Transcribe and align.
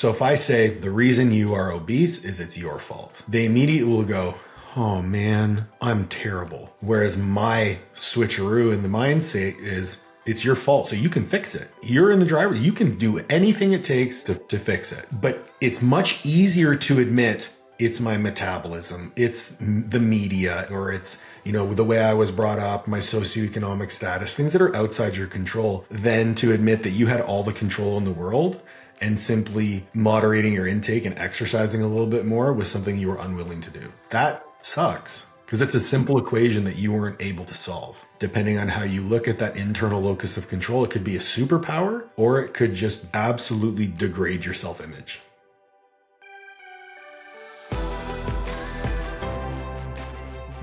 So 0.00 0.08
if 0.08 0.22
I 0.22 0.34
say 0.34 0.68
the 0.68 0.90
reason 0.90 1.30
you 1.30 1.52
are 1.52 1.70
obese 1.70 2.24
is 2.24 2.40
it's 2.40 2.56
your 2.56 2.78
fault, 2.78 3.22
they 3.28 3.44
immediately 3.44 3.92
will 3.92 4.02
go, 4.02 4.34
oh 4.74 5.02
man, 5.02 5.68
I'm 5.82 6.06
terrible. 6.06 6.74
Whereas 6.80 7.18
my 7.18 7.76
switcheroo 7.92 8.72
in 8.72 8.82
the 8.82 8.88
mindset 8.88 9.58
is, 9.58 10.06
it's 10.24 10.42
your 10.42 10.54
fault, 10.54 10.88
so 10.88 10.96
you 10.96 11.10
can 11.10 11.26
fix 11.26 11.54
it. 11.54 11.68
You're 11.82 12.12
in 12.12 12.18
the 12.18 12.24
driver. 12.24 12.54
You 12.54 12.72
can 12.72 12.96
do 12.96 13.18
anything 13.28 13.74
it 13.74 13.84
takes 13.84 14.22
to, 14.22 14.36
to 14.36 14.58
fix 14.58 14.90
it. 14.90 15.04
But 15.12 15.46
it's 15.60 15.82
much 15.82 16.24
easier 16.24 16.76
to 16.76 16.98
admit 16.98 17.54
it's 17.78 18.00
my 18.00 18.16
metabolism, 18.16 19.12
it's 19.16 19.56
the 19.58 20.00
media, 20.00 20.66
or 20.70 20.92
it's, 20.92 21.22
you 21.44 21.52
know, 21.52 21.74
the 21.74 21.84
way 21.84 21.98
I 21.98 22.14
was 22.14 22.32
brought 22.32 22.58
up, 22.58 22.88
my 22.88 23.00
socioeconomic 23.00 23.90
status, 23.90 24.34
things 24.34 24.54
that 24.54 24.62
are 24.62 24.74
outside 24.74 25.16
your 25.16 25.26
control, 25.26 25.84
than 25.90 26.34
to 26.36 26.52
admit 26.52 26.84
that 26.84 26.90
you 26.90 27.08
had 27.08 27.20
all 27.20 27.42
the 27.42 27.52
control 27.52 27.98
in 27.98 28.06
the 28.06 28.12
world 28.12 28.62
and 29.00 29.18
simply 29.18 29.86
moderating 29.94 30.52
your 30.52 30.66
intake 30.66 31.04
and 31.04 31.18
exercising 31.18 31.82
a 31.82 31.86
little 31.86 32.06
bit 32.06 32.26
more 32.26 32.52
was 32.52 32.70
something 32.70 32.98
you 32.98 33.08
were 33.08 33.18
unwilling 33.18 33.60
to 33.62 33.70
do. 33.70 33.92
That 34.10 34.44
sucks 34.58 35.34
because 35.44 35.62
it's 35.62 35.74
a 35.74 35.80
simple 35.80 36.18
equation 36.18 36.64
that 36.64 36.76
you 36.76 36.92
weren't 36.92 37.20
able 37.20 37.44
to 37.44 37.54
solve. 37.54 38.06
Depending 38.20 38.58
on 38.58 38.68
how 38.68 38.84
you 38.84 39.02
look 39.02 39.26
at 39.26 39.38
that 39.38 39.56
internal 39.56 40.00
locus 40.00 40.36
of 40.36 40.48
control, 40.48 40.84
it 40.84 40.90
could 40.90 41.02
be 41.02 41.16
a 41.16 41.20
superpower 41.20 42.08
or 42.16 42.40
it 42.40 42.54
could 42.54 42.74
just 42.74 43.10
absolutely 43.14 43.86
degrade 43.86 44.44
your 44.44 44.54
self 44.54 44.80
image. 44.80 45.22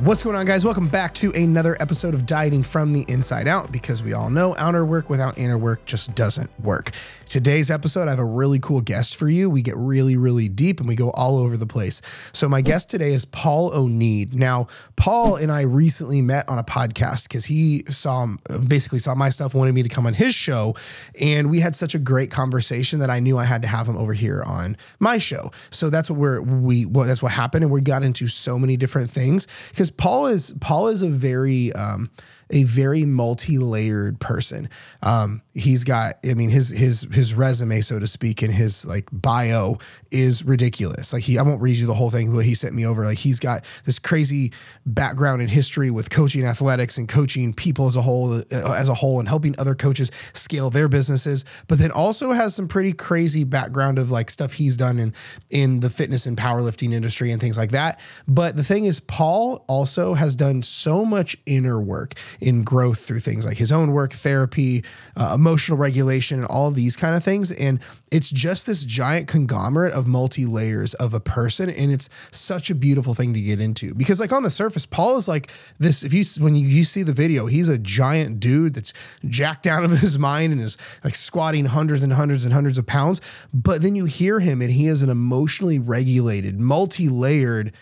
What's 0.01 0.21
going 0.21 0.35
on, 0.35 0.45
guys? 0.45 0.63
Welcome 0.63 0.89
back 0.89 1.15
to 1.15 1.31
another 1.31 1.75
episode 1.79 2.13
of 2.13 2.27
Dieting 2.27 2.61
from 2.61 2.93
the 2.93 3.03
Inside 3.07 3.47
Out 3.47 3.71
because 3.71 4.03
we 4.03 4.13
all 4.13 4.29
know 4.29 4.55
outer 4.57 4.85
work 4.85 5.09
without 5.09 5.39
inner 5.39 5.57
work 5.57 5.83
just 5.87 6.13
doesn't 6.13 6.51
work. 6.59 6.91
Today's 7.27 7.71
episode, 7.71 8.07
I 8.07 8.11
have 8.11 8.19
a 8.19 8.23
really 8.23 8.59
cool 8.59 8.79
guest 8.79 9.15
for 9.15 9.27
you. 9.27 9.49
We 9.49 9.63
get 9.63 9.75
really, 9.75 10.15
really 10.15 10.49
deep 10.49 10.79
and 10.79 10.87
we 10.87 10.95
go 10.95 11.09
all 11.09 11.39
over 11.39 11.57
the 11.57 11.65
place. 11.65 12.03
So, 12.31 12.47
my 12.47 12.61
guest 12.61 12.91
today 12.91 13.11
is 13.11 13.25
Paul 13.25 13.71
Oneid. 13.71 14.35
Now, 14.35 14.67
Paul 14.97 15.35
and 15.35 15.51
I 15.51 15.61
recently 15.61 16.21
met 16.21 16.47
on 16.47 16.59
a 16.59 16.63
podcast 16.63 17.23
because 17.27 17.45
he 17.45 17.83
saw 17.89 18.27
basically 18.67 18.99
saw 18.99 19.15
my 19.15 19.29
stuff, 19.29 19.55
wanted 19.55 19.73
me 19.73 19.81
to 19.81 19.89
come 19.89 20.05
on 20.05 20.13
his 20.13 20.35
show, 20.35 20.75
and 21.19 21.49
we 21.49 21.59
had 21.59 21.75
such 21.75 21.95
a 21.95 21.99
great 21.99 22.29
conversation 22.29 22.99
that 22.99 23.09
I 23.09 23.19
knew 23.19 23.39
I 23.39 23.45
had 23.45 23.63
to 23.63 23.67
have 23.67 23.87
him 23.87 23.97
over 23.97 24.13
here 24.13 24.43
on 24.43 24.77
my 24.99 25.17
show. 25.17 25.51
So 25.71 25.89
that's 25.89 26.11
what 26.11 26.19
we're 26.19 26.41
we 26.41 26.85
well, 26.85 27.07
that's 27.07 27.23
what 27.23 27.31
happened, 27.31 27.63
and 27.63 27.73
we 27.73 27.81
got 27.81 28.03
into 28.03 28.27
so 28.27 28.59
many 28.59 28.77
different 28.77 29.09
things 29.09 29.47
because 29.71 29.86
because 29.89 29.97
Paul 29.97 30.27
is 30.27 30.53
Paul 30.59 30.87
is 30.87 31.01
a 31.01 31.09
very 31.09 31.73
um, 31.73 32.09
a 32.49 32.63
very 32.63 33.05
multi-layered 33.05 34.19
person. 34.19 34.69
Um, 35.01 35.41
he's 35.57 35.83
got, 35.83 36.17
I 36.29 36.35
mean, 36.35 36.51
his 36.51 36.69
his 36.69 37.07
his 37.11 37.33
resume, 37.33 37.81
so 37.81 37.99
to 37.99 38.05
speak, 38.05 38.43
and 38.43 38.53
his 38.53 38.85
like 38.85 39.09
bio 39.11 39.79
is 40.11 40.45
ridiculous. 40.45 41.11
Like 41.11 41.23
he, 41.23 41.37
I 41.39 41.41
won't 41.41 41.61
read 41.61 41.77
you 41.77 41.87
the 41.87 41.95
whole 41.95 42.11
thing, 42.11 42.31
but 42.31 42.45
he 42.45 42.53
sent 42.53 42.75
me 42.75 42.85
over. 42.85 43.03
Like 43.03 43.17
he's 43.17 43.39
got 43.39 43.65
this 43.83 43.97
crazy 43.97 44.53
background 44.85 45.41
in 45.41 45.47
history 45.47 45.89
with 45.89 46.09
coaching 46.09 46.45
athletics 46.45 46.97
and 46.97 47.09
coaching 47.09 47.53
people 47.53 47.87
as 47.87 47.95
a 47.95 48.01
whole, 48.03 48.35
uh, 48.35 48.73
as 48.73 48.87
a 48.87 48.93
whole, 48.93 49.19
and 49.19 49.27
helping 49.27 49.55
other 49.57 49.73
coaches 49.73 50.11
scale 50.33 50.69
their 50.69 50.87
businesses. 50.87 51.43
But 51.67 51.79
then 51.79 51.91
also 51.91 52.31
has 52.31 52.53
some 52.53 52.67
pretty 52.67 52.93
crazy 52.93 53.43
background 53.43 53.97
of 53.97 54.11
like 54.11 54.29
stuff 54.29 54.53
he's 54.53 54.75
done 54.75 54.99
in 54.99 55.13
in 55.49 55.79
the 55.79 55.89
fitness 55.89 56.27
and 56.27 56.37
powerlifting 56.37 56.93
industry 56.93 57.31
and 57.31 57.41
things 57.41 57.57
like 57.57 57.71
that. 57.71 57.99
But 58.27 58.55
the 58.55 58.63
thing 58.63 58.85
is, 58.85 58.99
Paul 58.99 59.65
also 59.67 60.13
has 60.13 60.35
done 60.35 60.61
so 60.61 61.03
much 61.03 61.35
inner 61.47 61.81
work 61.81 62.13
in 62.39 62.63
growth 62.63 62.99
through 62.99 63.19
things 63.19 63.45
like 63.45 63.57
his 63.57 63.71
own 63.71 63.91
work, 63.91 64.13
therapy, 64.13 64.83
uh, 65.15 65.29
emotional 65.47 65.77
regulation, 65.77 66.39
and 66.39 66.47
all 66.47 66.71
these 66.71 66.95
kind 66.97 67.15
of 67.15 67.23
things. 67.23 67.51
And 67.53 67.79
it's 68.11 68.29
just 68.29 68.67
this 68.67 68.83
giant 68.83 69.27
conglomerate 69.27 69.93
of 69.93 70.07
multi 70.07 70.45
layers 70.45 70.93
of 70.95 71.13
a 71.13 71.19
person. 71.19 71.69
And 71.69 71.91
it's 71.91 72.09
such 72.31 72.69
a 72.69 72.75
beautiful 72.75 73.13
thing 73.13 73.33
to 73.33 73.41
get 73.41 73.61
into 73.61 73.93
because, 73.93 74.19
like, 74.19 74.33
on 74.33 74.43
the 74.43 74.49
surface, 74.49 74.85
Paul 74.85 75.17
is 75.17 75.27
like 75.27 75.49
this. 75.79 76.03
If 76.03 76.13
you, 76.13 76.25
when 76.43 76.55
you, 76.55 76.67
you 76.67 76.83
see 76.83 77.03
the 77.03 77.13
video, 77.13 77.45
he's 77.45 77.69
a 77.69 77.77
giant 77.77 78.39
dude 78.39 78.73
that's 78.75 78.93
jacked 79.25 79.65
out 79.65 79.83
of 79.83 79.91
his 79.99 80.19
mind 80.19 80.51
and 80.51 80.61
is 80.61 80.77
like 81.03 81.15
squatting 81.15 81.65
hundreds 81.65 82.03
and 82.03 82.13
hundreds 82.13 82.43
and 82.43 82.53
hundreds 82.53 82.77
of 82.77 82.85
pounds. 82.85 83.21
But 83.53 83.81
then 83.81 83.95
you 83.95 84.05
hear 84.05 84.39
him 84.39 84.61
and 84.61 84.71
he 84.71 84.87
is 84.87 85.01
an 85.01 85.09
emotionally 85.09 85.79
regulated, 85.79 86.59
multi 86.59 87.07
layered, 87.07 87.73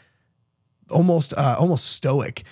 almost, 0.92 1.34
uh, 1.36 1.56
almost 1.58 1.88
stoic 1.88 2.44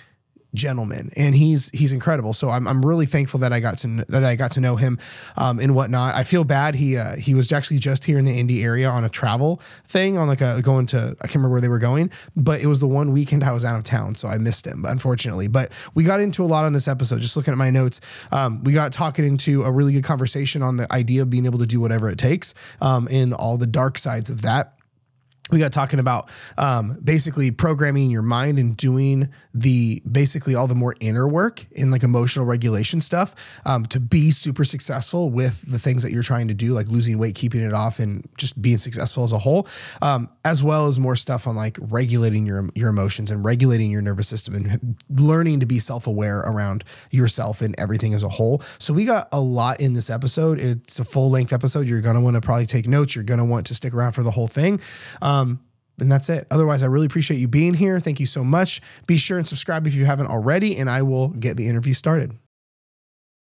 gentleman 0.54 1.10
and 1.16 1.34
he's 1.34 1.70
he's 1.70 1.92
incredible. 1.92 2.32
So 2.32 2.50
I'm, 2.50 2.66
I'm 2.66 2.84
really 2.84 3.06
thankful 3.06 3.40
that 3.40 3.52
I 3.52 3.60
got 3.60 3.78
to 3.78 4.04
that 4.08 4.24
I 4.24 4.36
got 4.36 4.52
to 4.52 4.60
know 4.60 4.76
him 4.76 4.98
um, 5.36 5.58
and 5.58 5.74
whatnot. 5.74 6.14
I 6.14 6.24
feel 6.24 6.44
bad 6.44 6.76
he 6.76 6.96
uh, 6.96 7.16
he 7.16 7.34
was 7.34 7.52
actually 7.52 7.78
just 7.78 8.04
here 8.04 8.18
in 8.18 8.24
the 8.24 8.38
Indy 8.38 8.62
area 8.62 8.88
on 8.88 9.04
a 9.04 9.08
travel 9.08 9.60
thing 9.84 10.16
on 10.16 10.28
like 10.28 10.40
a 10.40 10.62
going 10.62 10.86
to 10.86 11.16
I 11.20 11.26
can't 11.26 11.36
remember 11.36 11.52
where 11.52 11.60
they 11.60 11.68
were 11.68 11.78
going 11.78 12.10
but 12.36 12.60
it 12.60 12.66
was 12.66 12.80
the 12.80 12.88
one 12.88 13.12
weekend 13.12 13.44
I 13.44 13.52
was 13.52 13.64
out 13.64 13.76
of 13.76 13.84
town 13.84 14.14
so 14.14 14.28
I 14.28 14.38
missed 14.38 14.66
him 14.66 14.84
unfortunately. 14.84 15.48
But 15.48 15.72
we 15.94 16.04
got 16.04 16.20
into 16.20 16.44
a 16.44 16.46
lot 16.46 16.64
on 16.64 16.72
this 16.72 16.88
episode 16.88 17.20
just 17.20 17.36
looking 17.36 17.52
at 17.52 17.58
my 17.58 17.70
notes. 17.70 18.00
Um, 18.32 18.62
we 18.64 18.72
got 18.72 18.92
talking 18.92 19.24
into 19.24 19.64
a 19.64 19.70
really 19.70 19.92
good 19.92 20.04
conversation 20.04 20.62
on 20.62 20.76
the 20.76 20.90
idea 20.92 21.22
of 21.22 21.30
being 21.30 21.46
able 21.46 21.58
to 21.58 21.66
do 21.66 21.80
whatever 21.80 22.08
it 22.10 22.18
takes 22.18 22.54
um, 22.80 23.08
and 23.10 23.34
all 23.34 23.56
the 23.58 23.66
dark 23.66 23.98
sides 23.98 24.30
of 24.30 24.42
that 24.42 24.73
we 25.50 25.58
got 25.58 25.72
talking 25.72 26.00
about 26.00 26.30
um, 26.56 26.98
basically 27.04 27.50
programming 27.50 28.10
your 28.10 28.22
mind 28.22 28.58
and 28.58 28.74
doing 28.74 29.28
the 29.52 30.00
basically 30.10 30.54
all 30.54 30.66
the 30.66 30.74
more 30.74 30.96
inner 31.00 31.28
work 31.28 31.66
in 31.72 31.90
like 31.90 32.02
emotional 32.02 32.46
regulation 32.46 32.98
stuff 32.98 33.34
um, 33.66 33.84
to 33.84 34.00
be 34.00 34.30
super 34.30 34.64
successful 34.64 35.28
with 35.28 35.70
the 35.70 35.78
things 35.78 36.02
that 36.02 36.12
you're 36.12 36.22
trying 36.22 36.48
to 36.48 36.54
do, 36.54 36.72
like 36.72 36.88
losing 36.88 37.18
weight, 37.18 37.34
keeping 37.34 37.62
it 37.62 37.74
off, 37.74 37.98
and 37.98 38.26
just 38.38 38.60
being 38.62 38.78
successful 38.78 39.22
as 39.22 39.32
a 39.32 39.38
whole, 39.38 39.68
um, 40.00 40.30
as 40.46 40.62
well 40.62 40.86
as 40.86 40.98
more 40.98 41.14
stuff 41.14 41.46
on 41.46 41.54
like 41.54 41.76
regulating 41.78 42.46
your 42.46 42.66
your 42.74 42.88
emotions 42.88 43.30
and 43.30 43.44
regulating 43.44 43.90
your 43.90 44.00
nervous 44.00 44.26
system 44.26 44.54
and 44.54 44.96
learning 45.10 45.60
to 45.60 45.66
be 45.66 45.78
self 45.78 46.06
aware 46.06 46.40
around 46.40 46.84
yourself 47.10 47.60
and 47.60 47.74
everything 47.76 48.14
as 48.14 48.22
a 48.22 48.30
whole. 48.30 48.62
So 48.78 48.94
we 48.94 49.04
got 49.04 49.28
a 49.30 49.40
lot 49.40 49.78
in 49.78 49.92
this 49.92 50.08
episode. 50.08 50.58
It's 50.58 50.98
a 50.98 51.04
full 51.04 51.28
length 51.28 51.52
episode. 51.52 51.86
You're 51.86 52.00
gonna 52.00 52.22
want 52.22 52.34
to 52.34 52.40
probably 52.40 52.66
take 52.66 52.88
notes. 52.88 53.14
You're 53.14 53.24
gonna 53.24 53.44
want 53.44 53.66
to 53.66 53.74
stick 53.74 53.92
around 53.92 54.12
for 54.12 54.22
the 54.22 54.30
whole 54.30 54.48
thing. 54.48 54.80
Um, 55.20 55.33
um, 55.40 55.60
and 56.00 56.10
that's 56.10 56.28
it. 56.28 56.46
Otherwise, 56.50 56.82
I 56.82 56.86
really 56.86 57.06
appreciate 57.06 57.38
you 57.38 57.48
being 57.48 57.74
here. 57.74 58.00
Thank 58.00 58.20
you 58.20 58.26
so 58.26 58.44
much. 58.44 58.80
Be 59.06 59.16
sure 59.16 59.38
and 59.38 59.46
subscribe 59.46 59.86
if 59.86 59.94
you 59.94 60.04
haven't 60.04 60.26
already, 60.26 60.76
and 60.76 60.90
I 60.90 61.02
will 61.02 61.28
get 61.28 61.56
the 61.56 61.68
interview 61.68 61.92
started. 61.92 62.36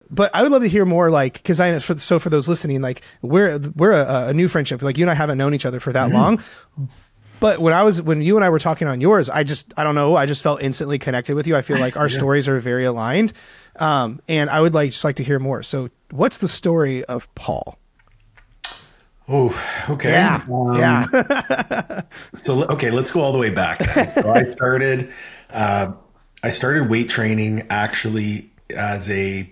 But 0.10 0.30
I 0.36 0.44
would 0.44 0.52
love 0.52 0.62
to 0.62 0.70
hear 0.70 0.86
more, 0.86 1.10
like, 1.10 1.34
because 1.34 1.60
I 1.60 1.80
for, 1.80 1.98
so 1.98 2.20
for 2.20 2.30
those 2.30 2.48
listening, 2.48 2.82
like, 2.82 3.02
we're 3.22 3.58
we're 3.76 3.94
a, 3.94 4.28
a, 4.28 4.34
new 4.34 4.48
friendship. 4.48 4.82
Like, 4.84 4.98
you 4.98 5.04
and 5.04 5.10
I 5.12 5.16
haven't 5.16 5.40
known 5.40 5.56
each 5.56 5.66
other 5.66 5.80
for 5.80 5.92
that 5.94 6.12
mm-hmm. 6.12 6.16
long. 6.16 6.44
But 7.40 7.60
when 7.60 7.74
I 7.74 7.84
was 7.84 8.02
when 8.02 8.22
you 8.22 8.36
and 8.36 8.46
I 8.46 8.50
were 8.50 8.60
talking 8.60 8.88
on 8.88 9.02
yours, 9.02 9.30
I 9.30 9.44
just 9.44 9.74
I 9.76 9.84
don't 9.84 9.96
know, 9.96 10.16
I 10.16 10.28
just 10.28 10.44
felt 10.44 10.62
instantly 10.62 11.00
connected 11.00 11.36
with 11.36 11.48
you. 11.48 11.56
I 11.56 11.62
feel 11.62 11.80
like 11.80 11.98
our 11.98 12.08
yeah. 12.08 12.18
stories 12.18 12.48
are 12.48 12.60
very 12.60 12.86
aligned, 12.86 13.34
um, 13.78 14.22
and 14.30 14.50
I 14.50 14.62
would 14.62 14.74
like 14.74 14.92
just 14.92 15.04
like 15.04 15.16
to 15.16 15.24
hear 15.24 15.40
more. 15.40 15.64
So, 15.64 15.90
what's 16.12 16.38
the 16.38 16.48
story 16.48 17.04
of 17.06 17.34
Paul? 17.34 17.80
Oh, 19.28 19.86
okay. 19.90 20.12
Yeah. 20.12 20.44
Um, 20.52 20.78
yeah. 20.78 22.02
so, 22.34 22.66
okay, 22.66 22.92
let's 22.92 23.12
go 23.12 23.22
all 23.22 23.32
the 23.32 23.40
way 23.40 23.52
back. 23.52 23.82
So 23.84 24.30
I 24.30 24.44
started, 24.44 25.12
uh, 25.50 25.94
I 26.44 26.50
started 26.50 26.90
weight 26.90 27.10
training 27.10 27.68
actually 27.70 28.50
as 28.70 29.10
a 29.10 29.50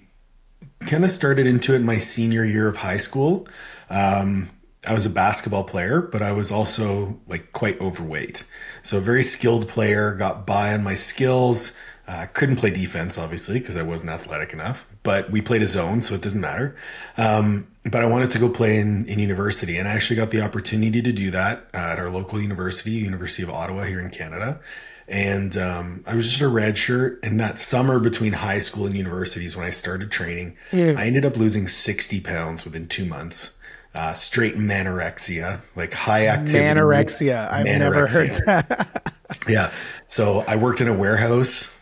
kind 0.82 1.04
of 1.06 1.12
started 1.12 1.48
into 1.48 1.74
it 1.76 1.80
my 1.80 1.98
senior 1.98 2.44
year 2.44 2.68
of 2.68 2.78
high 2.78 2.98
school. 2.98 3.48
Um, 3.90 4.50
I 4.86 4.94
was 4.94 5.06
a 5.06 5.10
basketball 5.10 5.64
player, 5.64 6.02
but 6.02 6.22
I 6.22 6.32
was 6.32 6.52
also 6.52 7.20
like 7.28 7.52
quite 7.54 7.80
overweight. 7.80 8.46
So, 8.82 8.98
a 8.98 9.02
very 9.02 9.24
skilled 9.24 9.68
player, 9.70 10.14
got 10.16 10.46
by 10.46 10.74
on 10.74 10.84
my 10.84 10.96
skills. 10.96 11.78
Uh, 12.08 12.26
couldn't 12.34 12.58
play 12.58 12.72
defense, 12.72 13.18
obviously, 13.18 13.60
because 13.60 13.78
I 13.78 13.84
wasn't 13.84 14.10
athletic 14.10 14.52
enough, 14.52 14.86
but 15.04 15.30
we 15.30 15.40
played 15.40 15.62
a 15.62 15.68
zone, 15.68 16.02
so 16.02 16.16
it 16.16 16.22
doesn't 16.22 16.42
matter. 16.42 16.76
Um, 17.16 17.68
but 17.84 17.96
I 17.96 18.06
wanted 18.06 18.30
to 18.32 18.40
go 18.40 18.50
play 18.50 18.78
in, 18.80 19.06
in 19.06 19.18
university, 19.20 19.78
and 19.78 19.88
I 19.88 19.94
actually 19.94 20.18
got 20.18 20.30
the 20.30 20.42
opportunity 20.42 21.02
to 21.02 21.12
do 21.12 21.32
that 21.32 21.68
at 21.74 21.98
our 21.98 22.10
local 22.10 22.40
university, 22.40 22.92
University 22.92 23.42
of 23.44 23.50
Ottawa 23.50 23.84
here 23.84 24.00
in 24.00 24.12
Canada. 24.12 24.60
And 25.08 25.58
um, 25.58 26.04
I 26.06 26.16
was 26.16 26.30
just 26.30 26.42
a 26.42 26.48
red 26.48 26.78
shirt. 26.78 27.20
And 27.24 27.40
that 27.40 27.58
summer 27.58 28.00
between 28.00 28.34
high 28.34 28.60
school 28.60 28.86
and 28.86 28.96
universities, 28.96 29.58
when 29.58 29.66
I 29.66 29.72
started 29.72 30.12
training, 30.12 30.58
yeah. 30.72 30.94
I 30.98 31.06
ended 31.06 31.26
up 31.26 31.36
losing 31.36 31.68
60 31.68 32.22
pounds 32.22 32.64
within 32.66 32.88
two 32.88 33.06
months. 33.06 33.60
Uh, 33.94 34.14
straight 34.14 34.56
manorexia, 34.56 35.60
like 35.76 35.92
high 35.92 36.28
activity. 36.28 36.80
Manorexia. 36.80 37.52
I've 37.52 37.66
manorexia. 37.66 37.80
never 37.80 38.08
heard 38.08 38.30
that. 38.46 39.14
yeah. 39.50 39.70
So 40.08 40.46
I 40.48 40.56
worked 40.56 40.80
in 40.80 40.88
a 40.88 40.94
warehouse 40.94 41.78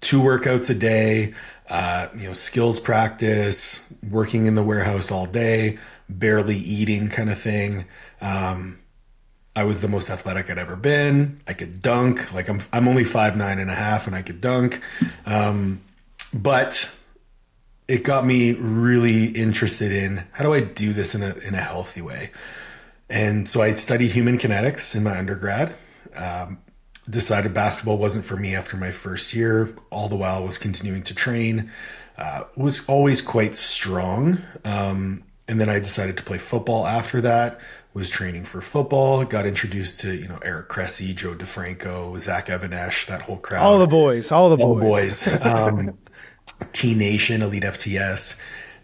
two 0.00 0.20
workouts 0.20 0.70
a 0.70 0.74
day, 0.74 1.34
uh, 1.68 2.08
you 2.16 2.26
know, 2.26 2.32
skills 2.32 2.80
practice, 2.80 3.92
working 4.08 4.46
in 4.46 4.54
the 4.54 4.62
warehouse 4.62 5.10
all 5.10 5.26
day, 5.26 5.78
barely 6.08 6.56
eating 6.56 7.08
kind 7.08 7.30
of 7.30 7.38
thing. 7.38 7.84
Um, 8.20 8.78
I 9.54 9.64
was 9.64 9.80
the 9.80 9.88
most 9.88 10.08
athletic 10.08 10.50
I'd 10.50 10.58
ever 10.58 10.76
been. 10.76 11.40
I 11.46 11.52
could 11.52 11.82
dunk. 11.82 12.32
Like 12.32 12.48
I'm, 12.48 12.62
I'm 12.72 12.88
only 12.88 13.04
five 13.04 13.36
nine 13.36 13.58
and 13.58 13.70
a 13.70 13.74
half, 13.74 14.06
and 14.06 14.14
I 14.14 14.22
could 14.22 14.40
dunk. 14.40 14.80
Um, 15.26 15.80
but 16.32 16.94
it 17.88 18.04
got 18.04 18.24
me 18.24 18.52
really 18.52 19.26
interested 19.26 19.92
in 19.92 20.24
how 20.32 20.44
do 20.44 20.52
I 20.52 20.60
do 20.60 20.92
this 20.92 21.14
in 21.14 21.22
a 21.22 21.34
in 21.38 21.54
a 21.54 21.60
healthy 21.60 22.02
way. 22.02 22.30
And 23.10 23.48
so 23.48 23.62
I 23.62 23.72
studied 23.72 24.12
human 24.12 24.38
kinetics 24.38 24.94
in 24.94 25.02
my 25.02 25.18
undergrad. 25.18 25.74
Um, 26.14 26.58
decided 27.08 27.54
basketball 27.54 27.98
wasn't 27.98 28.24
for 28.24 28.36
me 28.36 28.54
after 28.54 28.76
my 28.76 28.90
first 28.90 29.34
year. 29.34 29.74
All 29.90 30.08
the 30.08 30.16
while 30.16 30.42
was 30.44 30.58
continuing 30.58 31.02
to 31.04 31.14
train. 31.14 31.70
Uh, 32.16 32.44
was 32.56 32.88
always 32.88 33.22
quite 33.22 33.54
strong. 33.54 34.38
Um, 34.64 35.22
and 35.46 35.60
then 35.60 35.68
I 35.68 35.78
decided 35.78 36.16
to 36.18 36.22
play 36.22 36.38
football 36.38 36.86
after 36.86 37.20
that. 37.22 37.60
Was 37.94 38.10
training 38.10 38.44
for 38.44 38.60
football. 38.60 39.24
Got 39.24 39.46
introduced 39.46 40.00
to 40.00 40.14
you 40.14 40.28
know 40.28 40.38
Eric 40.42 40.68
Cressey, 40.68 41.14
Joe 41.16 41.34
DeFranco, 41.34 42.16
Zach 42.18 42.48
Even-Esh, 42.50 43.06
that 43.06 43.22
whole 43.22 43.38
crowd. 43.38 43.62
All 43.64 43.78
the 43.78 43.86
boys. 43.86 44.30
All 44.30 44.54
the 44.54 44.62
All 44.62 44.78
boys. 44.78 45.24
boys. 45.26 45.44
Um, 45.44 45.98
T 46.72 46.94
Nation, 46.94 47.42
Elite 47.42 47.62
FTS. 47.64 48.40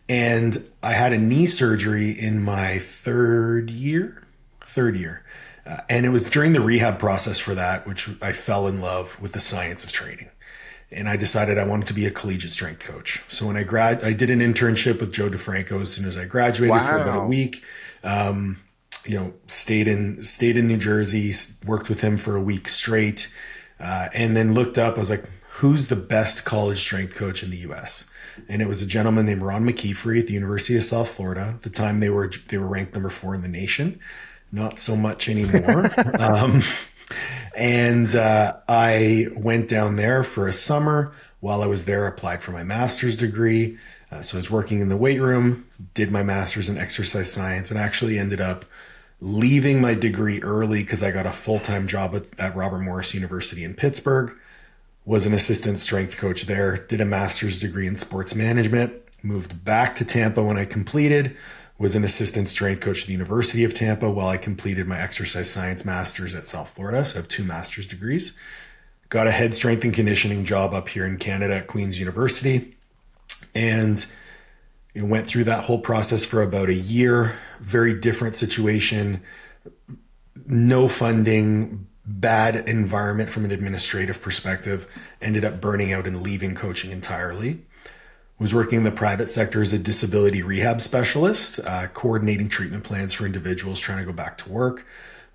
And 0.09 0.63
I 0.83 0.93
had 0.93 1.13
a 1.13 1.19
knee 1.19 1.47
surgery 1.47 2.11
in 2.11 2.43
my 2.43 2.79
third 2.79 3.71
year, 3.71 4.23
third 4.61 4.97
year. 4.97 5.24
Uh, 5.67 5.79
and 5.89 6.05
it 6.05 6.11
was 6.11 6.29
during 6.29 6.53
the 6.53 6.61
rehab 6.61 6.99
process 6.99 7.39
for 7.39 7.55
that, 7.55 7.87
which 7.87 8.09
I 8.21 8.33
fell 8.33 8.67
in 8.67 8.81
love 8.81 9.21
with 9.21 9.33
the 9.33 9.39
science 9.39 9.85
of 9.85 9.93
training. 9.93 10.31
And 10.93 11.09
I 11.09 11.17
decided 11.17 11.59
I 11.59 11.67
wanted 11.67 11.89
to 11.89 11.95
be 11.95 12.07
a 12.07 12.11
collegiate 12.11 12.51
strength 12.51 12.85
coach. 12.85 13.23
So 13.29 13.47
when 13.47 13.57
I 13.57 13.63
grad, 13.63 14.05
I 14.05 14.13
did 14.13 14.31
an 14.31 14.41
internship 14.41 15.01
with 15.01 15.13
Joe 15.13 15.29
DeFranco 15.29 15.81
as 15.81 15.93
soon 15.93 16.05
as 16.05 16.17
I 16.17 16.27
graduated 16.27 16.81
for 16.83 16.99
about 16.99 17.25
a 17.25 17.27
week. 17.27 17.65
Um, 18.05 18.59
you 19.07 19.17
know, 19.17 19.35
stayed 19.47 19.89
in 19.89 20.23
stayed 20.23 20.57
in 20.57 20.67
New 20.67 20.77
Jersey, 20.77 21.33
worked 21.67 21.89
with 21.89 22.01
him 22.01 22.17
for 22.17 22.37
a 22.37 22.41
week 22.41 22.69
straight, 22.69 23.33
uh, 23.81 24.09
and 24.15 24.37
then 24.37 24.55
looked 24.55 24.79
up. 24.79 24.97
I 24.97 25.01
was 25.01 25.11
like, 25.11 25.25
"Who's 25.49 25.89
the 25.89 25.97
best 25.97 26.45
college 26.45 26.79
strength 26.79 27.15
coach 27.15 27.43
in 27.43 27.51
the 27.51 27.59
U.S.?" 27.59 28.11
And 28.49 28.63
it 28.63 28.69
was 28.69 28.83
a 28.83 28.87
gentleman 28.87 29.27
named 29.27 29.43
Ron 29.43 29.65
McKeefery 29.65 30.21
at 30.21 30.27
the 30.27 30.33
University 30.33 30.77
of 30.77 30.85
South 30.85 31.09
Florida. 31.09 31.55
At 31.57 31.63
the 31.63 31.71
time, 31.71 32.01
they 32.01 32.11
were 32.11 32.31
they 32.49 32.57
were 32.57 32.67
ranked 32.67 32.95
number 32.95 33.11
four 33.11 33.35
in 33.35 33.43
the 33.43 33.49
nation. 33.49 34.01
Not 34.55 34.79
so 34.79 34.95
much 34.95 35.29
anymore. 35.29 35.91
um, 36.21 36.63
and 37.57 38.15
uh, 38.15 38.57
I 38.69 39.27
went 39.35 39.69
down 39.69 39.97
there 39.97 40.23
for 40.23 40.47
a 40.47 40.53
summer. 40.53 41.13
While 41.41 41.61
I 41.61 41.67
was 41.67 41.85
there, 41.85 42.07
applied 42.07 42.41
for 42.41 42.53
my 42.53 42.63
master's 42.63 43.17
degree. 43.17 43.79
Uh, 44.13 44.23
so 44.23 44.37
I 44.37 44.39
was 44.39 44.51
working 44.53 44.81
in 44.81 44.89
the 44.89 44.97
weight 44.97 45.21
room, 45.21 45.67
did 45.93 46.13
my 46.13 46.23
master's 46.23 46.69
in 46.69 46.79
exercise 46.79 47.33
science, 47.33 47.71
and 47.71 47.79
actually 47.79 48.17
ended 48.17 48.41
up 48.41 48.65
leaving 49.21 49.81
my 49.81 49.95
degree 49.95 50.41
early 50.41 50.83
because 50.83 51.03
I 51.03 51.11
got 51.11 51.27
a 51.27 51.33
full 51.33 51.59
time 51.59 51.89
job 51.89 52.15
at, 52.15 52.23
at 52.39 52.55
Robert 52.55 52.79
Morris 52.79 53.13
University 53.13 53.65
in 53.65 53.75
Pittsburgh. 53.75 54.35
Was 55.05 55.27
an 55.27 55.35
assistant 55.35 55.81
strength 55.81 56.17
coach 56.17 56.45
there, 56.45 56.77
did 56.77 57.01
a 57.01 57.05
master's 57.05 57.61
degree 57.61 57.89
in 57.89 57.97
sports 57.97 58.37
management, 58.37 58.95
moved 59.23 59.65
back 59.65 59.97
to 59.97 60.05
Tampa 60.05 60.43
when 60.43 60.57
I 60.57 60.65
completed, 60.65 61.37
was 61.77 61.97
an 61.97 62.05
assistant 62.05 62.49
strength 62.49 62.81
coach 62.81 63.03
at 63.03 63.07
the 63.07 63.13
University 63.13 63.65
of 63.65 63.75
Tampa 63.75 64.09
while 64.09 64.29
I 64.29 64.37
completed 64.37 64.87
my 64.87 65.01
exercise 65.01 65.51
science 65.51 65.85
master's 65.85 66.35
at 66.35 66.45
South 66.45 66.71
Florida. 66.71 67.05
So 67.05 67.17
I 67.17 67.21
have 67.21 67.29
two 67.29 67.45
master's 67.45 67.87
degrees. 67.87 68.39
Got 69.09 69.27
a 69.27 69.33
head 69.33 69.55
strength 69.55 69.85
and 69.85 69.93
conditioning 69.93 70.45
job 70.45 70.73
up 70.73 70.89
here 70.89 71.05
in 71.05 71.19
Canada 71.19 71.57
at 71.57 71.67
Queen's 71.67 71.99
University. 71.99 72.77
And 73.55 74.05
went 74.95 75.27
through 75.27 75.45
that 75.45 75.65
whole 75.65 75.81
process 75.81 76.25
for 76.25 76.43
about 76.43 76.69
a 76.69 76.75
year. 76.75 77.37
Very 77.61 77.99
different 77.99 78.37
situation. 78.37 79.21
No 80.47 80.89
funding, 80.89 81.87
bad 82.07 82.69
environment 82.69 83.31
from 83.31 83.45
an 83.45 83.51
administrative 83.51 84.23
perspective. 84.23 84.87
Ended 85.21 85.45
up 85.45 85.61
burning 85.61 85.93
out 85.93 86.07
and 86.07 86.23
leaving 86.23 86.55
coaching 86.55 86.93
entirely. 86.93 87.63
Was 88.39 88.53
working 88.53 88.79
in 88.79 88.85
the 88.85 88.91
private 88.91 89.31
sector 89.31 89.63
as 89.63 89.73
a 89.73 89.79
disability 89.79 90.43
rehab 90.43 90.81
specialist, 90.81 91.61
uh, 91.65 91.87
coordinating 91.95 92.49
treatment 92.49 92.83
plans 92.83 93.13
for 93.15 93.27
individuals 93.27 93.79
trying 93.79 93.99
to 93.99 94.05
go 94.05 94.13
back 94.13 94.37
to 94.39 94.51
work, 94.51 94.85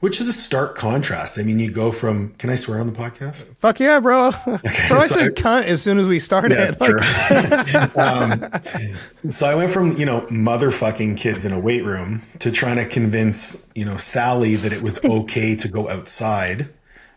which 0.02 0.20
is 0.20 0.28
a 0.28 0.34
stark 0.34 0.76
contrast. 0.76 1.40
I 1.40 1.44
mean, 1.44 1.60
you 1.60 1.72
go 1.72 1.92
from, 1.94 2.34
can 2.36 2.50
I 2.50 2.56
swear 2.56 2.80
on 2.80 2.88
the 2.88 2.94
podcast? 2.94 3.56
Fuck 3.56 3.80
yeah, 3.80 4.00
bro. 4.00 4.28
Okay, 4.48 4.88
bro, 4.90 4.98
I 4.98 5.08
so 5.08 5.16
said 5.16 5.36
cunt 5.36 5.64
as 5.64 5.82
soon 5.82 5.98
as 5.98 6.08
we 6.08 6.20
started. 6.20 6.52
Yeah, 6.52 6.76
Like, 6.78 7.04
sure. 7.94 8.02
um, 8.02 9.30
so 9.30 9.48
I 9.48 9.56
went 9.56 9.72
from 9.72 9.96
you 9.98 10.06
know 10.06 10.22
motherfucking 10.24 11.18
kids 11.18 11.46
in 11.46 11.54
a 11.54 11.60
weight 11.60 11.84
room 11.84 12.22
to 12.40 12.52
trying 12.52 12.76
to 12.78 12.86
convince 12.86 13.72
you 13.76 13.86
know 13.86 13.96
Sally 13.98 14.56
that 14.56 14.74
it 14.74 14.82
was 14.82 15.04
okay 15.06 15.56
to 15.56 15.68
go 15.70 15.90
outside. 15.90 16.70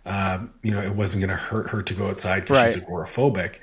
Uh, 0.05 0.47
you 0.63 0.73
know, 0.73 0.81
it 0.81 0.95
wasn't 0.95 1.25
going 1.25 1.37
to 1.37 1.43
hurt 1.43 1.71
her 1.71 1.83
to 1.83 1.95
go 1.95 2.09
outside 2.09 2.41
because 2.43 2.75
she's 2.75 2.83
agoraphobic. 2.85 3.59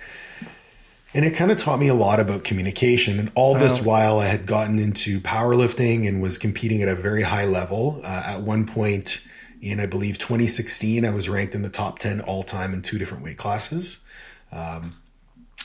And 1.14 1.26
it 1.26 1.32
kind 1.36 1.52
of 1.52 1.58
taught 1.58 1.80
me 1.80 1.88
a 1.88 1.96
lot 1.96 2.20
about 2.20 2.44
communication. 2.44 3.20
And 3.20 3.32
all 3.34 3.56
this 3.56 3.82
while 3.82 4.20
I 4.20 4.28
had 4.28 4.46
gotten 4.46 4.78
into 4.78 5.20
powerlifting 5.20 6.08
and 6.08 6.22
was 6.22 6.38
competing 6.38 6.84
at 6.84 6.88
a 6.88 6.96
very 6.96 7.24
high 7.24 7.46
level. 7.46 8.02
Uh, 8.04 8.24
at 8.26 8.42
one 8.42 8.68
point 8.68 9.28
in, 9.60 9.80
I 9.80 9.88
believe, 9.88 10.20
2016, 10.20 11.06
I 11.06 11.10
was 11.10 11.28
ranked 11.28 11.56
in 11.56 11.64
the 11.64 11.70
top 11.70 11.98
10 12.00 12.22
all 12.22 12.44
time 12.44 12.74
in 12.74 12.84
two 12.84 13.00
different 13.00 13.24
weight 13.24 13.38
classes 13.38 14.06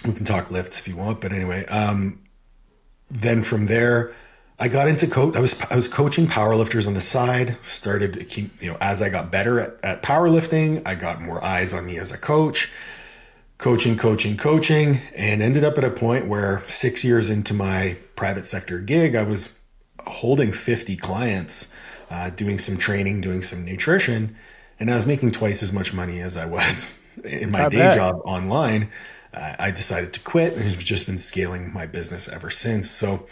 we 0.06 0.12
can 0.14 0.24
talk 0.24 0.50
lifts 0.50 0.80
if 0.80 0.88
you 0.88 0.96
want 0.96 1.20
but 1.20 1.32
anyway 1.32 1.64
um 1.66 2.20
then 3.10 3.42
from 3.42 3.66
there 3.66 4.12
i 4.58 4.68
got 4.68 4.88
into 4.88 5.06
coach 5.06 5.36
i 5.36 5.40
was 5.40 5.60
i 5.70 5.74
was 5.74 5.88
coaching 5.88 6.26
powerlifters 6.26 6.86
on 6.86 6.94
the 6.94 7.00
side 7.00 7.56
started 7.62 8.36
you 8.36 8.50
know 8.62 8.76
as 8.80 9.00
i 9.00 9.08
got 9.08 9.30
better 9.30 9.60
at, 9.60 9.76
at 9.82 10.02
powerlifting 10.02 10.82
i 10.86 10.94
got 10.94 11.20
more 11.20 11.42
eyes 11.44 11.72
on 11.72 11.86
me 11.86 11.98
as 11.98 12.12
a 12.12 12.18
coach 12.18 12.72
coaching 13.64 13.96
coaching 13.96 14.36
coaching 14.36 15.00
and 15.16 15.40
ended 15.40 15.64
up 15.64 15.78
at 15.78 15.84
a 15.84 15.90
point 15.90 16.26
where 16.26 16.62
six 16.66 17.02
years 17.02 17.30
into 17.30 17.54
my 17.54 17.96
private 18.14 18.46
sector 18.46 18.78
gig 18.78 19.14
i 19.14 19.22
was 19.22 19.58
holding 20.00 20.52
50 20.52 20.98
clients 20.98 21.74
uh, 22.10 22.28
doing 22.28 22.58
some 22.58 22.76
training 22.76 23.22
doing 23.22 23.40
some 23.40 23.64
nutrition 23.64 24.36
and 24.78 24.90
i 24.90 24.94
was 24.94 25.06
making 25.06 25.30
twice 25.30 25.62
as 25.62 25.72
much 25.72 25.94
money 25.94 26.20
as 26.20 26.36
i 26.36 26.44
was 26.44 27.02
in 27.24 27.48
my 27.48 27.64
I 27.64 27.68
day 27.70 27.78
bet. 27.78 27.96
job 27.96 28.20
online. 28.26 28.90
Uh, 29.32 29.56
i 29.58 29.70
decided 29.70 30.12
to 30.12 30.20
quit 30.20 30.52
and 30.52 30.64
have 30.64 30.78
just 30.78 31.06
been 31.06 31.16
scaling 31.16 31.72
my 31.72 31.86
business 31.86 32.28
ever 32.28 32.50
since. 32.50 32.90
So 32.90 33.26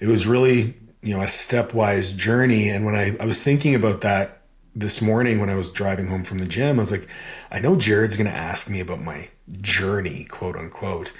it 0.00 0.08
was 0.08 0.26
really 0.26 0.74
you 1.00 1.14
know 1.14 1.20
a 1.20 1.26
stepwise 1.26 2.16
journey. 2.16 2.70
And 2.70 2.84
when 2.84 2.96
i, 2.96 3.16
I 3.20 3.24
was 3.24 3.40
thinking 3.40 3.76
about 3.76 4.00
that 4.00 4.42
this 4.74 5.00
morning 5.00 5.38
when 5.38 5.48
i 5.48 5.54
was 5.54 5.70
driving 5.70 6.08
home 6.08 6.22
from 6.22 6.36
the 6.36 6.44
gym 6.44 6.78
i 6.78 6.82
was 6.82 6.90
like 6.90 7.08
i 7.50 7.58
know 7.58 7.76
jared's 7.76 8.14
going 8.14 8.30
to 8.30 8.36
ask 8.36 8.68
me 8.68 8.78
about 8.78 9.00
my 9.00 9.26
journey 9.60 10.24
quote 10.24 10.56
unquote 10.56 11.12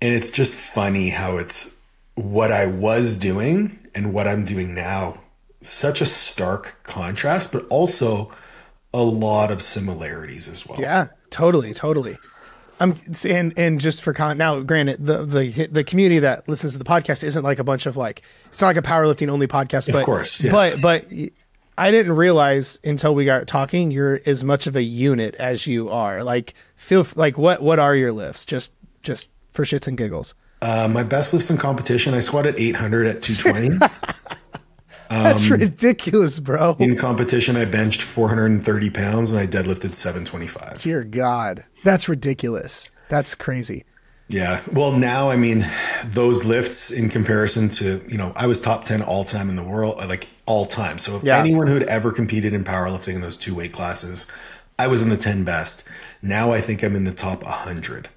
and 0.00 0.14
it's 0.14 0.30
just 0.30 0.54
funny 0.54 1.10
how 1.10 1.36
it's 1.36 1.80
what 2.14 2.52
I 2.52 2.66
was 2.66 3.16
doing 3.16 3.78
and 3.94 4.12
what 4.12 4.26
I'm 4.26 4.44
doing 4.44 4.74
now. 4.74 5.20
Such 5.60 6.00
a 6.00 6.06
stark 6.06 6.82
contrast, 6.84 7.52
but 7.52 7.66
also 7.68 8.32
a 8.94 9.02
lot 9.02 9.50
of 9.50 9.60
similarities 9.60 10.48
as 10.48 10.66
well. 10.66 10.80
Yeah, 10.80 11.08
totally, 11.28 11.74
totally. 11.74 12.16
Um, 12.80 12.96
and 13.28 13.52
and 13.58 13.78
just 13.78 14.02
for 14.02 14.14
con 14.14 14.38
now, 14.38 14.60
granted, 14.60 15.04
the 15.04 15.26
the 15.26 15.68
the 15.70 15.84
community 15.84 16.20
that 16.20 16.48
listens 16.48 16.72
to 16.72 16.78
the 16.78 16.84
podcast 16.84 17.22
isn't 17.22 17.42
like 17.42 17.58
a 17.58 17.64
bunch 17.64 17.84
of 17.84 17.98
like 17.98 18.22
it's 18.46 18.62
not 18.62 18.68
like 18.68 18.78
a 18.78 18.82
powerlifting 18.82 19.28
only 19.28 19.46
podcast, 19.46 19.92
but 19.92 20.00
of 20.00 20.06
course, 20.06 20.42
yes. 20.42 20.52
but 20.80 20.80
but 20.80 21.12
I 21.80 21.90
didn't 21.90 22.12
realize 22.12 22.78
until 22.84 23.14
we 23.14 23.24
got 23.24 23.46
talking 23.46 23.90
you're 23.90 24.20
as 24.26 24.44
much 24.44 24.66
of 24.66 24.76
a 24.76 24.82
unit 24.82 25.34
as 25.36 25.66
you 25.66 25.88
are. 25.88 26.22
Like 26.22 26.52
feel 26.76 27.06
like 27.14 27.38
what 27.38 27.62
what 27.62 27.78
are 27.78 27.96
your 27.96 28.12
lifts? 28.12 28.44
Just 28.44 28.74
just 29.02 29.30
for 29.52 29.64
shits 29.64 29.88
and 29.88 29.96
giggles. 29.96 30.34
Uh, 30.60 30.90
my 30.92 31.02
best 31.02 31.32
lifts 31.32 31.50
in 31.50 31.56
competition, 31.56 32.12
I 32.12 32.20
squatted 32.20 32.54
800 32.58 33.06
at 33.06 33.22
220. 33.22 33.78
That's 35.08 35.48
ridiculous, 35.48 36.38
bro. 36.38 36.76
in 36.78 36.98
competition, 36.98 37.56
I 37.56 37.64
benched 37.64 38.02
430 38.02 38.90
pounds 38.90 39.32
and 39.32 39.40
I 39.40 39.46
deadlifted 39.46 39.94
725. 39.94 40.82
Dear 40.82 41.02
God, 41.02 41.64
that's 41.82 42.08
ridiculous. 42.08 42.92
That's 43.08 43.34
crazy. 43.34 43.84
Yeah. 44.28 44.60
Well, 44.72 44.92
now, 44.92 45.28
I 45.28 45.34
mean, 45.34 45.66
those 46.04 46.44
lifts 46.44 46.92
in 46.92 47.08
comparison 47.08 47.68
to, 47.70 48.00
you 48.08 48.16
know, 48.16 48.32
I 48.36 48.46
was 48.46 48.60
top 48.60 48.84
10 48.84 49.02
all 49.02 49.24
time 49.24 49.48
in 49.48 49.56
the 49.56 49.64
world, 49.64 49.96
like 49.96 50.28
all 50.50 50.66
time. 50.66 50.98
So 50.98 51.16
if 51.16 51.22
Yeah. 51.22 51.38
anyone 51.38 51.68
who 51.68 51.74
had 51.74 51.84
ever 51.84 52.10
competed 52.10 52.52
in 52.52 52.64
powerlifting 52.64 53.14
in 53.14 53.20
those 53.20 53.36
two 53.36 53.54
weight 53.54 53.72
classes, 53.72 54.26
I 54.80 54.88
was 54.88 55.00
in 55.00 55.08
the 55.08 55.16
10 55.16 55.44
best. 55.44 55.84
Now 56.22 56.50
I 56.52 56.60
think 56.60 56.82
I'm 56.82 56.96
in 56.96 57.04
the 57.04 57.12
top 57.12 57.44
100. 57.44 58.08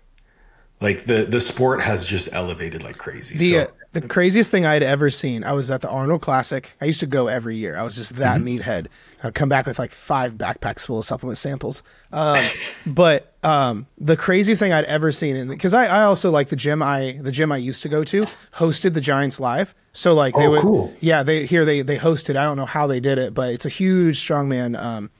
Like 0.82 1.04
the, 1.04 1.26
the 1.26 1.40
sport 1.40 1.82
has 1.82 2.06
just 2.06 2.34
elevated 2.34 2.82
like 2.82 2.98
crazy. 2.98 3.38
The 3.38 3.50
so, 3.52 3.60
uh, 3.62 3.68
the 3.94 4.02
craziest 4.02 4.52
thing 4.52 4.66
I'd 4.66 4.84
ever 4.84 5.10
seen, 5.10 5.44
I 5.44 5.54
was 5.54 5.72
at 5.72 5.82
the 5.82 5.90
Arnold 5.90 6.22
Classic. 6.22 6.76
I 6.82 6.86
used 6.86 7.00
to 7.00 7.06
go 7.06 7.28
every 7.28 7.56
year. 7.56 7.78
I 7.78 7.84
was 7.84 7.96
just 7.96 8.16
that 8.16 8.42
meathead. 8.42 8.88
I'd 9.24 9.34
come 9.36 9.48
back 9.50 9.66
with 9.66 9.80
like 9.80 9.92
five 9.92 10.34
backpacks 10.34 10.86
full 10.86 11.00
of 11.00 11.06
supplement 11.06 11.38
samples. 11.38 11.82
Um, 12.12 12.44
but 12.88 13.34
um, 13.44 13.88
the 13.98 14.18
craziest 14.18 14.60
thing 14.60 14.74
I'd 14.74 14.86
ever 14.86 15.12
seen, 15.12 15.48
because 15.48 15.74
I, 15.74 15.86
I 15.86 16.04
also 16.04 16.30
like 16.32 16.50
the 16.50 16.56
gym 16.56 16.82
I 16.84 17.18
the 17.22 17.32
gym 17.32 17.52
I 17.52 17.58
used 17.58 17.82
to 17.84 17.90
go 17.90 18.04
to 18.04 18.26
hosted 18.56 18.94
the 18.94 19.02
Giants 19.02 19.40
live. 19.40 19.74
So 19.94 20.14
like 20.14 20.34
they 20.36 20.48
Oh, 20.48 20.52
would, 20.52 20.62
cool. 20.62 20.94
yeah, 21.00 21.24
they 21.24 21.46
here 21.46 21.64
they 21.64 21.82
they 21.82 21.98
hosted. 21.98 22.36
I 22.36 22.44
don't 22.44 22.58
know 22.58 22.66
how 22.66 22.88
they 22.88 23.00
did 23.00 23.18
it, 23.18 23.34
but 23.34 23.54
it's 23.54 23.66
a 23.66 23.70
huge 23.70 24.18
strongman 24.20 24.78
um, 24.82 25.12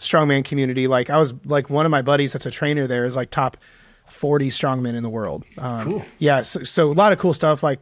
strongman 0.00 0.44
community. 0.44 0.86
Like 0.86 1.10
I 1.10 1.18
was 1.18 1.34
like 1.44 1.68
one 1.70 1.84
of 1.86 1.90
my 1.90 2.02
buddies 2.02 2.32
that's 2.32 2.46
a 2.46 2.50
trainer 2.50 2.86
there 2.86 3.04
is 3.04 3.14
like 3.14 3.30
top 3.30 3.56
40 4.06 4.48
strongmen 4.48 4.94
in 4.94 5.02
the 5.02 5.10
world. 5.10 5.44
Um, 5.58 5.84
Cool. 5.84 6.04
Yeah. 6.18 6.42
So, 6.42 6.62
so 6.64 6.90
a 6.90 6.92
lot 6.92 7.12
of 7.12 7.18
cool 7.18 7.32
stuff 7.32 7.62
like, 7.62 7.78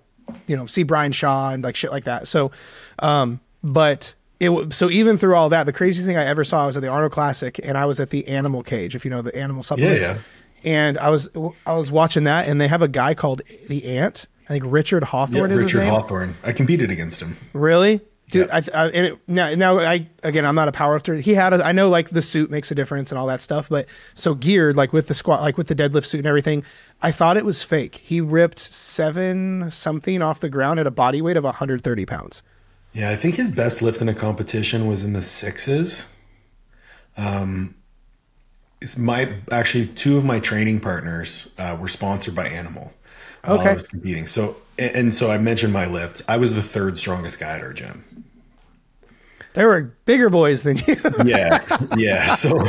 you 0.47 0.57
know, 0.57 0.67
see 0.67 0.83
Brian 0.83 1.13
Shaw 1.13 1.51
and 1.51 1.63
like 1.63 1.77
shit 1.77 1.91
like 1.91 2.05
that. 2.05 2.29
So, 2.29 2.51
um, 2.99 3.41
but 3.63 4.15
it 4.41 4.73
so 4.73 4.91
even 4.91 5.19
through 5.19 5.37
all 5.37 5.51
that, 5.51 5.65
the 5.65 5.73
craziest 5.73 6.07
thing 6.07 6.17
I 6.17 6.25
ever 6.25 6.45
saw 6.45 6.67
was 6.67 6.77
at 6.77 6.83
the 6.83 6.89
Arnold 6.89 7.13
Classic, 7.13 7.61
and 7.63 7.77
I 7.77 7.85
was 7.85 8.01
at 8.01 8.11
the 8.11 8.27
Animal 8.29 8.63
Cage, 8.63 8.95
if 8.95 9.05
you 9.05 9.11
know 9.11 9.23
the 9.23 9.35
animal 9.37 9.63
supplements. 9.63 10.03
yeah. 10.03 10.15
yeah. 10.15 10.21
And 10.63 10.99
I 10.99 11.09
was 11.09 11.29
I 11.65 11.73
was 11.73 11.91
watching 11.91 12.25
that, 12.25 12.49
and 12.49 12.61
they 12.61 12.69
have 12.69 12.83
a 12.83 12.89
guy 12.89 13.15
called 13.15 13.43
the 13.69 13.97
Ant. 13.97 14.27
I 14.49 14.55
think 14.55 14.65
Richard 14.67 15.03
Yeah, 15.03 15.09
Hawthorne 15.09 15.51
is 15.53 15.63
his 15.63 15.75
Richard. 15.75 15.89
Hawthorne. 15.89 16.35
I 16.43 16.53
competed 16.53 16.91
against 16.91 17.23
him. 17.23 17.37
Really? 17.53 18.01
Dude, 18.31 18.49
Yeah. 18.49 18.61
I, 18.75 18.85
I 18.85 18.87
and 18.89 19.07
it, 19.07 19.19
now, 19.29 19.55
now 19.55 19.79
I 19.79 20.09
again, 20.23 20.45
I'm 20.45 20.55
not 20.55 20.69
a 20.69 20.73
power 20.73 20.99
powerlifter. 20.99 21.21
He 21.21 21.35
had, 21.35 21.53
a, 21.53 21.65
I 21.65 21.73
know, 21.73 21.89
like 21.89 22.11
the 22.11 22.23
suit 22.23 22.51
makes 22.51 22.71
a 22.71 22.75
difference 22.75 23.13
and 23.13 23.19
all 23.19 23.27
that 23.29 23.41
stuff, 23.41 23.69
but 23.69 23.87
so 24.15 24.35
geared, 24.35 24.77
like 24.77 24.93
with 24.93 25.07
the 25.09 25.15
squat, 25.15 25.41
like 25.41 25.57
with 25.57 25.69
the 25.69 25.75
deadlift 25.75 26.05
suit 26.05 26.19
and 26.19 26.27
everything, 26.27 26.65
I 27.03 27.13
thought 27.13 27.37
it 27.37 27.45
was 27.45 27.63
fake. 27.63 27.97
He 27.97 28.21
ripped 28.21 28.59
seven 28.59 29.71
something 29.71 30.21
off 30.21 30.41
the 30.41 30.51
ground 30.51 30.81
at 30.81 30.87
a 30.87 30.91
body 30.91 31.23
weight 31.23 31.37
of 31.37 31.45
130 31.45 32.07
pounds. 32.07 32.43
Yeah, 32.93 33.11
I 33.11 33.17
think 33.17 33.37
his 33.37 33.51
best 33.51 33.83
lift 33.83 34.01
in 34.03 34.09
a 34.09 34.15
competition 34.15 34.87
was 34.87 35.05
in 35.05 35.13
the 35.13 35.23
sixes. 35.23 36.17
Um, 37.17 37.75
my 38.97 39.35
actually 39.51 39.87
two 39.87 40.17
of 40.17 40.25
my 40.25 40.41
training 40.41 40.81
partners 40.81 41.55
uh, 41.59 41.77
were 41.81 41.89
sponsored 41.89 42.35
by 42.35 42.49
Animal 42.49 42.93
while 43.45 43.61
I 43.61 43.75
was 43.75 43.89
competing. 43.89 44.27
So 44.27 44.57
and, 44.79 44.97
and 44.97 45.15
so 45.15 45.31
I 45.31 45.39
mentioned 45.39 45.73
my 45.73 45.87
lifts. 45.87 46.23
I 46.29 46.39
was 46.39 46.55
the 46.55 46.63
third 46.63 46.99
strongest 46.99 47.39
guy 47.39 47.57
at 47.57 47.63
our 47.63 47.73
gym. 47.73 48.05
There 49.55 49.67
were 49.69 49.95
bigger 50.05 50.31
boys 50.31 50.63
than 50.63 50.79
you. 50.79 50.97
yeah, 51.25 51.61
yeah. 51.97 52.35
So, 52.35 52.65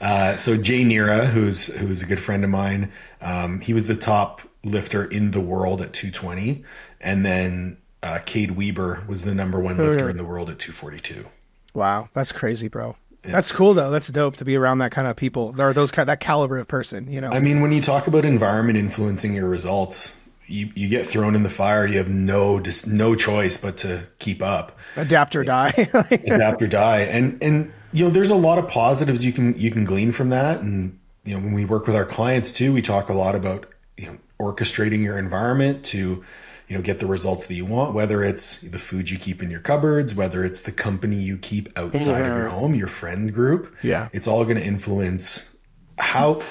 uh, 0.00 0.36
so 0.36 0.56
Jay 0.56 0.84
Nera, 0.84 1.26
who's 1.26 1.74
who's 1.76 2.02
a 2.02 2.06
good 2.06 2.20
friend 2.20 2.44
of 2.44 2.50
mine, 2.50 2.92
um, 3.20 3.60
he 3.60 3.74
was 3.74 3.86
the 3.86 3.96
top 3.96 4.40
lifter 4.62 5.04
in 5.04 5.32
the 5.32 5.40
world 5.40 5.80
at 5.80 5.92
220, 5.92 6.64
and 7.00 7.24
then 7.24 7.78
uh, 8.02 8.18
Kade 8.24 8.52
Weber 8.52 9.04
was 9.08 9.22
the 9.24 9.34
number 9.34 9.58
one 9.58 9.76
lifter 9.76 10.08
in 10.08 10.16
the 10.16 10.24
world 10.24 10.50
at 10.50 10.58
242. 10.58 11.26
wow, 11.74 12.08
that's 12.14 12.32
crazy, 12.32 12.68
bro. 12.68 12.96
That's 13.22 13.52
cool 13.52 13.74
though. 13.74 13.90
That's 13.90 14.08
dope 14.08 14.36
to 14.36 14.44
be 14.44 14.56
around 14.56 14.78
that 14.78 14.92
kind 14.92 15.06
of 15.06 15.16
people. 15.16 15.52
There 15.52 15.68
are 15.68 15.74
those 15.74 15.90
kind 15.90 16.08
that 16.08 16.20
caliber 16.20 16.58
of 16.58 16.68
person. 16.68 17.12
You 17.12 17.20
know. 17.20 17.30
I 17.30 17.40
mean, 17.40 17.60
when 17.60 17.72
you 17.72 17.82
talk 17.82 18.06
about 18.06 18.24
environment 18.24 18.78
influencing 18.78 19.34
your 19.34 19.48
results, 19.48 20.19
you, 20.50 20.70
you 20.74 20.88
get 20.88 21.06
thrown 21.06 21.34
in 21.34 21.42
the 21.42 21.50
fire. 21.50 21.86
You 21.86 21.98
have 21.98 22.08
no 22.10 22.60
just 22.60 22.86
no 22.88 23.14
choice 23.14 23.56
but 23.56 23.78
to 23.78 24.04
keep 24.18 24.42
up. 24.42 24.78
adapt 24.96 25.36
or 25.36 25.44
die. 25.44 25.72
adapt 26.10 26.62
or 26.62 26.66
die 26.66 27.00
and 27.02 27.42
and 27.42 27.72
you 27.92 28.04
know 28.04 28.10
there's 28.10 28.30
a 28.30 28.34
lot 28.34 28.58
of 28.58 28.68
positives 28.68 29.24
you 29.24 29.32
can 29.32 29.58
you 29.58 29.70
can 29.70 29.84
glean 29.84 30.12
from 30.12 30.30
that 30.30 30.60
and 30.60 30.98
you 31.24 31.34
know 31.34 31.40
when 31.42 31.52
we 31.52 31.64
work 31.64 31.86
with 31.86 31.96
our 31.96 32.04
clients 32.04 32.52
too 32.52 32.72
we 32.72 32.82
talk 32.82 33.08
a 33.08 33.12
lot 33.12 33.34
about 33.34 33.66
you 33.96 34.06
know 34.06 34.18
orchestrating 34.40 35.02
your 35.02 35.18
environment 35.18 35.84
to 35.84 36.24
you 36.68 36.76
know 36.76 36.82
get 36.82 37.00
the 37.00 37.06
results 37.06 37.46
that 37.46 37.54
you 37.54 37.64
want 37.64 37.94
whether 37.94 38.22
it's 38.22 38.62
the 38.62 38.78
food 38.78 39.10
you 39.10 39.18
keep 39.18 39.42
in 39.42 39.50
your 39.50 39.60
cupboards 39.60 40.14
whether 40.14 40.44
it's 40.44 40.62
the 40.62 40.72
company 40.72 41.16
you 41.16 41.36
keep 41.36 41.68
outside 41.78 42.20
of 42.22 42.36
your 42.36 42.46
mm-hmm. 42.46 42.58
home 42.58 42.74
your 42.74 42.88
friend 42.88 43.32
group 43.32 43.74
Yeah. 43.82 44.08
it's 44.12 44.26
all 44.26 44.44
going 44.44 44.56
to 44.56 44.64
influence 44.64 45.56
how 45.98 46.42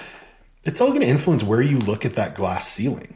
it's 0.64 0.82
all 0.82 0.90
going 0.90 1.02
to 1.02 1.08
influence 1.08 1.44
where 1.44 1.62
you 1.62 1.80
look 1.80 2.06
at 2.06 2.16
that 2.16 2.36
glass 2.36 2.68
ceiling 2.68 3.16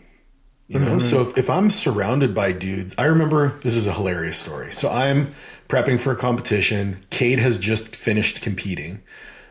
you 0.67 0.79
know, 0.79 0.99
so 0.99 1.21
if, 1.21 1.37
if 1.37 1.49
I'm 1.49 1.69
surrounded 1.69 2.33
by 2.33 2.51
dudes, 2.51 2.95
I 2.97 3.05
remember 3.05 3.49
this 3.59 3.75
is 3.75 3.85
a 3.85 3.93
hilarious 3.93 4.37
story. 4.37 4.71
So 4.71 4.89
I'm 4.89 5.33
prepping 5.67 5.99
for 5.99 6.11
a 6.11 6.15
competition. 6.15 7.01
Kade 7.09 7.39
has 7.39 7.57
just 7.57 7.95
finished 7.95 8.41
competing. 8.41 9.01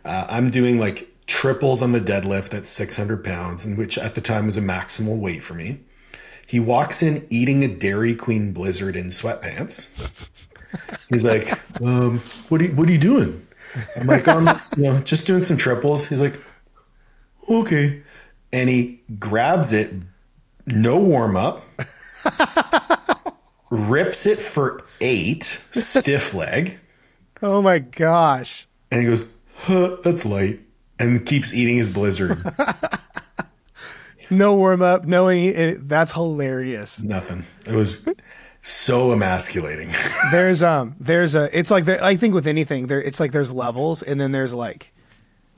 Uh, 0.05 0.27
I'm 0.29 0.51
doing 0.51 0.79
like 0.79 1.09
triples 1.27 1.83
on 1.83 1.93
the 1.93 2.01
deadlift 2.01 2.55
at 2.55 2.67
600 2.67 3.25
pounds, 3.25 3.65
and 3.65 3.77
which 3.79 3.99
at 3.99 4.15
the 4.15 4.21
time 4.21 4.47
was 4.47 4.57
a 4.57 4.61
maximal 4.61 5.19
weight 5.19 5.43
for 5.43 5.55
me. 5.55 5.81
He 6.47 6.61
walks 6.61 7.03
in 7.03 7.27
eating 7.31 7.63
a 7.63 7.69
Dairy 7.69 8.15
Queen 8.15 8.53
Blizzard 8.53 8.97
in 8.97 9.07
sweatpants. 9.07 10.29
He's 11.09 11.25
like, 11.25 11.53
um, 11.83 12.19
"What 12.49 12.61
are 12.61 12.65
you, 12.65 12.75
what 12.75 12.89
are 12.89 12.93
you 12.93 12.99
doing?" 12.99 13.47
I'm 14.01 14.07
like, 14.07 14.27
"I'm 14.29 14.47
you 14.77 14.85
know 14.85 14.99
just 15.01 15.27
doing 15.27 15.41
some 15.41 15.57
triples." 15.57 16.09
He's 16.09 16.21
like, 16.21 16.39
"Okay," 17.49 18.03
and 18.53 18.69
he 18.69 19.01
grabs 19.19 19.73
it, 19.73 19.93
no 20.67 20.97
warm 20.99 21.37
up, 21.37 21.65
rips 23.71 24.27
it 24.27 24.41
for 24.41 24.85
eight, 25.01 25.45
stiff 25.45 26.35
leg, 26.35 26.79
oh 27.43 27.63
my 27.63 27.79
gosh. 27.79 28.67
and 28.91 29.01
he 29.03 29.07
goes, 29.09 29.25
huh, 29.57 29.97
"That's 30.05 30.25
light," 30.25 30.61
and 30.99 31.25
keeps 31.27 31.55
eating 31.55 31.77
his 31.77 31.91
Blizzard. 31.93 32.39
No 34.31 34.55
warm 34.55 34.81
up. 34.81 35.05
No 35.05 35.29
any. 35.29 35.49
It, 35.49 35.89
that's 35.89 36.13
hilarious. 36.13 37.03
Nothing. 37.03 37.45
It 37.69 37.75
was 37.75 38.09
so 38.63 39.13
emasculating. 39.13 39.91
there's 40.31 40.63
um 40.63 40.95
there's 40.99 41.35
a 41.35 41.51
it's 41.57 41.71
like 41.71 41.85
there, 41.85 42.03
I 42.03 42.17
think 42.17 42.33
with 42.33 42.47
anything 42.47 42.87
there 42.87 43.03
it's 43.03 43.21
like 43.21 43.33
there's 43.33 43.53
levels 43.53 44.03
and 44.03 44.19
then 44.21 44.33
there's 44.33 44.55
like 44.55 44.95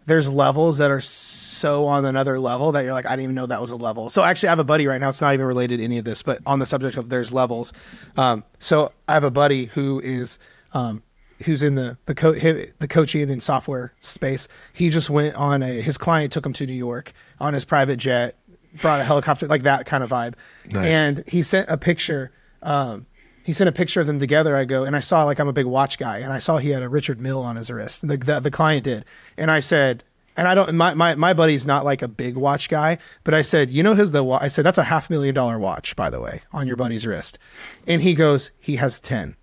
there's 0.06 0.28
levels 0.28 0.78
that 0.78 0.90
are 0.90 1.00
so 1.00 1.34
on 1.62 2.04
another 2.04 2.38
level 2.40 2.73
that 2.73 2.84
you're 2.84 2.92
like 2.92 3.06
I 3.06 3.11
didn't 3.11 3.25
even 3.25 3.34
know 3.34 3.46
that 3.46 3.61
was 3.61 3.70
a 3.70 3.76
level. 3.76 4.11
So 4.11 4.23
actually 4.23 4.49
I 4.49 4.52
have 4.52 4.58
a 4.58 4.64
buddy 4.64 4.87
right 4.87 5.00
now. 5.00 5.08
It's 5.08 5.20
not 5.20 5.34
even 5.34 5.46
related 5.46 5.78
to 5.78 5.84
any 5.84 5.99
of 5.99 6.04
this, 6.04 6.23
but 6.23 6.40
on 6.46 6.58
the 6.58 6.66
subject 6.66 6.96
of 6.96 7.08
there's 7.08 7.32
levels. 7.32 7.73
Um, 8.16 8.44
so 8.58 8.92
I 9.08 9.14
have 9.14 9.25
a 9.25 9.30
buddy 9.30 9.66
who 9.66 10.00
is 10.00 10.38
um 10.73 11.02
who's 11.44 11.62
in 11.62 11.75
the 11.75 11.96
the 12.06 12.14
co- 12.14 12.32
the 12.32 12.88
coaching 12.88 13.30
and 13.30 13.42
software 13.42 13.92
space. 14.00 14.49
He 14.73 14.90
just 14.90 15.11
went 15.11 15.34
on 15.37 15.62
a 15.62 15.80
his 15.80 15.99
client 15.99 16.32
took 16.32 16.46
him 16.46 16.52
to 16.54 16.66
New 16.66 16.73
York 16.73 17.12
on 17.40 17.54
his 17.54 17.64
private 17.64 17.96
jet, 17.96 18.37
brought 18.80 19.00
a 19.00 19.04
helicopter 19.04 19.46
like 19.46 19.62
that 19.64 19.84
kind 19.87 20.02
of 20.04 20.11
vibe, 20.11 20.34
Nice. 20.73 20.92
and 20.92 21.25
he 21.26 21.42
sent 21.42 21.68
a 21.68 21.76
picture. 21.76 22.30
Um, 22.62 23.06
he 23.44 23.52
sent 23.52 23.68
a 23.68 23.73
picture 23.73 24.00
of 24.00 24.06
them 24.06 24.18
together. 24.18 24.56
I 24.56 24.64
go 24.64 24.84
and 24.84 24.96
I 24.96 25.00
saw 25.00 25.25
like 25.25 25.38
I'm 25.38 25.49
a 25.49 25.52
big 25.52 25.66
watch 25.66 25.99
guy, 25.99 26.18
and 26.20 26.32
I 26.32 26.38
saw 26.38 26.56
he 26.58 26.70
had 26.70 26.82
a 26.82 26.88
Richard 26.88 27.20
Mille 27.20 27.42
on 27.42 27.56
his 27.56 27.70
wrist. 27.70 28.06
The 28.06 28.16
the, 28.16 28.40
the 28.40 28.50
client 28.50 28.84
did, 28.84 29.04
and 29.37 29.50
I 29.50 29.61
said, 29.61 30.02
and 30.37 30.49
I 30.49 30.55
don't 30.55 30.75
my, 30.75 30.95
my 30.95 31.14
my 31.14 31.35
buddy's 31.35 31.67
not 31.67 31.85
like 31.85 32.03
a 32.03 32.09
big 32.09 32.37
watch 32.37 32.69
guy, 32.69 32.99
but 33.23 33.35
I 33.35 33.43
said, 33.43 33.71
you 33.71 33.83
know 33.83 33.95
his 33.95 34.12
the 34.12 34.23
wa-? 34.25 34.38
I 34.41 34.49
said 34.49 34.64
that's 34.64 34.79
a 34.79 34.85
half 34.85 35.11
million 35.11 35.35
dollar 35.35 35.59
watch 35.59 35.97
by 35.97 36.11
the 36.11 36.21
way 36.21 36.43
on 36.53 36.67
your 36.67 36.76
buddy's 36.76 37.07
wrist, 37.07 37.38
and 37.87 38.03
he 38.03 38.14
goes 38.14 38.50
he 38.59 38.76
has 38.76 39.00
ten, 39.00 39.37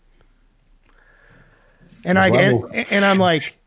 and 2.05 2.17
I 2.19 2.27
and, 2.29 2.63
and 2.91 3.05
I'm 3.05 3.17
like. 3.17 3.57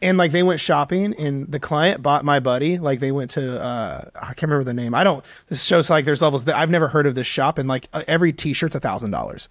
And 0.00 0.16
like 0.16 0.30
they 0.30 0.44
went 0.44 0.60
shopping, 0.60 1.12
and 1.18 1.50
the 1.50 1.58
client 1.58 2.04
bought 2.04 2.24
my 2.24 2.38
buddy. 2.38 2.78
Like 2.78 3.00
they 3.00 3.10
went 3.10 3.30
to, 3.32 3.60
uh, 3.60 4.04
I 4.14 4.26
can't 4.26 4.42
remember 4.42 4.62
the 4.62 4.72
name. 4.72 4.94
I 4.94 5.02
don't. 5.02 5.24
This 5.48 5.64
shows 5.64 5.90
like 5.90 6.04
there's 6.04 6.22
levels 6.22 6.44
that 6.44 6.54
I've 6.54 6.70
never 6.70 6.86
heard 6.86 7.08
of 7.08 7.16
this 7.16 7.26
shop, 7.26 7.58
and 7.58 7.68
like 7.68 7.88
uh, 7.92 8.04
every 8.06 8.32
T-shirt's 8.32 8.76
a 8.76 8.78
thousand 8.78 9.10
dollars 9.10 9.48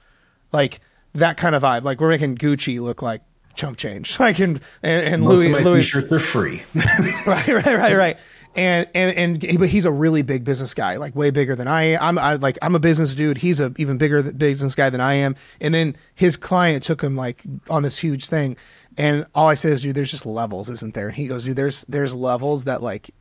like 0.53 0.79
that 1.13 1.37
kind 1.37 1.55
of 1.55 1.63
vibe. 1.63 1.83
Like 1.83 1.99
we're 1.99 2.09
making 2.09 2.37
Gucci 2.37 2.79
look 2.79 3.01
like 3.01 3.21
chump 3.57 3.77
change. 3.77 4.17
Like 4.27 4.39
and 4.39 4.59
and, 4.83 5.13
and 5.13 5.25
Louis 5.25 5.49
my 5.49 5.59
Louis 5.59 5.81
t-shirts 5.81 6.11
are 6.11 6.19
free. 6.19 6.61
right 7.27 7.47
right 7.47 7.65
right 7.65 7.95
right. 7.95 8.17
And 8.55 8.87
and 8.95 9.43
and 9.43 9.59
but 9.59 9.69
he's 9.69 9.85
a 9.85 9.91
really 9.91 10.21
big 10.21 10.43
business 10.43 10.73
guy, 10.73 10.97
like 10.97 11.15
way 11.15 11.29
bigger 11.29 11.55
than 11.55 11.67
I 11.67 11.83
am. 11.83 11.99
I'm 12.01 12.17
I, 12.17 12.35
like 12.35 12.57
I'm 12.61 12.75
a 12.75 12.79
business 12.79 13.13
dude. 13.13 13.37
He's 13.37 13.59
a 13.59 13.73
even 13.77 13.97
bigger 13.97 14.23
business 14.33 14.73
guy 14.73 14.89
than 14.89 15.01
I 15.01 15.13
am. 15.13 15.35
And 15.61 15.73
then 15.73 15.95
his 16.15 16.35
client 16.35 16.83
took 16.83 17.01
him 17.01 17.15
like 17.15 17.43
on 17.69 17.83
this 17.83 17.99
huge 17.99 18.25
thing. 18.25 18.57
And 18.97 19.27
all 19.35 19.47
I 19.47 19.53
say 19.53 19.69
is, 19.69 19.81
dude, 19.81 19.95
there's 19.95 20.09
just 20.09 20.25
levels, 20.25 20.69
isn't 20.71 20.95
there? 20.95 21.07
And 21.07 21.15
he 21.15 21.27
goes, 21.27 21.43
dude, 21.43 21.55
there's 21.55 21.83
there's 21.83 22.15
levels 22.15 22.63
that 22.63 22.81
like 22.81 23.11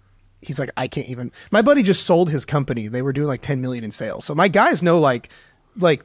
he's 0.40 0.59
like 0.59 0.71
I 0.76 0.88
can't 0.88 1.09
even. 1.09 1.31
My 1.50 1.62
buddy 1.62 1.83
just 1.83 2.05
sold 2.05 2.31
his 2.31 2.47
company. 2.47 2.88
They 2.88 3.02
were 3.02 3.12
doing 3.12 3.28
like 3.28 3.43
10 3.43 3.61
million 3.61 3.85
in 3.85 3.90
sales. 3.90 4.25
So 4.25 4.35
my 4.35 4.49
guys 4.49 4.83
know 4.83 4.99
like 4.99 5.28
like 5.76 6.02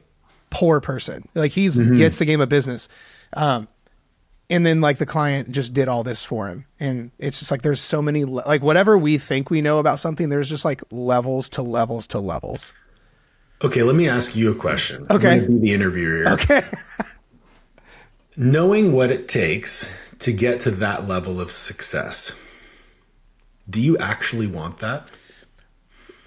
poor 0.50 0.80
person. 0.80 1.26
Like 1.34 1.52
he's 1.52 1.80
gets 1.90 2.18
the 2.18 2.26
game 2.26 2.40
of 2.40 2.50
business. 2.50 2.88
Um, 3.34 3.66
and 4.52 4.64
then 4.64 4.80
like 4.80 4.98
the 4.98 5.06
client 5.06 5.50
just 5.50 5.74
did 5.74 5.88
all 5.88 6.04
this 6.04 6.24
for 6.24 6.46
him 6.48 6.64
and 6.78 7.10
it's 7.18 7.38
just 7.40 7.50
like 7.50 7.62
there's 7.62 7.80
so 7.80 8.00
many 8.00 8.24
le- 8.24 8.44
like 8.46 8.62
whatever 8.62 8.96
we 8.96 9.18
think 9.18 9.50
we 9.50 9.60
know 9.60 9.78
about 9.78 9.98
something 9.98 10.28
there's 10.28 10.48
just 10.48 10.64
like 10.64 10.82
levels 10.92 11.48
to 11.48 11.62
levels 11.62 12.06
to 12.06 12.20
levels 12.20 12.72
okay, 13.64 13.82
let 13.84 13.94
me 13.94 14.08
ask 14.08 14.34
you 14.34 14.50
a 14.50 14.54
question. 14.56 15.06
I'm 15.08 15.16
Okay. 15.18 15.38
be 15.46 15.58
the 15.60 15.72
interviewer 15.72 16.16
here. 16.16 16.28
okay 16.34 16.62
Knowing 18.36 18.92
what 18.92 19.10
it 19.10 19.28
takes 19.28 19.94
to 20.20 20.32
get 20.32 20.60
to 20.60 20.70
that 20.70 21.06
level 21.06 21.40
of 21.40 21.50
success, 21.50 22.38
do 23.68 23.80
you 23.80 23.96
actually 23.98 24.46
want 24.46 24.78
that? 24.78 25.10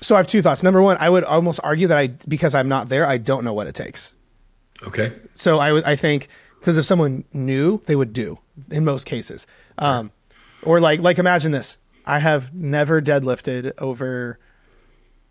so 0.01 0.13
i 0.15 0.19
have 0.19 0.27
two 0.27 0.41
thoughts 0.41 0.61
number 0.61 0.81
one 0.83 0.97
i 0.99 1.09
would 1.09 1.23
almost 1.23 1.59
argue 1.63 1.87
that 1.87 1.97
i 1.97 2.07
because 2.27 2.53
i'm 2.53 2.67
not 2.67 2.89
there 2.89 3.07
i 3.07 3.17
don't 3.17 3.43
know 3.43 3.53
what 3.53 3.65
it 3.65 3.73
takes 3.73 4.13
Okay. 4.85 5.11
so 5.33 5.57
i 5.57 5.71
would 5.71 5.83
i 5.85 5.95
think 5.95 6.27
because 6.65 6.79
if 6.79 6.85
someone 6.85 7.23
knew 7.31 7.79
they 7.85 7.95
would 7.95 8.11
do 8.11 8.39
in 8.71 8.83
most 8.83 9.05
cases. 9.05 9.45
Um 9.77 10.11
or 10.63 10.79
like 10.79 10.99
like 10.99 11.19
imagine 11.19 11.51
this. 11.51 11.77
I 12.07 12.17
have 12.17 12.55
never 12.55 13.03
deadlifted 13.03 13.73
over 13.77 14.39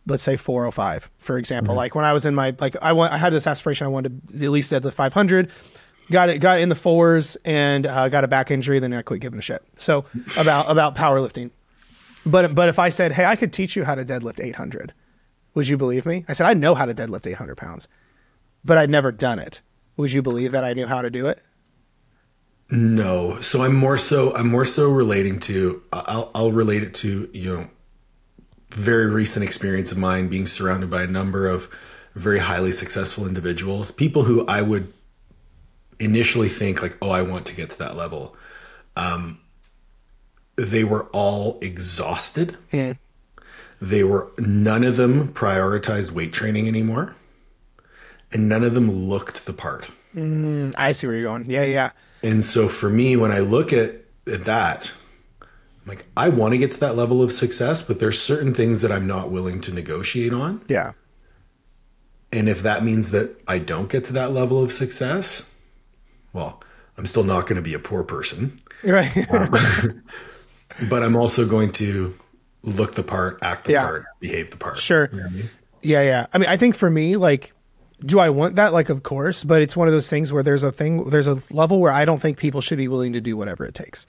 let's 0.07 0.23
say 0.23 0.37
405 0.37 1.11
for 1.19 1.37
example. 1.37 1.75
Like 1.75 1.97
when 1.97 2.05
i 2.05 2.13
was 2.13 2.25
in 2.25 2.37
my 2.37 2.55
like 2.61 2.77
i 2.81 2.93
want 2.93 3.13
i 3.13 3.19
had 3.19 3.33
this 3.33 3.49
aspiration 3.49 3.85
i 3.85 3.89
wanted 3.91 4.23
to 4.31 4.45
at 4.45 4.51
least 4.53 4.73
deadlift 4.73 4.93
500 4.93 5.51
got 6.09 6.29
it 6.29 6.39
got 6.39 6.61
in 6.61 6.69
the 6.69 6.77
fours 6.77 7.37
and 7.45 7.85
uh, 7.85 8.09
got 8.09 8.23
a 8.23 8.29
back 8.29 8.53
injury 8.53 8.79
then 8.79 8.93
i 8.93 9.03
quit 9.03 9.21
giving 9.21 9.41
a 9.41 9.43
shit. 9.43 9.65
So 9.75 10.05
about 10.39 10.71
about 10.71 10.95
powerlifting. 10.95 11.51
But 12.25 12.55
but 12.55 12.69
if 12.69 12.79
i 12.79 12.91
said 12.91 13.11
hey 13.11 13.25
i 13.25 13.35
could 13.35 13.53
teach 13.53 13.75
you 13.75 13.83
how 13.83 13.97
to 13.97 14.05
deadlift 14.05 14.41
800 14.41 14.95
would 15.55 15.67
you 15.67 15.77
believe 15.77 16.07
me? 16.07 16.25
I 16.29 16.33
said 16.33 16.47
i 16.47 16.55
know 16.55 16.77
how 16.77 16.87
to 16.87 16.95
deadlift 16.95 17.27
800 17.27 17.57
pounds 17.57 17.89
but 18.65 18.79
i'd 18.79 18.89
never 18.89 19.11
done 19.11 19.41
it 19.41 19.63
would 19.97 20.13
you 20.13 20.23
believe 20.23 20.53
that 20.53 20.65
i 20.65 20.73
knew 20.73 20.87
how 20.87 21.03
to 21.03 21.11
do 21.11 21.27
it 21.27 21.39
No. 22.71 23.41
So 23.41 23.63
I'm 23.63 23.75
more 23.75 23.99
so 23.99 24.35
I'm 24.35 24.49
more 24.49 24.65
so 24.65 24.91
relating 24.91 25.39
to 25.41 25.83
I'll 25.93 26.31
I'll 26.35 26.51
relate 26.53 26.83
it 26.83 26.95
to, 27.03 27.29
you 27.33 27.55
know, 27.55 27.69
very 28.71 29.09
recent 29.11 29.45
experience 29.45 29.93
of 29.93 29.99
mine 29.99 30.29
being 30.29 30.47
surrounded 30.47 30.89
by 30.91 31.03
a 31.03 31.07
number 31.07 31.47
of 31.47 31.69
very 32.15 32.39
highly 32.39 32.73
successful 32.73 33.27
individuals, 33.27 33.91
people 33.91 34.25
who 34.25 34.47
I 34.47 34.63
would 34.63 34.93
initially 36.01 36.49
think 36.49 36.81
like, 36.83 36.97
"Oh, 37.03 37.11
I 37.11 37.23
want 37.23 37.45
to 37.47 37.55
get 37.55 37.71
to 37.71 37.79
that 37.79 37.97
level." 37.97 38.35
Um 38.97 39.39
they 40.57 40.85
were 40.85 41.05
all 41.13 41.59
exhausted. 41.61 42.57
Yeah. 42.73 42.95
They 43.81 44.05
were 44.05 44.33
none 44.39 44.85
of 44.85 44.97
them 44.97 45.29
prioritized 45.29 46.13
weight 46.13 46.33
training 46.33 46.67
anymore. 46.67 47.15
And 48.35 48.49
none 48.49 48.65
of 48.65 48.75
them 48.75 48.91
looked 48.91 49.47
the 49.47 49.53
part. 49.55 49.91
Mm, 50.15 50.75
I 50.77 50.93
see 50.93 51.07
where 51.07 51.17
you're 51.17 51.25
going. 51.25 51.49
Yeah, 51.49 51.65
yeah. 51.65 51.91
And 52.23 52.43
so 52.45 52.69
for 52.69 52.91
me, 52.91 53.17
when 53.17 53.31
I 53.31 53.39
look 53.39 53.73
at, 53.73 53.95
at 54.31 54.45
that, 54.45 54.93
I'm 55.41 55.49
like, 55.89 56.05
I 56.17 56.29
want 56.31 56.53
to 56.53 56.59
get 56.59 56.73
to 56.73 56.81
that 56.81 56.97
level 56.97 57.23
of 57.23 57.31
success, 57.33 57.83
but 57.83 58.01
there's 58.01 58.21
certain 58.21 58.53
things 58.53 58.81
that 58.83 58.91
I'm 58.93 59.07
not 59.07 59.31
willing 59.31 59.61
to 59.63 59.73
negotiate 59.73 60.33
on. 60.33 60.63
Yeah. 60.69 60.93
And 62.33 62.49
if 62.49 62.63
that 62.63 62.83
means 62.83 63.13
that 63.13 63.37
I 63.47 63.59
don't 63.61 63.89
get 63.89 64.05
to 64.05 64.13
that 64.15 64.33
level 64.33 64.63
of 64.63 64.73
success, 64.73 65.55
well, 66.33 66.61
I'm 66.99 67.07
still 67.07 67.23
not 67.25 67.43
going 67.43 67.57
to 67.57 67.63
be 67.63 67.75
a 67.75 67.79
poor 67.79 68.03
person, 68.03 68.59
Right. 68.83 69.17
Um, 69.33 70.03
but 70.91 71.03
I'm 71.03 71.17
also 71.17 71.47
going 71.47 71.73
to 71.73 72.15
look 72.63 72.95
the 72.97 73.03
part, 73.05 73.39
act 73.43 73.65
the 73.67 73.73
Yeah. 73.73 73.85
part, 73.87 74.07
behave 74.21 74.51
the 74.51 74.57
part. 74.57 74.79
Sure. 74.79 75.09
You 75.13 75.21
know 75.21 75.27
I 75.27 75.31
mean? 75.31 75.51
Yeah, 75.83 76.03
yeah. 76.03 76.27
I 76.33 76.39
mean, 76.39 76.49
I 76.49 76.57
think 76.57 76.75
for 76.75 76.91
me, 76.91 77.17
like, 77.17 77.53
do 78.05 78.19
I 78.19 78.31
want 78.31 78.57
that? 78.57 78.73
Like, 78.73 78.89
of 78.89 79.03
course, 79.03 79.45
but 79.45 79.63
it's 79.63 79.77
one 79.77 79.89
of 79.89 79.95
those 79.95 80.11
things 80.11 80.33
where 80.33 80.43
there's 80.43 80.63
a 80.63 80.73
thing, 80.73 81.05
there's 81.11 81.27
a 81.29 81.39
level 81.51 81.81
where 81.81 81.93
I 81.93 82.05
don't 82.05 82.21
think 82.21 82.39
people 82.39 82.61
should 82.61 82.79
be 82.79 82.89
willing 82.89 83.13
to 83.15 83.21
do 83.21 83.37
whatever 83.37 83.65
it 83.65 83.75
takes. 83.75 84.07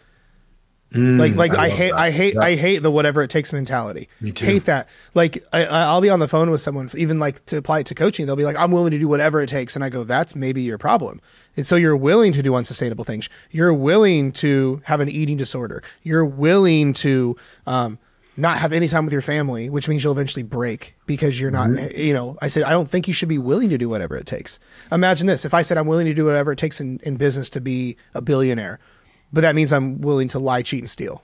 like, 0.91 1.35
like 1.35 1.51
I, 1.51 1.55
Mm, 1.55 1.69
love 1.69 1.77
hate, 1.77 1.91
that. 1.91 1.97
I 1.99 2.11
hate, 2.11 2.33
Yeah. 2.35 2.41
I 2.41 2.55
hate 2.55 2.79
the 2.79 2.91
whatever 2.91 3.21
it 3.21 3.29
takes 3.29 3.51
mentality. 3.51 4.07
Me 4.21 4.31
too. 4.31 4.45
Hate 4.45 4.65
that. 4.65 4.87
Like, 5.13 5.43
I, 5.51 5.65
I- 5.65 5.83
I'll 5.85 5.99
be 5.99 6.09
on 6.09 6.19
the 6.19 6.27
phone 6.27 6.51
with 6.51 6.61
someone, 6.61 6.89
even 6.95 7.19
like 7.19 7.43
to 7.47 7.57
apply 7.57 7.79
it 7.79 7.87
to 7.87 7.95
coaching. 7.95 8.25
They'll 8.27 8.35
be 8.37 8.45
like, 8.45 8.55
"I'm 8.55 8.71
willing 8.71 8.91
to 8.91 8.99
do 8.99 9.07
whatever 9.07 9.41
it 9.41 9.49
takes," 9.49 9.75
and 9.75 9.83
I 9.83 9.89
go, 9.89 10.03
"That's 10.05 10.35
maybe 10.35 10.61
your 10.61 10.77
problem." 10.77 11.19
And 11.57 11.65
so 11.67 11.75
you're 11.75 11.97
willing 11.97 12.31
to 12.33 12.43
do 12.43 12.55
unsustainable 12.55 13.03
things. 13.03 13.29
You're 13.51 13.73
willing 13.73 14.31
to 14.33 14.81
have 14.85 15.01
an 15.01 15.09
eating 15.09 15.35
disorder. 15.37 15.83
You're 16.03 16.23
willing 16.23 16.93
to 16.95 17.35
um, 17.67 17.97
not 18.37 18.57
have 18.57 18.73
any 18.73 18.87
time 18.87 19.05
with 19.05 19.13
your 19.13 19.21
family, 19.21 19.69
which 19.69 19.87
means 19.87 20.03
you'll 20.03 20.13
eventually 20.13 20.43
break 20.43 20.95
because 21.05 21.39
you're 21.39 21.51
not, 21.51 21.69
Mm-hmm. 21.69 21.99
you 21.99 22.13
know, 22.13 22.37
I 22.41 22.47
said, 22.49 22.63
I 22.63 22.71
don't 22.71 22.89
think 22.89 23.07
you 23.07 23.13
should 23.13 23.29
be 23.29 23.37
willing 23.37 23.69
to 23.69 23.77
do 23.77 23.87
whatever 23.89 24.15
it 24.17 24.25
takes. 24.25 24.59
Imagine 24.91 25.27
this. 25.27 25.45
If 25.45 25.53
I 25.53 25.61
said 25.61 25.77
I'm 25.77 25.87
willing 25.87 26.05
to 26.07 26.13
do 26.13 26.25
whatever 26.25 26.51
it 26.51 26.57
takes 26.57 26.81
in, 26.81 26.99
in 27.03 27.15
business 27.15 27.49
to 27.51 27.61
be 27.61 27.95
a 28.13 28.21
billionaire, 28.21 28.79
but 29.31 29.41
that 29.41 29.55
means 29.55 29.71
I'm 29.71 30.01
willing 30.01 30.27
to 30.29 30.39
lie, 30.39 30.61
cheat, 30.61 30.79
and 30.81 30.89
steal. 30.89 31.23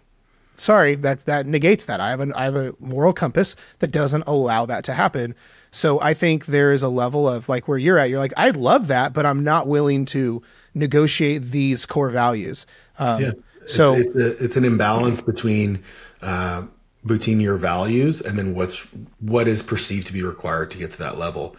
Sorry, 0.57 0.95
that 0.95 1.21
that 1.25 1.47
negates 1.47 1.85
that. 1.85 1.99
I 1.99 2.11
have 2.11 2.19
an 2.19 2.33
I 2.33 2.43
have 2.43 2.55
a 2.55 2.75
moral 2.79 3.13
compass 3.13 3.55
that 3.79 3.91
doesn't 3.91 4.23
allow 4.27 4.65
that 4.67 4.83
to 4.85 4.93
happen. 4.93 5.33
So 5.71 5.99
I 5.99 6.13
think 6.13 6.45
there 6.45 6.71
is 6.71 6.83
a 6.83 6.89
level 6.89 7.27
of 7.27 7.49
like 7.49 7.67
where 7.67 7.77
you're 7.79 7.97
at. 7.97 8.09
You're 8.09 8.19
like, 8.19 8.33
I 8.37 8.49
love 8.51 8.87
that, 8.87 9.11
but 9.13 9.25
I'm 9.25 9.43
not 9.43 9.65
willing 9.67 10.05
to 10.07 10.43
negotiate 10.75 11.43
these 11.43 11.85
core 11.85 12.09
values. 12.09 12.65
Um, 12.99 13.21
Yeah. 13.21 13.31
So 13.65 13.95
it's, 13.95 14.13
it's, 14.13 14.15
a, 14.15 14.43
it's 14.43 14.57
an 14.57 14.65
imbalance 14.65 15.21
between 15.21 15.81
uh, 16.21 16.63
between 17.05 17.39
your 17.39 17.57
values 17.57 18.21
and 18.21 18.37
then 18.37 18.53
what's 18.53 18.81
what 19.19 19.47
is 19.47 19.61
perceived 19.61 20.07
to 20.07 20.13
be 20.13 20.23
required 20.23 20.71
to 20.71 20.77
get 20.77 20.91
to 20.91 20.97
that 20.99 21.17
level. 21.17 21.55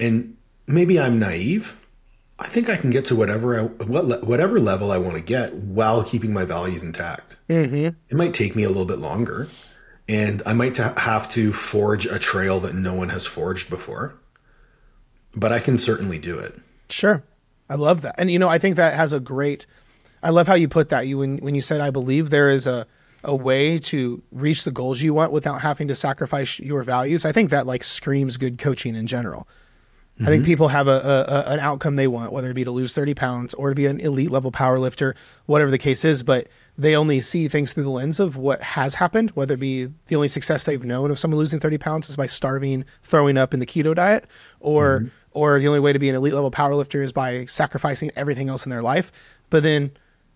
And 0.00 0.36
maybe 0.66 0.98
I'm 0.98 1.18
naive. 1.18 1.84
I 2.38 2.46
think 2.46 2.68
I 2.68 2.76
can 2.76 2.90
get 2.90 3.04
to 3.06 3.16
whatever 3.16 3.58
I, 3.58 3.62
what 3.64 4.24
whatever 4.24 4.60
level 4.60 4.92
I 4.92 4.98
want 4.98 5.16
to 5.16 5.22
get 5.22 5.54
while 5.54 6.04
keeping 6.04 6.32
my 6.32 6.44
values 6.44 6.84
intact. 6.84 7.36
Mm-hmm. 7.48 7.96
It 8.08 8.16
might 8.16 8.32
take 8.32 8.54
me 8.54 8.62
a 8.62 8.68
little 8.68 8.84
bit 8.84 8.98
longer, 8.98 9.48
and 10.08 10.42
I 10.46 10.54
might 10.54 10.76
ta- 10.76 10.94
have 10.96 11.28
to 11.30 11.52
forge 11.52 12.06
a 12.06 12.18
trail 12.18 12.60
that 12.60 12.74
no 12.74 12.94
one 12.94 13.08
has 13.08 13.26
forged 13.26 13.68
before. 13.68 14.14
But 15.34 15.52
I 15.52 15.58
can 15.58 15.76
certainly 15.76 16.18
do 16.18 16.38
it. 16.38 16.58
Sure. 16.88 17.22
I 17.68 17.74
love 17.74 18.00
that. 18.02 18.14
And 18.18 18.30
you 18.30 18.38
know, 18.38 18.48
I 18.48 18.58
think 18.58 18.76
that 18.76 18.94
has 18.94 19.12
a 19.12 19.20
great 19.20 19.66
I 20.22 20.30
love 20.30 20.46
how 20.46 20.54
you 20.54 20.68
put 20.68 20.88
that. 20.88 21.06
You 21.06 21.18
when 21.18 21.38
when 21.38 21.54
you 21.54 21.60
said 21.60 21.80
I 21.80 21.90
believe 21.90 22.30
there 22.30 22.50
is 22.50 22.66
a 22.66 22.86
a 23.24 23.34
way 23.34 23.78
to 23.78 24.22
reach 24.30 24.64
the 24.64 24.70
goals 24.70 25.02
you 25.02 25.12
want 25.14 25.32
without 25.32 25.60
having 25.60 25.88
to 25.88 25.94
sacrifice 25.94 26.58
your 26.58 26.82
values. 26.82 27.24
I 27.24 27.32
think 27.32 27.50
that 27.50 27.66
like 27.66 27.82
screams 27.82 28.36
good 28.36 28.58
coaching 28.58 28.94
in 28.94 29.06
general. 29.06 29.48
I 30.20 30.24
think 30.24 30.42
mm-hmm. 30.42 30.50
people 30.50 30.68
have 30.68 30.88
a, 30.88 30.90
a, 30.90 31.32
a 31.32 31.52
an 31.54 31.60
outcome 31.60 31.94
they 31.94 32.08
want, 32.08 32.32
whether 32.32 32.50
it 32.50 32.54
be 32.54 32.64
to 32.64 32.72
lose 32.72 32.92
30 32.92 33.14
pounds 33.14 33.54
or 33.54 33.68
to 33.68 33.76
be 33.76 33.86
an 33.86 34.00
elite 34.00 34.32
level 34.32 34.50
power 34.50 34.78
lifter, 34.78 35.14
whatever 35.46 35.70
the 35.70 35.78
case 35.78 36.04
is, 36.04 36.24
but 36.24 36.48
they 36.76 36.96
only 36.96 37.20
see 37.20 37.46
things 37.46 37.72
through 37.72 37.84
the 37.84 37.90
lens 37.90 38.18
of 38.18 38.36
what 38.36 38.60
has 38.62 38.94
happened, 38.94 39.30
whether 39.30 39.54
it 39.54 39.60
be 39.60 39.88
the 40.06 40.16
only 40.16 40.26
success 40.26 40.64
they've 40.64 40.84
known 40.84 41.12
of 41.12 41.20
someone 41.20 41.38
losing 41.38 41.60
30 41.60 41.78
pounds 41.78 42.08
is 42.08 42.16
by 42.16 42.26
starving, 42.26 42.84
throwing 43.02 43.36
up 43.38 43.54
in 43.54 43.60
the 43.60 43.66
keto 43.66 43.94
diet, 43.94 44.26
or 44.58 45.00
mm-hmm. 45.00 45.08
or 45.32 45.60
the 45.60 45.68
only 45.68 45.80
way 45.80 45.92
to 45.92 46.00
be 46.00 46.08
an 46.08 46.16
elite 46.16 46.34
level 46.34 46.50
power 46.50 46.74
lifter 46.74 47.00
is 47.00 47.12
by 47.12 47.44
sacrificing 47.44 48.10
everything 48.16 48.48
else 48.48 48.66
in 48.66 48.70
their 48.70 48.82
life. 48.82 49.12
But 49.50 49.62
then 49.62 49.92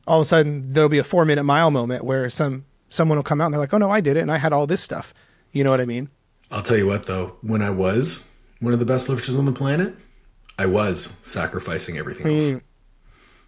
all 0.06 0.20
of 0.20 0.22
a 0.22 0.28
sudden 0.28 0.72
there'll 0.72 0.88
be 0.88 0.98
a 0.98 1.04
four 1.04 1.24
minute 1.24 1.44
mile 1.44 1.72
moment 1.72 2.04
where 2.04 2.30
some 2.30 2.66
someone 2.92 3.16
will 3.16 3.22
come 3.22 3.40
out 3.40 3.46
and 3.46 3.54
they're 3.54 3.60
like, 3.60 3.72
Oh 3.72 3.78
no, 3.78 3.90
I 3.90 4.00
did 4.00 4.16
it 4.16 4.20
and 4.20 4.30
I 4.30 4.36
had 4.36 4.52
all 4.52 4.66
this 4.66 4.80
stuff. 4.80 5.14
You 5.52 5.64
know 5.64 5.70
what 5.70 5.80
I 5.80 5.86
mean? 5.86 6.08
I'll 6.50 6.62
tell 6.62 6.76
you 6.76 6.86
what, 6.86 7.06
though, 7.06 7.36
when 7.40 7.62
I 7.62 7.70
was 7.70 8.30
one 8.60 8.72
of 8.72 8.78
the 8.78 8.84
best 8.84 9.08
lifters 9.08 9.36
on 9.36 9.46
the 9.46 9.52
planet, 9.52 9.94
I 10.58 10.66
was 10.66 11.02
sacrificing 11.02 11.96
everything 11.96 12.54
else. 12.54 12.62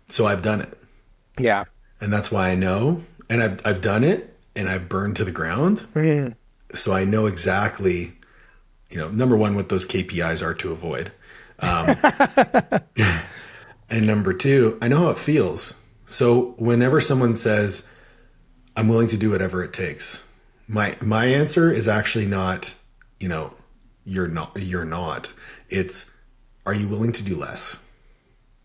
So 0.06 0.26
I've 0.26 0.42
done 0.42 0.62
it. 0.62 0.78
Yeah. 1.38 1.64
And 2.00 2.12
that's 2.12 2.32
why 2.32 2.50
I 2.50 2.54
know. 2.54 3.02
And 3.28 3.42
I've, 3.42 3.66
I've 3.66 3.80
done 3.80 4.04
it 4.04 4.34
and 4.56 4.68
I've 4.68 4.88
burned 4.88 5.16
to 5.16 5.24
the 5.24 5.32
ground. 5.32 5.86
So 6.72 6.92
I 6.92 7.04
know 7.04 7.26
exactly, 7.26 8.12
you 8.90 8.96
know, 8.96 9.10
number 9.10 9.36
one, 9.36 9.54
what 9.54 9.68
those 9.68 9.86
KPIs 9.86 10.42
are 10.42 10.54
to 10.54 10.72
avoid. 10.72 11.12
Um, 11.60 11.94
and 13.90 14.06
number 14.06 14.32
two, 14.32 14.78
I 14.80 14.88
know 14.88 14.98
how 14.98 15.10
it 15.10 15.18
feels. 15.18 15.80
So 16.06 16.54
whenever 16.58 17.00
someone 17.00 17.34
says, 17.34 17.93
I'm 18.76 18.88
willing 18.88 19.08
to 19.08 19.16
do 19.16 19.30
whatever 19.30 19.62
it 19.62 19.72
takes, 19.72 20.26
my 20.68 20.94
my 21.00 21.26
answer 21.26 21.70
is 21.70 21.88
actually 21.88 22.26
not, 22.26 22.74
you 23.20 23.28
know, 23.28 23.52
you're 24.04 24.28
not 24.28 24.56
you're 24.60 24.84
not. 24.84 25.32
It's 25.68 26.16
are 26.66 26.74
you 26.74 26.88
willing 26.88 27.12
to 27.12 27.24
do 27.24 27.36
less? 27.36 27.88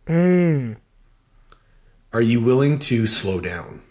Hmm. 0.07 0.73
Are 2.11 2.21
you 2.21 2.41
willing 2.41 2.79
to 2.79 3.05
slow 3.05 3.39
down? 3.39 3.83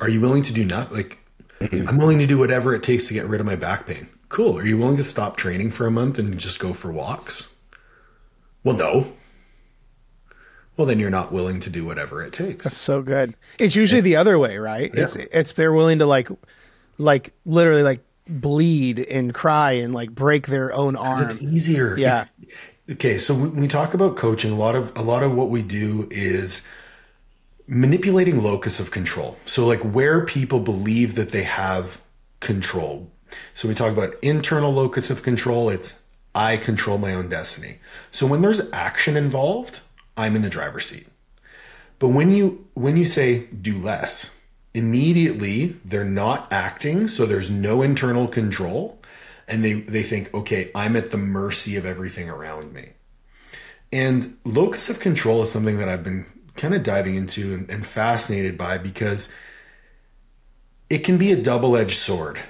Are 0.00 0.08
you 0.08 0.20
willing 0.20 0.42
to 0.42 0.52
do 0.52 0.64
not 0.64 0.92
like 0.92 1.18
I'm 1.72 1.96
willing 1.98 2.18
to 2.18 2.26
do 2.26 2.38
whatever 2.38 2.74
it 2.74 2.82
takes 2.82 3.06
to 3.08 3.14
get 3.14 3.26
rid 3.26 3.40
of 3.40 3.46
my 3.46 3.56
back 3.56 3.86
pain. 3.86 4.08
Cool. 4.28 4.58
Are 4.58 4.66
you 4.66 4.76
willing 4.76 4.96
to 4.96 5.04
stop 5.04 5.36
training 5.36 5.70
for 5.70 5.86
a 5.86 5.90
month 5.90 6.18
and 6.18 6.38
just 6.38 6.58
go 6.58 6.72
for 6.72 6.90
walks? 6.90 7.56
Well, 8.64 8.76
no. 8.76 9.12
Well, 10.76 10.86
then 10.86 10.98
you're 10.98 11.10
not 11.10 11.30
willing 11.32 11.60
to 11.60 11.70
do 11.70 11.84
whatever 11.84 12.22
it 12.22 12.32
takes. 12.32 12.64
That's 12.64 12.76
so 12.76 13.00
good. 13.02 13.34
It's 13.60 13.76
usually 13.76 14.00
the 14.00 14.16
other 14.16 14.38
way, 14.38 14.58
right? 14.58 14.90
It's 14.94 15.16
it's 15.16 15.52
they're 15.52 15.72
willing 15.72 16.00
to 16.00 16.06
like 16.06 16.28
like 16.98 17.32
literally 17.46 17.82
like 17.82 18.00
bleed 18.28 18.98
and 19.00 19.32
cry 19.34 19.72
and 19.72 19.94
like 19.94 20.10
break 20.10 20.46
their 20.46 20.72
own 20.72 20.96
arm. 20.96 21.22
It's 21.24 21.42
easier. 21.42 21.96
Yeah. 21.98 22.22
It's- 22.42 22.56
okay, 22.92 23.18
so 23.18 23.34
when 23.34 23.56
we 23.60 23.68
talk 23.68 23.94
about 23.94 24.16
coaching, 24.16 24.50
a 24.52 24.56
lot 24.56 24.74
of 24.74 24.92
a 24.96 25.02
lot 25.02 25.22
of 25.22 25.32
what 25.34 25.48
we 25.50 25.62
do 25.62 26.08
is 26.10 26.66
manipulating 27.66 28.42
locus 28.42 28.80
of 28.80 28.90
control. 28.90 29.36
So 29.44 29.66
like 29.66 29.80
where 29.80 30.24
people 30.26 30.60
believe 30.60 31.14
that 31.14 31.30
they 31.30 31.44
have 31.44 32.00
control. 32.40 33.10
So 33.54 33.68
we 33.68 33.74
talk 33.74 33.92
about 33.92 34.14
internal 34.22 34.72
locus 34.72 35.10
of 35.10 35.22
control, 35.22 35.70
it's 35.70 36.06
I 36.34 36.56
control 36.56 36.98
my 36.98 37.14
own 37.14 37.28
destiny. 37.28 37.78
So 38.10 38.26
when 38.26 38.42
there's 38.42 38.70
action 38.72 39.16
involved, 39.16 39.80
I'm 40.16 40.36
in 40.36 40.42
the 40.42 40.50
driver's 40.50 40.86
seat. 40.86 41.06
But 41.98 42.08
when 42.08 42.30
you 42.30 42.66
when 42.74 42.96
you 42.96 43.04
say 43.04 43.46
do 43.46 43.78
less, 43.78 44.38
immediately 44.74 45.76
they're 45.84 46.04
not 46.04 46.52
acting, 46.52 47.08
so 47.08 47.26
there's 47.26 47.50
no 47.50 47.82
internal 47.82 48.28
control, 48.28 49.00
and 49.48 49.64
they 49.64 49.74
they 49.74 50.02
think, 50.02 50.32
okay, 50.34 50.70
I'm 50.74 50.96
at 50.96 51.10
the 51.10 51.16
mercy 51.16 51.76
of 51.76 51.86
everything 51.86 52.28
around 52.28 52.72
me. 52.72 52.90
And 53.92 54.36
locus 54.44 54.90
of 54.90 54.98
control 54.98 55.42
is 55.42 55.52
something 55.52 55.78
that 55.78 55.88
I've 55.88 56.02
been 56.02 56.26
kind 56.56 56.74
of 56.74 56.82
diving 56.82 57.14
into 57.14 57.54
and, 57.54 57.70
and 57.70 57.86
fascinated 57.86 58.58
by 58.58 58.78
because 58.78 59.36
it 60.90 60.98
can 60.98 61.16
be 61.16 61.32
a 61.32 61.40
double-edged 61.40 61.96
sword. 61.96 62.40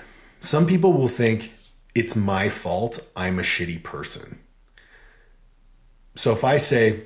Some 0.40 0.66
people 0.66 0.92
will 0.92 1.08
think 1.08 1.52
it's 1.94 2.16
my 2.16 2.48
fault, 2.48 2.98
I'm 3.14 3.38
a 3.38 3.42
shitty 3.42 3.82
person. 3.82 4.38
So 6.16 6.32
if 6.32 6.44
I 6.44 6.58
say, 6.58 7.04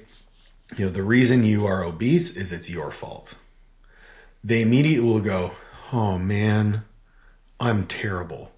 you 0.76 0.84
know, 0.84 0.90
the 0.90 1.02
reason 1.02 1.44
you 1.44 1.66
are 1.66 1.82
obese 1.82 2.36
is 2.36 2.52
it's 2.52 2.70
your 2.70 2.90
fault. 2.90 3.34
They 4.44 4.62
immediately 4.62 5.08
will 5.08 5.20
go, 5.20 5.52
oh 5.92 6.18
man, 6.18 6.82
I'm 7.58 7.86
terrible. 7.86 8.52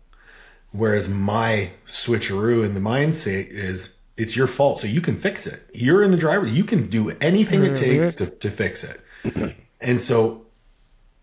Whereas 0.72 1.08
my 1.08 1.70
switcheroo 1.86 2.64
in 2.64 2.74
the 2.74 2.80
mindset 2.80 3.48
is 3.48 4.00
it's 4.16 4.36
your 4.36 4.46
fault, 4.46 4.80
so 4.80 4.86
you 4.86 5.00
can 5.00 5.16
fix 5.16 5.46
it. 5.46 5.62
You're 5.72 6.02
in 6.02 6.10
the 6.10 6.16
driver, 6.16 6.46
you 6.46 6.64
can 6.64 6.88
do 6.88 7.10
anything 7.20 7.62
it 7.62 7.72
mm-hmm. 7.72 7.84
takes 7.84 8.14
to, 8.16 8.26
to 8.26 8.50
fix 8.50 8.84
it. 8.84 9.56
and 9.80 10.00
so, 10.00 10.46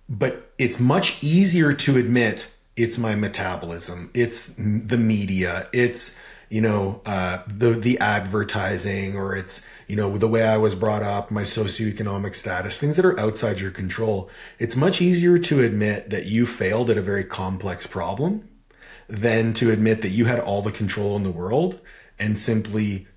but 0.09 0.51
it's 0.57 0.79
much 0.79 1.23
easier 1.23 1.73
to 1.73 1.97
admit 1.97 2.51
it's 2.75 2.97
my 2.97 3.15
metabolism, 3.15 4.09
it's 4.13 4.55
the 4.55 4.97
media, 4.97 5.67
it's 5.73 6.19
you 6.49 6.61
know 6.61 7.01
uh, 7.05 7.39
the 7.47 7.71
the 7.71 7.99
advertising, 7.99 9.15
or 9.15 9.35
it's 9.35 9.67
you 9.87 9.95
know 9.95 10.17
the 10.17 10.27
way 10.27 10.43
I 10.43 10.57
was 10.57 10.75
brought 10.75 11.03
up, 11.03 11.31
my 11.31 11.43
socioeconomic 11.43 12.35
status, 12.35 12.79
things 12.79 12.95
that 12.95 13.05
are 13.05 13.19
outside 13.19 13.59
your 13.59 13.71
control. 13.71 14.29
It's 14.59 14.75
much 14.75 15.01
easier 15.01 15.37
to 15.39 15.63
admit 15.63 16.09
that 16.09 16.25
you 16.25 16.45
failed 16.45 16.89
at 16.89 16.97
a 16.97 17.01
very 17.01 17.23
complex 17.23 17.87
problem 17.87 18.47
than 19.07 19.53
to 19.53 19.71
admit 19.71 20.01
that 20.01 20.09
you 20.09 20.25
had 20.25 20.39
all 20.39 20.61
the 20.61 20.71
control 20.71 21.15
in 21.15 21.23
the 21.23 21.31
world 21.31 21.79
and 22.19 22.37
simply 22.37 23.07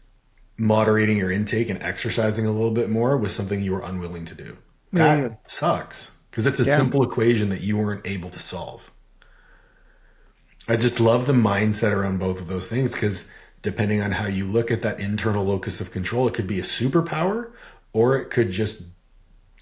moderating 0.56 1.16
your 1.16 1.30
intake 1.30 1.70
and 1.70 1.82
exercising 1.82 2.46
a 2.46 2.52
little 2.52 2.70
bit 2.70 2.90
more 2.90 3.16
was 3.16 3.34
something 3.34 3.62
you 3.62 3.72
were 3.72 3.82
unwilling 3.82 4.24
to 4.26 4.34
do. 4.34 4.56
That 4.92 5.48
sucks 5.48 6.20
because 6.30 6.46
it's 6.46 6.60
a 6.60 6.64
yeah. 6.64 6.76
simple 6.76 7.02
equation 7.02 7.48
that 7.50 7.60
you 7.60 7.76
weren't 7.78 8.06
able 8.06 8.30
to 8.30 8.38
solve. 8.38 8.92
I 10.70 10.76
just 10.76 11.00
love 11.00 11.26
the 11.26 11.32
mindset 11.32 11.90
around 11.90 12.20
both 12.20 12.40
of 12.40 12.46
those 12.46 12.68
things 12.68 12.94
because 12.94 13.34
depending 13.60 14.00
on 14.00 14.12
how 14.12 14.28
you 14.28 14.44
look 14.44 14.70
at 14.70 14.82
that 14.82 15.00
internal 15.00 15.44
locus 15.44 15.80
of 15.80 15.90
control, 15.90 16.28
it 16.28 16.34
could 16.34 16.46
be 16.46 16.60
a 16.60 16.62
superpower 16.62 17.50
or 17.92 18.16
it 18.16 18.30
could 18.30 18.50
just 18.50 18.92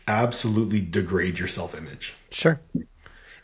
absolutely 0.07 0.83
degrade 0.83 1.39
your 1.39 1.49
self 1.49 1.75
image. 1.75 2.15
Sure. 2.31 2.61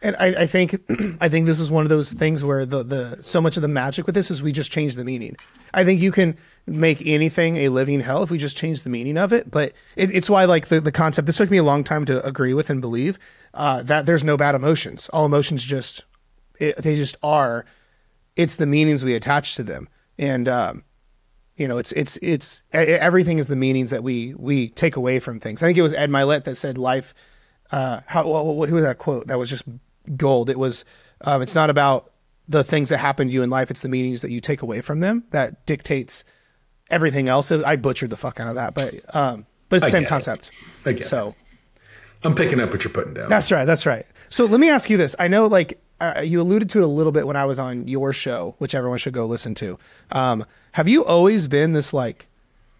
And 0.02 0.14
I, 0.16 0.42
I, 0.42 0.46
think 0.46 0.78
I 1.22 1.30
think 1.30 1.46
this 1.46 1.58
is 1.58 1.70
one 1.70 1.86
of 1.86 1.88
those 1.88 2.12
things 2.12 2.44
where 2.44 2.66
the 2.66 2.82
the 2.82 3.22
so 3.22 3.40
much 3.40 3.56
of 3.56 3.62
the 3.62 3.68
magic 3.68 4.04
with 4.04 4.14
this 4.14 4.30
is 4.30 4.42
we 4.42 4.52
just 4.52 4.70
change 4.70 4.94
the 4.94 5.04
meaning. 5.04 5.34
I 5.72 5.86
think 5.86 6.02
you 6.02 6.12
can 6.12 6.36
make 6.66 7.00
anything 7.06 7.56
a 7.56 7.70
living 7.70 8.00
hell 8.00 8.22
if 8.22 8.30
we 8.30 8.36
just 8.36 8.58
change 8.58 8.82
the 8.82 8.90
meaning 8.90 9.16
of 9.16 9.32
it. 9.32 9.50
But 9.50 9.72
it, 9.96 10.14
it's 10.14 10.28
why 10.28 10.44
like 10.44 10.68
the, 10.68 10.82
the 10.82 10.92
concept. 10.92 11.24
This 11.24 11.38
took 11.38 11.50
me 11.50 11.56
a 11.56 11.64
long 11.64 11.82
time 11.82 12.04
to 12.04 12.22
agree 12.26 12.52
with 12.52 12.68
and 12.68 12.82
believe 12.82 13.18
uh, 13.54 13.82
that 13.84 14.04
there's 14.04 14.22
no 14.22 14.36
bad 14.36 14.54
emotions. 14.54 15.08
All 15.14 15.24
emotions 15.24 15.64
just 15.64 16.04
it, 16.58 16.76
they 16.76 16.96
just 16.96 17.16
are. 17.22 17.64
It's 18.36 18.56
the 18.56 18.66
meanings 18.66 19.04
we 19.04 19.14
attach 19.14 19.54
to 19.56 19.62
them, 19.62 19.88
and 20.18 20.48
um, 20.48 20.84
you 21.56 21.68
know, 21.68 21.78
it's 21.78 21.92
it's 21.92 22.16
it's 22.20 22.62
everything 22.72 23.38
is 23.38 23.46
the 23.46 23.56
meanings 23.56 23.90
that 23.90 24.02
we 24.02 24.34
we 24.34 24.68
take 24.68 24.96
away 24.96 25.20
from 25.20 25.38
things. 25.38 25.62
I 25.62 25.66
think 25.66 25.78
it 25.78 25.82
was 25.82 25.92
Ed 25.92 26.10
Mylett 26.10 26.44
that 26.44 26.56
said 26.56 26.78
life. 26.78 27.14
Uh, 27.70 28.00
how 28.06 28.26
what, 28.26 28.44
what, 28.46 28.68
who 28.68 28.74
was 28.74 28.84
that 28.84 28.98
quote? 28.98 29.28
That 29.28 29.38
was 29.38 29.50
just 29.50 29.62
gold. 30.16 30.50
It 30.50 30.58
was 30.58 30.84
um, 31.20 31.42
it's 31.42 31.54
not 31.54 31.70
about 31.70 32.12
the 32.48 32.64
things 32.64 32.88
that 32.88 32.98
happen 32.98 33.28
to 33.28 33.32
you 33.32 33.42
in 33.42 33.50
life; 33.50 33.70
it's 33.70 33.82
the 33.82 33.88
meanings 33.88 34.20
that 34.22 34.30
you 34.30 34.40
take 34.40 34.62
away 34.62 34.80
from 34.80 35.00
them 35.00 35.24
that 35.30 35.64
dictates 35.64 36.24
everything 36.90 37.28
else. 37.28 37.52
I 37.52 37.76
butchered 37.76 38.10
the 38.10 38.16
fuck 38.16 38.40
out 38.40 38.48
of 38.48 38.56
that, 38.56 38.74
but 38.74 38.94
um, 39.14 39.46
but 39.68 39.76
it's 39.76 39.84
the 39.84 39.96
I 39.96 40.00
same 40.00 40.08
concept. 40.08 40.50
It. 40.84 40.88
I 40.88 40.92
get 40.94 41.06
so. 41.06 41.28
It. 41.28 41.34
I'm 42.24 42.34
picking 42.34 42.58
up 42.60 42.70
what 42.70 42.82
you're 42.82 42.92
putting 42.92 43.14
down. 43.14 43.28
That's 43.28 43.52
right. 43.52 43.64
That's 43.64 43.86
right. 43.86 44.06
So 44.34 44.46
let 44.46 44.58
me 44.58 44.68
ask 44.68 44.90
you 44.90 44.96
this. 44.96 45.14
I 45.16 45.28
know, 45.28 45.46
like 45.46 45.80
uh, 46.00 46.22
you 46.24 46.40
alluded 46.40 46.68
to 46.70 46.80
it 46.80 46.82
a 46.82 46.88
little 46.88 47.12
bit 47.12 47.24
when 47.24 47.36
I 47.36 47.44
was 47.44 47.60
on 47.60 47.86
your 47.86 48.12
show, 48.12 48.56
which 48.58 48.74
everyone 48.74 48.98
should 48.98 49.14
go 49.14 49.26
listen 49.26 49.54
to. 49.54 49.78
Um, 50.10 50.44
have 50.72 50.88
you 50.88 51.04
always 51.04 51.46
been 51.46 51.72
this 51.72 51.92
like 51.92 52.26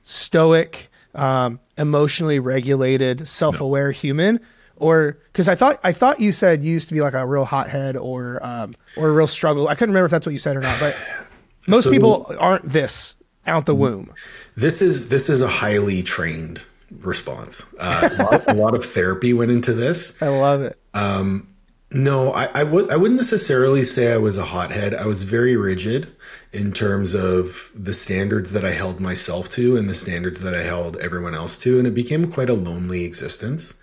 stoic, 0.02 0.90
um, 1.14 1.60
emotionally 1.78 2.40
regulated, 2.40 3.28
self-aware 3.28 3.86
no. 3.86 3.92
human? 3.92 4.40
or 4.78 5.16
because 5.32 5.48
I 5.48 5.54
thought 5.54 5.78
I 5.84 5.92
thought 5.92 6.18
you 6.18 6.32
said 6.32 6.64
you 6.64 6.72
used 6.72 6.88
to 6.88 6.94
be 6.94 7.00
like 7.00 7.14
a 7.14 7.24
real 7.24 7.44
hothead 7.44 7.96
or 7.96 8.40
um, 8.44 8.72
or 8.96 9.10
a 9.10 9.12
real 9.12 9.28
struggle. 9.28 9.68
I 9.68 9.76
couldn't 9.76 9.92
remember 9.92 10.06
if 10.06 10.10
that's 10.10 10.26
what 10.26 10.32
you 10.32 10.40
said 10.40 10.56
or 10.56 10.60
not, 10.60 10.80
but 10.80 10.98
most 11.68 11.84
so, 11.84 11.90
people 11.92 12.34
aren't 12.36 12.64
this 12.64 13.14
out 13.46 13.66
the 13.66 13.76
womb. 13.76 14.12
This 14.56 14.82
is 14.82 15.08
this 15.08 15.28
is 15.28 15.40
a 15.40 15.46
highly 15.46 16.02
trained 16.02 16.62
response. 16.90 17.72
Uh, 17.78 18.08
a, 18.10 18.22
lot, 18.24 18.48
a, 18.48 18.54
lot, 18.54 18.74
of 18.74 18.84
therapy 18.84 19.32
went 19.32 19.52
into 19.52 19.72
this. 19.72 20.20
I 20.22 20.28
love 20.28 20.62
it. 20.62 20.76
Um, 20.94 21.48
no, 21.90 22.32
I, 22.32 22.64
would 22.64 22.90
I 22.90 22.96
wouldn't 22.96 23.18
necessarily 23.18 23.84
say 23.84 24.12
I 24.12 24.16
was 24.16 24.36
a 24.36 24.46
hothead. 24.46 24.94
I 24.94 25.06
was 25.06 25.22
very 25.22 25.56
rigid 25.56 26.12
in 26.52 26.72
terms 26.72 27.14
of 27.14 27.70
the 27.74 27.92
standards 27.92 28.50
that 28.50 28.64
I 28.64 28.72
held 28.72 28.98
myself 28.98 29.48
to 29.50 29.76
and 29.76 29.88
the 29.88 29.94
standards 29.94 30.40
that 30.40 30.54
I 30.54 30.62
held 30.62 30.96
everyone 30.96 31.34
else 31.34 31.56
to, 31.60 31.78
and 31.78 31.86
it 31.86 31.94
became 31.94 32.32
quite 32.32 32.50
a 32.50 32.54
lonely 32.54 33.04
existence. 33.04 33.74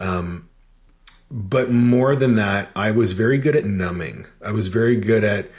Um, 0.00 0.48
but 1.30 1.70
more 1.70 2.16
than 2.16 2.36
that, 2.36 2.68
I 2.74 2.90
was 2.90 3.12
very 3.12 3.38
good 3.38 3.56
at 3.56 3.66
numbing. 3.66 4.26
I 4.44 4.52
was 4.52 4.68
very 4.68 4.96
good 4.96 5.24
at 5.24 5.50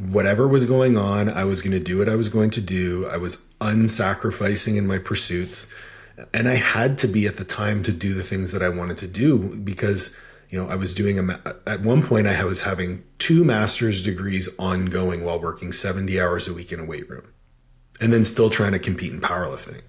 whatever 0.00 0.46
was 0.46 0.64
going 0.64 0.96
on, 0.96 1.28
I 1.28 1.44
was 1.44 1.62
going 1.62 1.72
to 1.72 1.80
do 1.80 1.98
what 1.98 2.08
I 2.08 2.16
was 2.16 2.28
going 2.28 2.50
to 2.50 2.60
do. 2.60 3.06
I 3.06 3.16
was 3.16 3.48
unsacrificing 3.60 4.76
in 4.76 4.86
my 4.86 4.98
pursuits. 4.98 5.72
And 6.32 6.48
I 6.48 6.54
had 6.54 6.98
to 6.98 7.08
be 7.08 7.26
at 7.26 7.36
the 7.36 7.44
time 7.44 7.82
to 7.82 7.92
do 7.92 8.14
the 8.14 8.22
things 8.22 8.52
that 8.52 8.62
I 8.62 8.68
wanted 8.68 8.96
to 8.98 9.06
do 9.06 9.56
because, 9.56 10.18
you 10.48 10.62
know, 10.62 10.68
I 10.68 10.76
was 10.76 10.94
doing 10.94 11.18
a, 11.18 11.40
at 11.66 11.82
one 11.82 12.02
point, 12.02 12.26
I 12.26 12.44
was 12.44 12.62
having 12.62 13.04
two 13.18 13.44
master's 13.44 14.02
degrees 14.02 14.48
ongoing 14.58 15.24
while 15.24 15.40
working 15.40 15.72
70 15.72 16.18
hours 16.20 16.48
a 16.48 16.54
week 16.54 16.72
in 16.72 16.80
a 16.80 16.84
weight 16.84 17.08
room 17.10 17.32
and 18.00 18.12
then 18.12 18.24
still 18.24 18.50
trying 18.50 18.72
to 18.72 18.78
compete 18.78 19.12
in 19.12 19.20
powerlifting. 19.20 19.82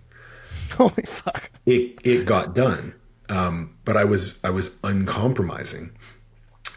Holy 0.72 1.04
fuck. 1.04 1.52
It, 1.66 2.00
it 2.04 2.26
got 2.26 2.54
done. 2.54 2.94
Um, 3.30 3.76
but 3.84 3.98
I 3.98 4.06
was 4.06 4.40
I 4.44 4.52
was 4.52 4.80
uncompromising, 4.84 5.92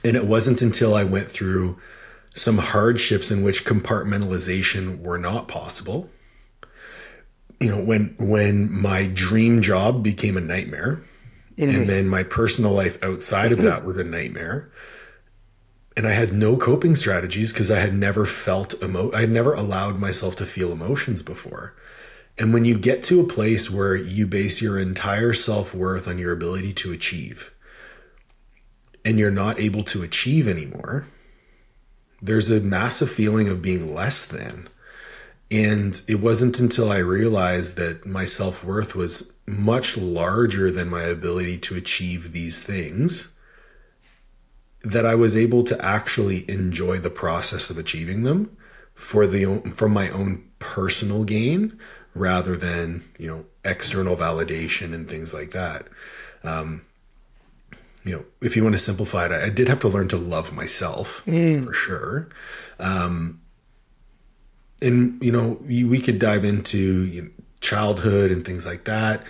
and 0.04 0.16
it 0.16 0.26
wasn't 0.26 0.62
until 0.62 0.94
I 0.94 1.04
went 1.04 1.30
through 1.30 1.78
some 2.34 2.58
hardships 2.58 3.30
in 3.30 3.42
which 3.42 3.64
compartmentalization 3.64 5.00
were 5.00 5.18
not 5.18 5.46
possible. 5.46 6.10
You 7.60 7.68
know, 7.68 7.82
when 7.82 8.14
when 8.18 8.72
my 8.72 9.06
dream 9.12 9.60
job 9.60 10.02
became 10.02 10.36
a 10.36 10.40
nightmare, 10.40 11.02
mm-hmm. 11.56 11.76
and 11.76 11.88
then 11.88 12.08
my 12.08 12.22
personal 12.22 12.72
life 12.72 13.02
outside 13.04 13.52
of 13.52 13.60
that 13.62 13.84
was 13.84 13.98
a 13.98 14.04
nightmare, 14.04 14.72
and 15.96 16.06
I 16.06 16.12
had 16.12 16.32
no 16.32 16.56
coping 16.56 16.94
strategies 16.94 17.52
because 17.52 17.70
I 17.70 17.78
had 17.78 17.94
never 17.94 18.24
felt 18.24 18.82
emo 18.82 19.12
I 19.12 19.20
had 19.20 19.30
never 19.30 19.52
allowed 19.52 19.98
myself 19.98 20.36
to 20.36 20.46
feel 20.46 20.72
emotions 20.72 21.22
before. 21.22 21.74
And 22.38 22.54
when 22.54 22.64
you 22.64 22.78
get 22.78 23.02
to 23.04 23.20
a 23.20 23.26
place 23.26 23.70
where 23.70 23.94
you 23.94 24.26
base 24.26 24.62
your 24.62 24.78
entire 24.78 25.34
self 25.34 25.74
worth 25.74 26.08
on 26.08 26.18
your 26.18 26.32
ability 26.32 26.72
to 26.74 26.92
achieve, 26.92 27.52
and 29.04 29.18
you're 29.18 29.30
not 29.30 29.60
able 29.60 29.82
to 29.84 30.02
achieve 30.02 30.48
anymore, 30.48 31.06
there's 32.22 32.50
a 32.50 32.60
massive 32.60 33.10
feeling 33.10 33.48
of 33.48 33.62
being 33.62 33.92
less 33.92 34.26
than. 34.26 34.68
And 35.50 36.00
it 36.08 36.20
wasn't 36.20 36.60
until 36.60 36.90
I 36.90 36.98
realized 36.98 37.76
that 37.76 38.06
my 38.06 38.24
self 38.24 38.62
worth 38.62 38.94
was 38.94 39.32
much 39.46 39.96
larger 39.96 40.70
than 40.70 40.88
my 40.88 41.02
ability 41.02 41.58
to 41.58 41.76
achieve 41.76 42.32
these 42.32 42.62
things 42.62 43.36
that 44.82 45.04
I 45.04 45.14
was 45.14 45.36
able 45.36 45.62
to 45.64 45.84
actually 45.84 46.48
enjoy 46.48 46.98
the 46.98 47.10
process 47.10 47.68
of 47.68 47.78
achieving 47.78 48.22
them 48.22 48.56
for 48.94 49.26
the 49.26 49.60
for 49.74 49.88
my 49.88 50.08
own 50.10 50.48
personal 50.58 51.24
gain 51.24 51.78
rather 52.14 52.56
than 52.56 53.04
you 53.18 53.28
know 53.28 53.44
external 53.64 54.16
validation 54.16 54.94
and 54.94 55.08
things 55.08 55.34
like 55.34 55.50
that. 55.50 55.86
Um, 56.44 56.82
you 58.04 58.12
know, 58.12 58.24
if 58.40 58.56
you 58.56 58.62
want 58.62 58.74
to 58.74 58.78
simplify 58.78 59.26
it, 59.26 59.32
I, 59.32 59.46
I 59.46 59.50
did 59.50 59.68
have 59.68 59.80
to 59.80 59.88
learn 59.88 60.08
to 60.08 60.16
love 60.16 60.54
myself 60.54 61.22
mm. 61.26 61.64
for 61.64 61.74
sure. 61.74 62.28
Um, 62.78 63.39
and 64.82 65.22
you 65.22 65.32
know, 65.32 65.58
we, 65.66 65.84
we 65.84 66.00
could 66.00 66.18
dive 66.18 66.44
into 66.44 67.04
you 67.04 67.22
know, 67.22 67.28
childhood 67.60 68.30
and 68.30 68.44
things 68.44 68.66
like 68.66 68.84
that. 68.84 69.22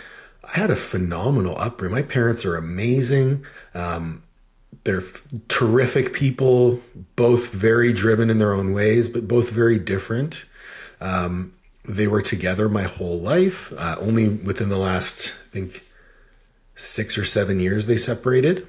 I 0.44 0.58
had 0.58 0.70
a 0.70 0.76
phenomenal 0.76 1.56
upbringing. 1.58 1.94
My 1.94 2.02
parents 2.02 2.44
are 2.44 2.56
amazing. 2.56 3.44
Um, 3.74 4.22
they're 4.84 4.98
f- 4.98 5.26
terrific 5.48 6.12
people, 6.12 6.80
both 7.16 7.52
very 7.52 7.92
driven 7.92 8.30
in 8.30 8.38
their 8.38 8.52
own 8.52 8.72
ways, 8.72 9.08
but 9.08 9.28
both 9.28 9.50
very 9.50 9.78
different. 9.78 10.44
Um, 11.00 11.52
they 11.84 12.06
were 12.06 12.22
together 12.22 12.68
my 12.68 12.82
whole 12.82 13.18
life. 13.18 13.72
Uh, 13.76 13.96
only 14.00 14.28
within 14.28 14.68
the 14.68 14.78
last, 14.78 15.34
I 15.46 15.50
think, 15.50 15.84
six 16.74 17.18
or 17.18 17.24
seven 17.24 17.60
years 17.60 17.86
they 17.86 17.96
separated. 17.96 18.66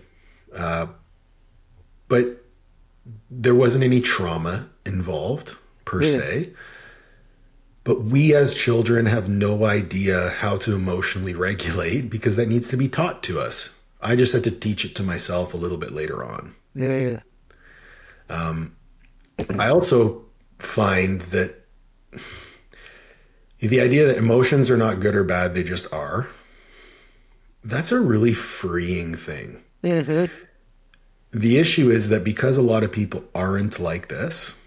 Uh, 0.56 0.88
but 2.08 2.44
there 3.30 3.56
wasn't 3.56 3.84
any 3.84 4.02
trauma 4.02 4.70
involved 4.86 5.56
per 5.86 6.02
yeah. 6.02 6.10
se. 6.10 6.50
But 7.84 8.04
we 8.04 8.36
as 8.36 8.54
children 8.54 9.08
have 9.08 9.28
no 9.28 9.66
idea 9.66 10.30
how 10.30 10.58
to 10.58 10.76
emotionally 10.76 11.34
regulate 11.34 12.10
because 12.10 12.36
that 12.36 12.48
needs 12.48 12.70
to 12.70 12.78
be 12.78 12.88
taught 12.88 13.24
to 13.24 13.40
us. 13.40 13.80
I 14.02 14.16
just 14.16 14.34
had 14.34 14.44
to 14.44 14.52
teach 14.52 14.86
it 14.86 14.96
to 14.96 15.04
myself 15.04 15.54
a 15.54 15.58
little 15.58 15.78
bit 15.78 15.92
later 15.92 16.24
on. 16.24 16.56
Yeah, 16.76 16.98
yeah. 16.98 17.20
Um, 18.30 18.76
I 19.58 19.70
also 19.70 20.26
find 20.60 21.22
that 21.22 21.66
the 23.60 23.82
idea 23.82 24.08
that 24.08 24.18
emotions 24.18 24.70
are 24.70 24.78
not 24.78 25.00
good 25.00 25.16
or 25.16 25.24
bad, 25.24 25.54
they 25.54 25.64
just 25.64 25.92
are, 25.94 26.28
that's 27.64 27.92
a 27.92 28.00
really 28.00 28.34
freeing 28.34 29.16
thing. 29.16 29.64
Mm-hmm. 29.84 30.34
The 31.32 31.58
issue 31.58 31.90
is 31.90 32.10
that 32.10 32.24
because 32.24 32.58
a 32.58 32.62
lot 32.62 32.84
of 32.84 32.92
people 32.92 33.24
aren't 33.34 33.80
like 33.80 34.08
this, 34.08 34.60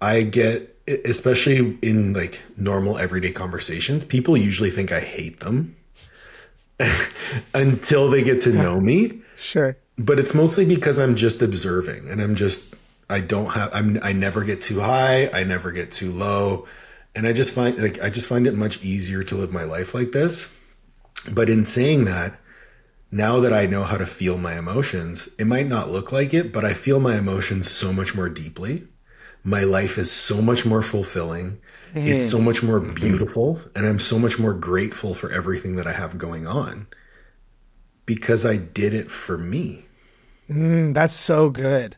I 0.00 0.22
get, 0.22 0.75
especially 0.86 1.78
in 1.82 2.12
like 2.12 2.42
normal 2.56 2.98
everyday 2.98 3.32
conversations, 3.32 4.04
people 4.04 4.36
usually 4.36 4.70
think 4.70 4.92
I 4.92 5.00
hate 5.00 5.40
them. 5.40 5.76
until 7.54 8.10
they 8.10 8.22
get 8.22 8.42
to 8.42 8.52
know 8.52 8.80
me. 8.80 9.20
Sure. 9.36 9.76
But 9.98 10.18
it's 10.18 10.34
mostly 10.34 10.66
because 10.66 10.98
I'm 10.98 11.16
just 11.16 11.42
observing 11.42 12.08
and 12.08 12.20
I'm 12.20 12.34
just 12.34 12.74
I 13.08 13.20
don't 13.20 13.50
have 13.50 13.70
I'm 13.74 13.98
I 14.02 14.12
never 14.12 14.44
get 14.44 14.60
too 14.60 14.80
high, 14.80 15.28
I 15.32 15.44
never 15.44 15.72
get 15.72 15.90
too 15.90 16.12
low. 16.12 16.66
And 17.14 17.26
I 17.26 17.32
just 17.32 17.54
find 17.54 17.78
like 17.78 18.02
I 18.02 18.10
just 18.10 18.28
find 18.28 18.46
it 18.46 18.54
much 18.54 18.84
easier 18.84 19.22
to 19.24 19.34
live 19.34 19.52
my 19.52 19.64
life 19.64 19.94
like 19.94 20.12
this. 20.12 20.52
But 21.32 21.48
in 21.48 21.64
saying 21.64 22.04
that, 22.04 22.38
now 23.10 23.40
that 23.40 23.52
I 23.52 23.66
know 23.66 23.84
how 23.84 23.96
to 23.96 24.06
feel 24.06 24.36
my 24.36 24.58
emotions, 24.58 25.34
it 25.38 25.46
might 25.46 25.66
not 25.66 25.90
look 25.90 26.12
like 26.12 26.34
it, 26.34 26.52
but 26.52 26.64
I 26.64 26.74
feel 26.74 27.00
my 27.00 27.16
emotions 27.16 27.70
so 27.70 27.92
much 27.92 28.14
more 28.14 28.28
deeply. 28.28 28.86
My 29.46 29.62
life 29.62 29.96
is 29.96 30.10
so 30.10 30.42
much 30.42 30.66
more 30.66 30.82
fulfilling. 30.82 31.60
It's 31.94 32.28
so 32.28 32.40
much 32.40 32.64
more 32.64 32.80
beautiful. 32.80 33.60
And 33.76 33.86
I'm 33.86 34.00
so 34.00 34.18
much 34.18 34.40
more 34.40 34.52
grateful 34.52 35.14
for 35.14 35.30
everything 35.30 35.76
that 35.76 35.86
I 35.86 35.92
have 35.92 36.18
going 36.18 36.48
on 36.48 36.88
because 38.06 38.44
I 38.44 38.56
did 38.56 38.92
it 38.92 39.08
for 39.08 39.38
me. 39.38 39.86
Mm, 40.50 40.94
that's 40.94 41.14
so 41.14 41.48
good. 41.48 41.96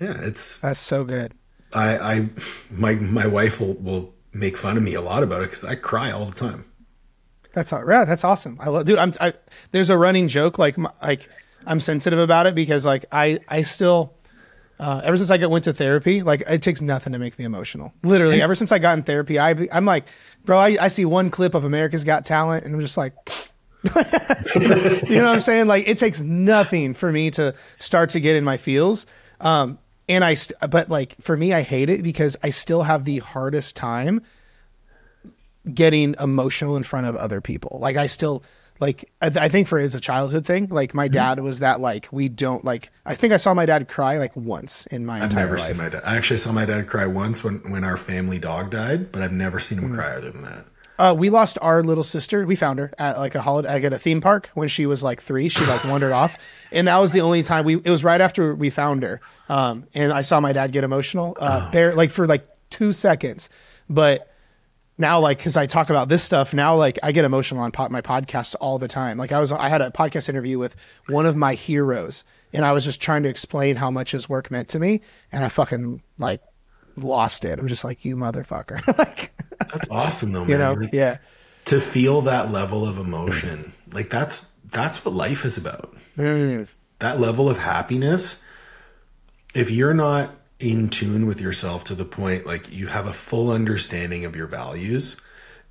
Yeah, 0.00 0.14
it's 0.20 0.58
That's 0.58 0.80
so 0.80 1.02
good. 1.04 1.34
I 1.74 1.98
I 1.98 2.28
my 2.70 2.94
my 2.94 3.26
wife 3.26 3.60
will 3.60 3.74
will 3.74 4.14
make 4.32 4.56
fun 4.56 4.76
of 4.76 4.82
me 4.84 4.94
a 4.94 5.00
lot 5.00 5.24
about 5.24 5.42
it 5.42 5.46
because 5.50 5.64
I 5.64 5.74
cry 5.74 6.12
all 6.12 6.26
the 6.26 6.34
time. 6.34 6.64
That's 7.52 7.72
all, 7.72 7.84
yeah, 7.88 8.04
that's 8.04 8.24
awesome. 8.24 8.58
I 8.60 8.68
love, 8.68 8.86
dude. 8.86 8.98
I'm. 8.98 9.12
I, 9.20 9.34
there's 9.72 9.90
a 9.90 9.98
running 9.98 10.28
joke 10.28 10.58
like 10.58 10.78
my- 10.78 10.92
like 11.02 11.28
I'm 11.66 11.80
sensitive 11.80 12.18
about 12.18 12.46
it 12.46 12.54
because 12.54 12.86
like 12.86 13.06
I 13.10 13.40
I 13.48 13.62
still. 13.62 14.14
Uh, 14.82 15.00
ever 15.04 15.16
since 15.16 15.30
I 15.30 15.38
got 15.38 15.48
went 15.48 15.62
to 15.64 15.72
therapy, 15.72 16.22
like 16.22 16.42
it 16.50 16.60
takes 16.60 16.82
nothing 16.82 17.12
to 17.12 17.18
make 17.20 17.38
me 17.38 17.44
emotional. 17.44 17.92
Literally, 18.02 18.42
ever 18.42 18.56
since 18.56 18.72
I 18.72 18.80
got 18.80 18.98
in 18.98 19.04
therapy, 19.04 19.38
I 19.38 19.68
I'm 19.72 19.84
like, 19.84 20.06
bro, 20.44 20.58
I, 20.58 20.76
I 20.80 20.88
see 20.88 21.04
one 21.04 21.30
clip 21.30 21.54
of 21.54 21.64
America's 21.64 22.02
Got 22.02 22.26
Talent, 22.26 22.64
and 22.64 22.74
I'm 22.74 22.80
just 22.80 22.96
like, 22.96 23.14
you 23.84 23.90
know 25.18 25.26
what 25.26 25.34
I'm 25.34 25.40
saying? 25.40 25.68
Like 25.68 25.86
it 25.86 25.98
takes 25.98 26.18
nothing 26.18 26.94
for 26.94 27.12
me 27.12 27.30
to 27.30 27.54
start 27.78 28.10
to 28.10 28.20
get 28.20 28.34
in 28.34 28.42
my 28.42 28.56
feels. 28.56 29.06
Um, 29.40 29.78
and 30.08 30.24
I, 30.24 30.34
st- 30.34 30.58
but 30.68 30.88
like 30.88 31.14
for 31.20 31.36
me, 31.36 31.52
I 31.52 31.62
hate 31.62 31.88
it 31.88 32.02
because 32.02 32.36
I 32.42 32.50
still 32.50 32.82
have 32.82 33.04
the 33.04 33.18
hardest 33.20 33.76
time 33.76 34.22
getting 35.72 36.16
emotional 36.18 36.76
in 36.76 36.82
front 36.82 37.06
of 37.06 37.14
other 37.14 37.40
people. 37.40 37.78
Like 37.80 37.94
I 37.94 38.06
still 38.06 38.42
like 38.82 39.08
I, 39.22 39.28
th- 39.30 39.40
I 39.42 39.48
think 39.48 39.68
for 39.68 39.78
it's 39.78 39.94
a 39.94 40.00
childhood 40.00 40.44
thing. 40.44 40.66
Like 40.68 40.92
my 40.92 41.06
dad 41.08 41.38
was 41.40 41.60
that 41.60 41.80
like 41.80 42.08
we 42.10 42.28
don't 42.28 42.64
like. 42.64 42.90
I 43.06 43.14
think 43.14 43.32
I 43.32 43.36
saw 43.38 43.54
my 43.54 43.64
dad 43.64 43.88
cry 43.88 44.18
like 44.18 44.34
once 44.36 44.86
in 44.86 45.06
my 45.06 45.18
I've 45.18 45.30
entire 45.30 45.44
never 45.44 45.56
life. 45.56 45.66
seen 45.68 45.76
my 45.78 45.88
dad. 45.88 46.02
I 46.04 46.16
actually 46.16 46.36
saw 46.38 46.50
my 46.52 46.64
dad 46.66 46.88
cry 46.88 47.06
once 47.06 47.44
when 47.44 47.58
when 47.70 47.84
our 47.84 47.96
family 47.96 48.38
dog 48.40 48.70
died, 48.70 49.12
but 49.12 49.22
I've 49.22 49.32
never 49.32 49.58
seen 49.60 49.78
Mm. 49.78 49.82
him 49.84 49.94
cry 49.94 50.10
other 50.16 50.30
than 50.32 50.42
that. 50.42 50.64
Uh, 50.98 51.14
we 51.16 51.30
lost 51.30 51.58
our 51.62 51.82
little 51.82 52.04
sister. 52.04 52.44
We 52.46 52.54
found 52.54 52.78
her 52.78 52.92
at 52.98 53.18
like 53.18 53.34
a 53.34 53.40
holiday, 53.40 53.72
like 53.72 53.84
at 53.84 53.92
a 53.92 53.98
theme 53.98 54.20
park 54.20 54.50
when 54.54 54.68
she 54.68 54.84
was 54.86 55.02
like 55.02 55.20
three. 55.22 55.48
She 55.48 55.64
like 55.66 55.84
wandered 55.84 56.12
off, 56.12 56.36
and 56.70 56.86
that 56.88 56.98
was 56.98 57.12
the 57.12 57.22
only 57.22 57.42
time 57.42 57.64
we. 57.64 57.76
It 57.76 57.88
was 57.90 58.04
right 58.04 58.20
after 58.20 58.54
we 58.54 58.68
found 58.70 59.02
her, 59.04 59.20
um, 59.48 59.86
and 59.94 60.12
I 60.12 60.20
saw 60.22 60.38
my 60.40 60.52
dad 60.52 60.70
get 60.72 60.84
emotional, 60.84 61.36
uh, 61.40 61.70
bare 61.70 61.94
like 61.94 62.10
for 62.10 62.26
like 62.26 62.46
two 62.70 62.92
seconds, 62.92 63.48
but 63.88 64.31
now 64.98 65.20
like 65.20 65.38
because 65.38 65.56
I 65.56 65.66
talk 65.66 65.90
about 65.90 66.08
this 66.08 66.22
stuff 66.22 66.52
now, 66.52 66.76
like 66.76 66.98
I 67.02 67.12
get 67.12 67.24
emotional 67.24 67.62
on 67.62 67.72
my 67.90 68.00
podcast 68.02 68.54
all 68.60 68.78
the 68.78 68.88
time. 68.88 69.18
Like 69.18 69.32
I 69.32 69.40
was, 69.40 69.52
I 69.52 69.68
had 69.68 69.80
a 69.80 69.90
podcast 69.90 70.28
interview 70.28 70.58
with 70.58 70.76
one 71.08 71.26
of 71.26 71.36
my 71.36 71.54
heroes, 71.54 72.24
and 72.52 72.64
I 72.64 72.72
was 72.72 72.84
just 72.84 73.00
trying 73.00 73.22
to 73.24 73.28
explain 73.28 73.76
how 73.76 73.90
much 73.90 74.12
his 74.12 74.28
work 74.28 74.50
meant 74.50 74.68
to 74.70 74.78
me, 74.78 75.00
and 75.30 75.44
I 75.44 75.48
fucking 75.48 76.02
like 76.18 76.42
lost 76.96 77.44
it. 77.44 77.58
I'm 77.58 77.68
just 77.68 77.84
like 77.84 78.04
you 78.04 78.16
motherfucker, 78.16 78.86
like 78.98 79.32
That's 79.58 79.88
awesome 79.90 80.32
though, 80.32 80.44
man. 80.44 80.50
you 80.50 80.58
know, 80.58 80.72
Like, 80.74 80.92
yeah. 80.92 81.18
To 81.66 81.80
feel 81.80 82.22
that 82.22 82.50
level 82.50 82.86
of 82.86 82.98
emotion, 82.98 83.72
like 83.92 84.10
that's 84.10 84.50
that's 84.70 85.04
what 85.04 85.14
life 85.14 85.44
is 85.44 85.56
about. 85.56 85.94
Mm. 86.16 86.66
That 86.98 87.20
level 87.20 87.48
of 87.48 87.58
happiness. 87.58 88.44
If 89.54 89.70
you're 89.70 89.94
not 89.94 90.30
in 90.62 90.88
tune 90.88 91.26
with 91.26 91.40
yourself 91.40 91.84
to 91.84 91.94
the 91.94 92.04
point 92.04 92.46
like 92.46 92.72
you 92.72 92.86
have 92.86 93.06
a 93.06 93.12
full 93.12 93.50
understanding 93.50 94.24
of 94.24 94.36
your 94.36 94.46
values 94.46 95.20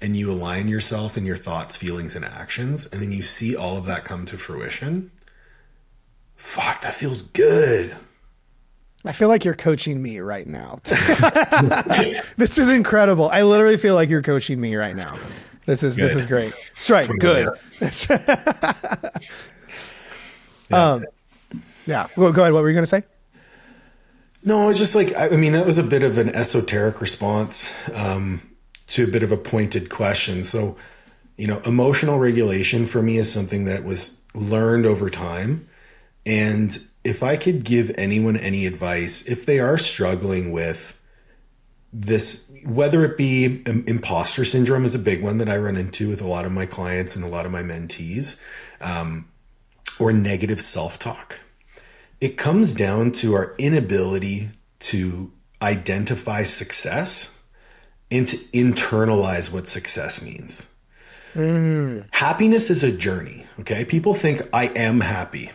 and 0.01 0.17
you 0.17 0.31
align 0.31 0.67
yourself 0.67 1.17
in 1.17 1.25
your 1.25 1.35
thoughts, 1.35 1.77
feelings, 1.77 2.15
and 2.15 2.25
actions, 2.25 2.91
and 2.91 3.01
then 3.01 3.11
you 3.11 3.21
see 3.21 3.55
all 3.55 3.77
of 3.77 3.85
that 3.85 4.03
come 4.03 4.25
to 4.25 4.37
fruition, 4.37 5.11
fuck, 6.35 6.81
that 6.81 6.95
feels 6.95 7.21
good. 7.21 7.95
I 9.05 9.13
feel 9.13 9.29
like 9.29 9.45
you're 9.45 9.55
coaching 9.55 10.01
me 10.01 10.19
right 10.19 10.45
now. 10.45 10.79
this 12.37 12.57
is 12.57 12.69
incredible. 12.69 13.29
I 13.29 13.43
literally 13.43 13.77
feel 13.77 13.95
like 13.95 14.09
you're 14.09 14.21
coaching 14.21 14.59
me 14.59 14.75
right 14.75 14.95
now. 14.95 15.17
This 15.65 15.83
is 15.83 15.95
this 15.95 16.15
is 16.15 16.25
great. 16.25 16.53
That's 16.69 16.89
right. 16.89 17.09
Good. 17.19 17.49
That's 17.79 18.09
um, 20.71 21.05
yeah. 21.85 22.07
Well, 22.17 22.31
go 22.31 22.41
ahead. 22.41 22.53
What 22.53 22.61
were 22.61 22.69
you 22.69 22.73
going 22.73 22.83
to 22.83 22.87
say? 22.87 23.03
No, 24.43 24.69
it's 24.69 24.79
just 24.79 24.95
like 24.95 25.15
I 25.15 25.29
mean 25.29 25.53
that 25.53 25.65
was 25.65 25.77
a 25.77 25.83
bit 25.83 26.03
of 26.03 26.17
an 26.17 26.29
esoteric 26.29 26.99
response 26.99 27.75
um, 27.93 28.41
to 28.87 29.03
a 29.03 29.07
bit 29.07 29.23
of 29.23 29.31
a 29.31 29.37
pointed 29.37 29.89
question. 29.89 30.43
So, 30.43 30.77
you 31.37 31.47
know, 31.47 31.61
emotional 31.65 32.17
regulation 32.17 32.85
for 32.85 33.01
me 33.01 33.17
is 33.17 33.31
something 33.31 33.65
that 33.65 33.83
was 33.83 34.23
learned 34.33 34.85
over 34.85 35.09
time, 35.09 35.67
and 36.25 36.77
if 37.03 37.23
I 37.23 37.37
could 37.37 37.63
give 37.63 37.91
anyone 37.95 38.37
any 38.37 38.65
advice, 38.65 39.27
if 39.27 39.45
they 39.45 39.59
are 39.59 39.77
struggling 39.77 40.51
with 40.51 40.99
this, 41.93 42.51
whether 42.63 43.03
it 43.03 43.17
be 43.17 43.61
im- 43.65 43.83
imposter 43.87 44.45
syndrome 44.45 44.85
is 44.85 44.95
a 44.95 44.99
big 44.99 45.21
one 45.21 45.39
that 45.39 45.49
I 45.49 45.57
run 45.57 45.75
into 45.75 46.09
with 46.09 46.21
a 46.21 46.27
lot 46.27 46.45
of 46.45 46.51
my 46.51 46.65
clients 46.65 47.15
and 47.15 47.25
a 47.25 47.27
lot 47.27 47.45
of 47.45 47.51
my 47.51 47.63
mentees, 47.63 48.41
um, 48.79 49.27
or 49.99 50.13
negative 50.13 50.61
self 50.61 50.97
talk 50.97 51.39
it 52.21 52.37
comes 52.37 52.75
down 52.75 53.11
to 53.11 53.33
our 53.33 53.53
inability 53.57 54.51
to 54.79 55.31
identify 55.61 56.43
success 56.43 57.43
and 58.11 58.27
to 58.27 58.37
internalize 58.53 59.51
what 59.51 59.67
success 59.67 60.23
means. 60.23 60.73
Mm. 61.33 62.05
Happiness 62.11 62.69
is 62.69 62.83
a 62.83 62.95
journey, 62.95 63.45
okay? 63.59 63.85
People 63.85 64.13
think 64.13 64.41
I 64.53 64.67
am 64.67 64.99
happy. 64.99 65.49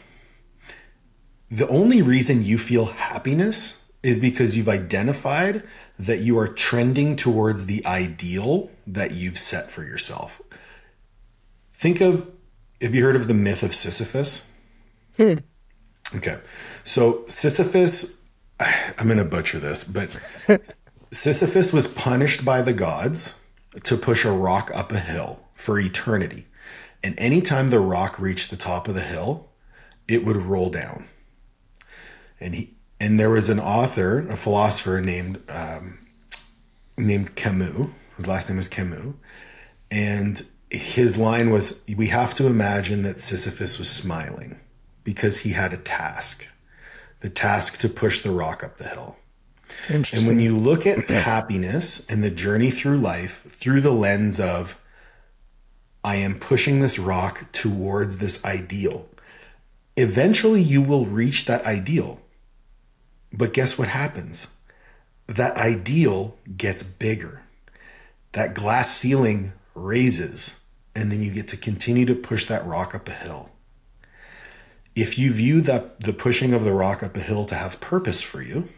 The 1.50 1.68
only 1.68 2.02
reason 2.02 2.44
you 2.44 2.58
feel 2.58 2.86
happiness 2.86 3.84
is 4.02 4.18
because 4.18 4.56
you've 4.56 4.68
identified 4.68 5.62
that 5.98 6.18
you 6.18 6.38
are 6.38 6.48
trending 6.48 7.14
towards 7.14 7.66
the 7.66 7.84
ideal 7.86 8.70
that 8.86 9.12
you've 9.12 9.38
set 9.38 9.70
for 9.70 9.82
yourself. 9.82 10.40
Think 11.74 12.00
of 12.00 12.30
have 12.80 12.94
you 12.94 13.04
heard 13.04 13.16
of 13.16 13.26
the 13.26 13.34
myth 13.34 13.62
of 13.62 13.74
Sisyphus? 13.74 14.50
Hmm. 15.16 15.36
Okay. 16.14 16.38
So 16.84 17.24
Sisyphus, 17.26 18.22
I'm 18.60 19.06
going 19.06 19.18
to 19.18 19.24
butcher 19.24 19.58
this, 19.58 19.84
but 19.84 20.10
Sisyphus 21.10 21.72
was 21.72 21.88
punished 21.88 22.44
by 22.44 22.62
the 22.62 22.72
gods 22.72 23.44
to 23.84 23.96
push 23.96 24.24
a 24.24 24.30
rock 24.30 24.70
up 24.74 24.92
a 24.92 24.98
hill 24.98 25.40
for 25.54 25.78
eternity. 25.78 26.46
And 27.02 27.18
anytime 27.18 27.70
the 27.70 27.80
rock 27.80 28.18
reached 28.18 28.50
the 28.50 28.56
top 28.56 28.88
of 28.88 28.94
the 28.94 29.02
hill, 29.02 29.48
it 30.08 30.24
would 30.24 30.36
roll 30.36 30.70
down. 30.70 31.06
And 32.40 32.54
he 32.54 32.70
and 32.98 33.20
there 33.20 33.30
was 33.30 33.50
an 33.50 33.60
author, 33.60 34.26
a 34.28 34.36
philosopher 34.36 35.00
named 35.00 35.42
um, 35.48 35.98
named 36.96 37.36
Camus. 37.36 37.88
His 38.16 38.26
last 38.26 38.48
name 38.48 38.56
was 38.56 38.68
Camus, 38.68 39.14
and 39.90 40.42
his 40.70 41.18
line 41.18 41.50
was, 41.50 41.84
"We 41.94 42.08
have 42.08 42.34
to 42.36 42.46
imagine 42.46 43.02
that 43.02 43.18
Sisyphus 43.18 43.78
was 43.78 43.90
smiling." 43.90 44.58
Because 45.06 45.40
he 45.40 45.50
had 45.50 45.72
a 45.72 45.78
task 45.78 46.48
the 47.20 47.30
task 47.30 47.78
to 47.78 47.88
push 47.88 48.22
the 48.22 48.30
rock 48.30 48.62
up 48.62 48.76
the 48.76 48.88
hill. 48.88 49.16
And 49.88 50.28
when 50.28 50.38
you 50.38 50.54
look 50.54 50.86
at 50.86 51.08
happiness 51.08 52.08
and 52.10 52.22
the 52.22 52.30
journey 52.30 52.70
through 52.70 52.98
life 52.98 53.42
through 53.48 53.80
the 53.80 53.90
lens 53.90 54.38
of, 54.38 54.80
I 56.04 56.16
am 56.16 56.38
pushing 56.38 56.80
this 56.80 56.98
rock 56.98 57.50
towards 57.52 58.18
this 58.18 58.44
ideal, 58.44 59.08
eventually 59.96 60.60
you 60.60 60.82
will 60.82 61.06
reach 61.06 61.46
that 61.46 61.64
ideal. 61.64 62.20
But 63.32 63.54
guess 63.54 63.78
what 63.78 63.88
happens? 63.88 64.58
That 65.26 65.56
ideal 65.56 66.36
gets 66.56 66.82
bigger. 66.82 67.42
That 68.32 68.54
glass 68.54 68.90
ceiling 68.90 69.52
raises, 69.74 70.64
and 70.94 71.10
then 71.10 71.22
you 71.22 71.32
get 71.32 71.48
to 71.48 71.56
continue 71.56 72.04
to 72.06 72.14
push 72.14 72.44
that 72.46 72.66
rock 72.66 72.94
up 72.94 73.08
a 73.08 73.12
hill 73.12 73.50
if 74.96 75.18
you 75.18 75.32
view 75.32 75.60
that 75.60 76.00
the 76.00 76.14
pushing 76.14 76.54
of 76.54 76.64
the 76.64 76.72
rock 76.72 77.02
up 77.02 77.16
a 77.16 77.20
hill 77.20 77.44
to 77.44 77.54
have 77.54 77.80
purpose 77.80 78.22
for 78.22 78.42
you, 78.42 78.68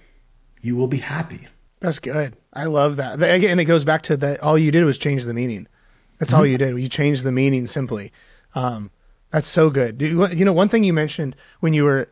you 0.61 0.77
will 0.77 0.89
be 0.89 0.99
happy. 0.99 1.47
That's 1.81 2.01
good. 2.01 2.37
I 2.53 2.65
love 2.65 2.97
that. 2.97 3.23
Again, 3.23 3.51
and 3.51 3.61
it 3.61 3.67
goes 3.67 3.85
back 3.85 4.03
to 4.03 4.17
that. 4.17 4.41
All 4.41 4.59
you 4.59 4.73
did 4.73 4.85
was 4.85 4.99
change 4.99 5.25
the 5.25 5.33
meaning. 5.33 5.69
That's 6.19 6.33
all 6.33 6.45
you 6.45 6.59
did. 6.59 6.77
You 6.77 6.89
changed 6.89 7.23
the 7.23 7.31
meaning 7.31 7.67
simply. 7.67 8.13
Um, 8.57 8.91
that's 9.31 9.47
so 9.47 9.71
good. 9.71 10.03
You, 10.03 10.27
you 10.29 10.45
know, 10.45 10.53
one 10.53 10.69
thing 10.69 10.83
you 10.83 10.93
mentioned 10.93 11.37
when 11.61 11.73
you 11.73 11.85
were 11.85 12.11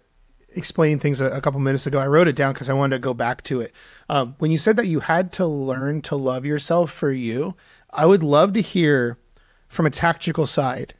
explaining 0.55 1.01
things 1.01 1.21
a, 1.21 1.27
a 1.27 1.40
couple 1.40 1.59
minutes 1.59 1.87
ago, 1.87 1.99
I 1.99 2.07
wrote 2.07 2.29
it 2.29 2.37
down 2.37 2.53
because 2.53 2.69
I 2.69 2.75
wanted 2.75 2.97
to 2.97 3.01
go 3.01 3.12
back 3.12 3.42
to 3.45 3.61
it. 3.61 3.73
Um, 4.09 4.37
when 4.38 4.53
you 4.53 4.59
said 4.59 4.77
that 4.77 4.87
you 4.87 5.01
had 5.01 5.33
to 5.35 5.47
learn 5.47 6.01
to 6.03 6.14
love 6.14 6.47
yourself 6.47 6.92
for 6.92 7.11
you, 7.11 7.57
I 7.90 8.07
would 8.07 8.23
love 8.23 8.53
to 8.53 8.61
hear 8.61 9.19
from 9.66 9.87
a 9.87 9.90
tactical 9.90 10.47
side 10.47 10.95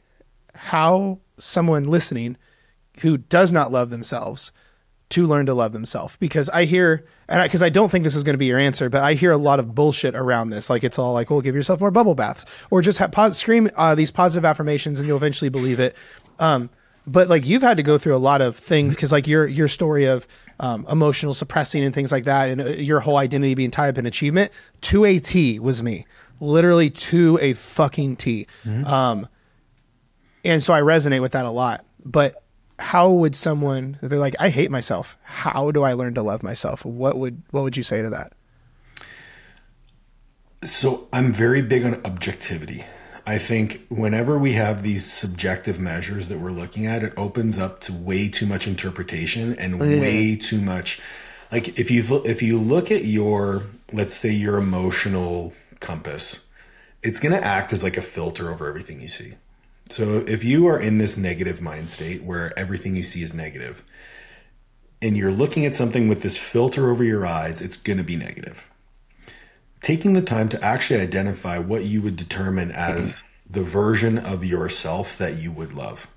how 0.55 1.19
someone 1.37 1.85
listening 1.85 2.35
who 3.01 3.17
does 3.17 3.51
not 3.51 3.71
love 3.71 3.89
themselves 3.89 4.51
to 5.09 5.25
learn 5.25 5.45
to 5.45 5.53
love 5.53 5.71
themselves 5.71 6.17
because 6.17 6.49
I 6.49 6.65
hear 6.65 7.05
and 7.29 7.41
because 7.41 7.63
I, 7.63 7.67
I, 7.67 7.69
don't 7.69 7.89
think 7.89 8.03
this 8.03 8.15
is 8.15 8.23
going 8.23 8.33
to 8.33 8.37
be 8.37 8.47
your 8.47 8.59
answer, 8.59 8.89
but 8.89 9.01
I 9.01 9.13
hear 9.13 9.31
a 9.31 9.37
lot 9.37 9.59
of 9.59 9.73
bullshit 9.73 10.15
around 10.15 10.49
this. 10.49 10.69
Like 10.69 10.83
it's 10.83 10.99
all 10.99 11.13
like, 11.13 11.29
"Well, 11.29 11.41
give 11.41 11.55
yourself 11.55 11.79
more 11.79 11.91
bubble 11.91 12.15
baths," 12.15 12.45
or 12.69 12.81
just 12.81 12.97
have, 12.99 13.11
pos- 13.11 13.37
scream 13.37 13.69
uh, 13.77 13.95
these 13.95 14.11
positive 14.11 14.43
affirmations, 14.43 14.99
and 14.99 15.07
you'll 15.07 15.17
eventually 15.17 15.49
believe 15.49 15.79
it. 15.79 15.95
Um, 16.39 16.69
but 17.05 17.29
like 17.29 17.45
you've 17.45 17.61
had 17.61 17.77
to 17.77 17.83
go 17.83 17.97
through 17.97 18.15
a 18.15 18.17
lot 18.17 18.41
of 18.41 18.57
things 18.57 18.95
because 18.95 19.13
like 19.13 19.27
your 19.27 19.47
your 19.47 19.69
story 19.69 20.05
of 20.05 20.27
um, 20.59 20.85
emotional 20.89 21.33
suppressing 21.33 21.83
and 21.83 21.95
things 21.95 22.11
like 22.11 22.25
that, 22.25 22.49
and 22.49 22.61
uh, 22.61 22.65
your 22.65 22.99
whole 22.99 23.17
identity 23.17 23.55
being 23.55 23.71
tied 23.71 23.89
up 23.89 23.97
in 23.97 24.05
achievement 24.05 24.51
to 24.81 25.05
a 25.05 25.19
T 25.19 25.59
was 25.59 25.81
me, 25.81 26.05
literally 26.41 26.89
to 26.89 27.39
a 27.41 27.53
fucking 27.53 28.17
T. 28.17 28.47
Mm-hmm. 28.65 28.85
Um, 28.85 29.27
and 30.43 30.61
so 30.61 30.73
I 30.73 30.81
resonate 30.81 31.21
with 31.21 31.31
that 31.31 31.45
a 31.45 31.49
lot. 31.49 31.85
But 32.05 32.43
how 32.79 33.09
would 33.11 33.35
someone 33.35 33.97
they're 34.01 34.19
like 34.19 34.35
i 34.39 34.49
hate 34.49 34.71
myself. 34.71 35.17
How 35.23 35.71
do 35.71 35.83
i 35.83 35.93
learn 35.93 36.13
to 36.15 36.23
love 36.23 36.43
myself? 36.43 36.85
What 36.85 37.17
would 37.17 37.41
what 37.51 37.63
would 37.63 37.77
you 37.77 37.83
say 37.83 38.01
to 38.01 38.09
that? 38.09 38.33
So 40.63 41.07
i'm 41.13 41.31
very 41.31 41.61
big 41.61 41.85
on 41.85 42.01
objectivity. 42.05 42.83
I 43.25 43.37
think 43.39 43.85
whenever 43.89 44.37
we 44.37 44.53
have 44.53 44.83
these 44.83 45.05
subjective 45.05 45.81
measures 45.81 46.29
that 46.29 46.39
we're 46.39 46.51
looking 46.51 46.85
at 46.85 47.03
it 47.03 47.13
opens 47.17 47.59
up 47.59 47.81
to 47.81 47.93
way 47.93 48.29
too 48.29 48.45
much 48.45 48.67
interpretation 48.67 49.53
and 49.59 49.73
mm-hmm. 49.73 49.99
way 49.99 50.37
too 50.37 50.61
much 50.61 51.01
like 51.51 51.77
if 51.77 51.91
you 51.91 52.21
if 52.25 52.41
you 52.41 52.57
look 52.57 52.91
at 52.91 53.03
your 53.03 53.63
let's 53.91 54.13
say 54.13 54.31
your 54.31 54.57
emotional 54.57 55.53
compass 55.79 56.47
it's 57.03 57.19
going 57.19 57.33
to 57.33 57.43
act 57.43 57.73
as 57.73 57.83
like 57.83 57.97
a 57.97 58.01
filter 58.01 58.49
over 58.49 58.67
everything 58.67 58.99
you 58.99 59.07
see 59.07 59.33
so 59.89 60.23
if 60.27 60.43
you 60.43 60.67
are 60.67 60.79
in 60.79 60.97
this 60.97 61.17
negative 61.17 61.61
mind 61.61 61.89
state 61.89 62.23
where 62.23 62.57
everything 62.57 62.95
you 62.95 63.03
see 63.03 63.21
is 63.21 63.33
negative, 63.33 63.83
and 65.01 65.15
you're 65.15 65.31
looking 65.31 65.65
at 65.65 65.75
something 65.75 66.07
with 66.07 66.21
this 66.21 66.37
filter 66.37 66.89
over 66.89 67.03
your 67.03 67.25
eyes, 67.25 67.61
it's 67.61 67.77
going 67.77 67.97
to 67.97 68.03
be 68.03 68.15
negative. 68.15 68.69
Taking 69.81 70.13
the 70.13 70.21
time 70.21 70.49
to 70.49 70.63
actually 70.63 70.99
identify 70.99 71.59
what 71.59 71.85
you 71.85 72.01
would 72.01 72.15
determine 72.15 72.71
as 72.71 73.23
the 73.49 73.63
version 73.63 74.17
of 74.17 74.43
yourself 74.43 75.17
that 75.17 75.37
you 75.37 75.51
would 75.51 75.73
love. 75.73 76.13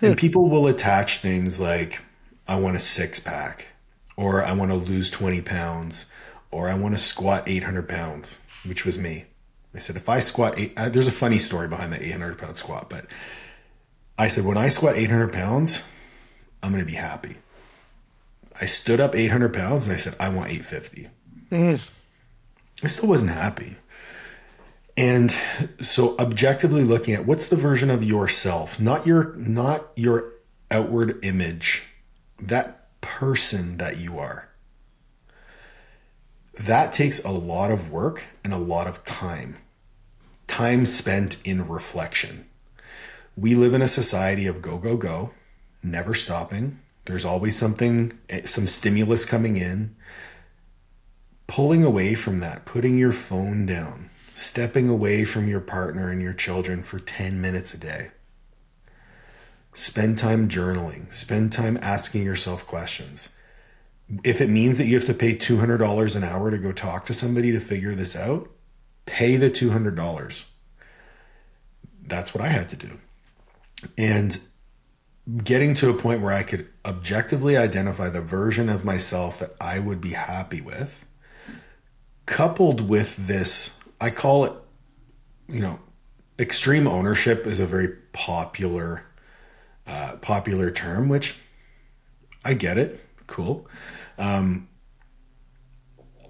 Hmm. 0.00 0.06
And 0.06 0.18
people 0.18 0.48
will 0.50 0.66
attach 0.66 1.18
things 1.18 1.60
like, 1.60 2.00
I 2.48 2.58
want 2.58 2.76
a 2.76 2.80
six 2.80 3.20
pack, 3.20 3.68
or 4.16 4.44
I 4.44 4.52
want 4.52 4.72
to 4.72 4.76
lose 4.76 5.10
20 5.10 5.40
pounds, 5.42 6.06
or 6.50 6.68
I 6.68 6.74
want 6.74 6.94
to 6.94 6.98
squat 6.98 7.44
800 7.46 7.88
pounds, 7.88 8.44
which 8.66 8.84
was 8.84 8.98
me. 8.98 9.26
I 9.74 9.78
said, 9.78 9.96
if 9.96 10.08
I 10.08 10.18
squat 10.18 10.58
eight, 10.58 10.72
uh, 10.76 10.88
there's 10.88 11.08
a 11.08 11.12
funny 11.12 11.38
story 11.38 11.68
behind 11.68 11.92
the 11.92 12.04
800 12.04 12.38
pound 12.38 12.56
squat, 12.56 12.90
but 12.90 13.06
I 14.18 14.28
said, 14.28 14.44
when 14.44 14.56
I 14.56 14.68
squat 14.68 14.96
800 14.96 15.32
pounds, 15.32 15.90
I'm 16.62 16.72
going 16.72 16.84
to 16.84 16.90
be 16.90 16.96
happy. 16.96 17.36
I 18.60 18.66
stood 18.66 19.00
up 19.00 19.14
800 19.14 19.54
pounds 19.54 19.84
and 19.84 19.94
I 19.94 19.96
said, 19.96 20.16
I 20.20 20.28
want 20.28 20.50
850. 20.50 21.08
Mm. 21.50 21.90
I 22.82 22.86
still 22.88 23.08
wasn't 23.08 23.30
happy. 23.30 23.76
And 24.96 25.34
so 25.80 26.16
objectively 26.18 26.82
looking 26.84 27.14
at 27.14 27.24
what's 27.24 27.46
the 27.46 27.56
version 27.56 27.90
of 27.90 28.04
yourself, 28.04 28.80
not 28.80 29.06
your, 29.06 29.34
not 29.36 29.86
your 29.96 30.32
outward 30.70 31.24
image, 31.24 31.86
that 32.40 33.00
person 33.00 33.78
that 33.78 33.98
you 33.98 34.18
are 34.18 34.50
that 36.66 36.92
takes 36.92 37.24
a 37.24 37.30
lot 37.30 37.70
of 37.70 37.90
work 37.90 38.24
and 38.44 38.52
a 38.52 38.58
lot 38.58 38.86
of 38.86 39.04
time. 39.04 39.56
Time 40.46 40.84
spent 40.86 41.40
in 41.44 41.68
reflection. 41.68 42.46
We 43.36 43.54
live 43.54 43.74
in 43.74 43.82
a 43.82 43.88
society 43.88 44.46
of 44.46 44.62
go, 44.62 44.78
go, 44.78 44.96
go, 44.96 45.32
never 45.82 46.14
stopping. 46.14 46.80
There's 47.04 47.24
always 47.24 47.56
something, 47.56 48.18
eh, 48.28 48.42
some 48.44 48.66
stimulus 48.66 49.24
coming 49.24 49.56
in. 49.56 49.94
Pulling 51.46 51.84
away 51.84 52.14
from 52.14 52.40
that, 52.40 52.64
putting 52.64 52.98
your 52.98 53.12
phone 53.12 53.66
down, 53.66 54.10
stepping 54.34 54.88
away 54.88 55.24
from 55.24 55.48
your 55.48 55.60
partner 55.60 56.10
and 56.10 56.22
your 56.22 56.32
children 56.32 56.82
for 56.82 56.98
10 56.98 57.40
minutes 57.40 57.74
a 57.74 57.78
day. 57.78 58.10
Spend 59.72 60.18
time 60.18 60.48
journaling, 60.48 61.12
spend 61.12 61.52
time 61.52 61.78
asking 61.80 62.24
yourself 62.24 62.66
questions 62.66 63.30
if 64.24 64.40
it 64.40 64.48
means 64.48 64.78
that 64.78 64.86
you 64.86 64.94
have 64.94 65.06
to 65.06 65.14
pay 65.14 65.34
$200 65.34 66.16
an 66.16 66.24
hour 66.24 66.50
to 66.50 66.58
go 66.58 66.72
talk 66.72 67.04
to 67.06 67.14
somebody 67.14 67.52
to 67.52 67.60
figure 67.60 67.94
this 67.94 68.16
out, 68.16 68.48
pay 69.06 69.36
the 69.36 69.50
$200. 69.50 70.48
That's 72.06 72.34
what 72.34 72.42
I 72.42 72.48
had 72.48 72.68
to 72.70 72.76
do. 72.76 72.98
And 73.96 74.38
getting 75.44 75.74
to 75.74 75.90
a 75.90 75.94
point 75.94 76.22
where 76.22 76.32
I 76.32 76.42
could 76.42 76.68
objectively 76.84 77.56
identify 77.56 78.08
the 78.08 78.20
version 78.20 78.68
of 78.68 78.84
myself 78.84 79.38
that 79.38 79.54
I 79.60 79.78
would 79.78 80.00
be 80.00 80.10
happy 80.10 80.60
with, 80.60 81.06
coupled 82.26 82.88
with 82.88 83.16
this, 83.16 83.80
I 84.00 84.10
call 84.10 84.44
it, 84.44 84.52
you 85.48 85.60
know, 85.60 85.78
extreme 86.38 86.86
ownership 86.86 87.46
is 87.46 87.60
a 87.60 87.66
very 87.66 87.88
popular, 88.12 89.04
uh, 89.86 90.16
popular 90.20 90.70
term, 90.70 91.08
which 91.08 91.38
I 92.44 92.54
get 92.54 92.78
it. 92.78 93.04
Cool. 93.26 93.68
Um, 94.20 94.68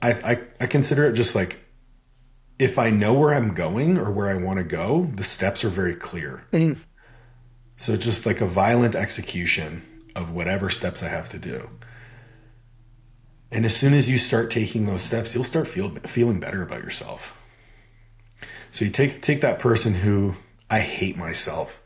I, 0.00 0.12
I, 0.12 0.38
I 0.60 0.66
consider 0.66 1.04
it 1.06 1.12
just 1.12 1.34
like 1.34 1.60
if 2.58 2.78
I 2.78 2.90
know 2.90 3.12
where 3.12 3.34
I'm 3.34 3.52
going 3.52 3.98
or 3.98 4.10
where 4.10 4.28
I 4.30 4.34
want 4.34 4.58
to 4.58 4.64
go, 4.64 5.10
the 5.14 5.24
steps 5.24 5.64
are 5.64 5.68
very 5.68 5.94
clear. 5.94 6.44
Mm-hmm. 6.52 6.80
So 7.76 7.92
it's 7.92 8.04
just 8.04 8.26
like 8.26 8.40
a 8.40 8.46
violent 8.46 8.94
execution 8.94 9.82
of 10.14 10.30
whatever 10.30 10.70
steps 10.70 11.02
I 11.02 11.08
have 11.08 11.28
to 11.30 11.38
do. 11.38 11.68
And 13.50 13.64
as 13.64 13.74
soon 13.74 13.92
as 13.92 14.08
you 14.08 14.18
start 14.18 14.50
taking 14.50 14.86
those 14.86 15.02
steps, 15.02 15.34
you'll 15.34 15.44
start 15.44 15.66
feel, 15.66 15.90
feeling 16.06 16.38
better 16.38 16.62
about 16.62 16.82
yourself. 16.82 17.36
So 18.70 18.84
you 18.84 18.90
take 18.92 19.20
take 19.20 19.40
that 19.40 19.58
person 19.58 19.94
who 19.94 20.34
I 20.70 20.78
hate 20.78 21.16
myself, 21.16 21.82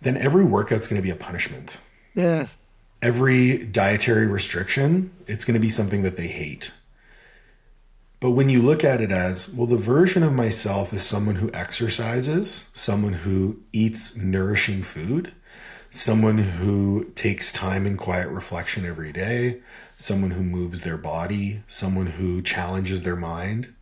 then 0.00 0.16
every 0.16 0.44
workout's 0.44 0.88
going 0.88 1.00
to 1.00 1.06
be 1.06 1.12
a 1.12 1.16
punishment. 1.16 1.78
Yeah 2.14 2.48
every 3.02 3.58
dietary 3.58 4.26
restriction, 4.26 5.10
it's 5.26 5.44
going 5.44 5.54
to 5.54 5.60
be 5.60 5.68
something 5.68 6.02
that 6.02 6.16
they 6.16 6.28
hate. 6.28 6.72
But 8.20 8.30
when 8.30 8.48
you 8.48 8.62
look 8.62 8.84
at 8.84 9.00
it 9.00 9.10
as, 9.10 9.52
well, 9.52 9.66
the 9.66 9.76
version 9.76 10.22
of 10.22 10.32
myself 10.32 10.92
is 10.92 11.02
someone 11.02 11.34
who 11.34 11.50
exercises, 11.52 12.70
someone 12.72 13.14
who 13.14 13.58
eats 13.72 14.16
nourishing 14.16 14.82
food, 14.82 15.32
someone 15.90 16.38
who 16.38 17.10
takes 17.16 17.52
time 17.52 17.84
in 17.84 17.96
quiet 17.96 18.28
reflection 18.28 18.86
every 18.86 19.12
day, 19.12 19.60
someone 19.96 20.30
who 20.30 20.44
moves 20.44 20.82
their 20.82 20.96
body, 20.96 21.62
someone 21.66 22.06
who 22.06 22.40
challenges 22.42 23.02
their 23.02 23.16
mind. 23.16 23.74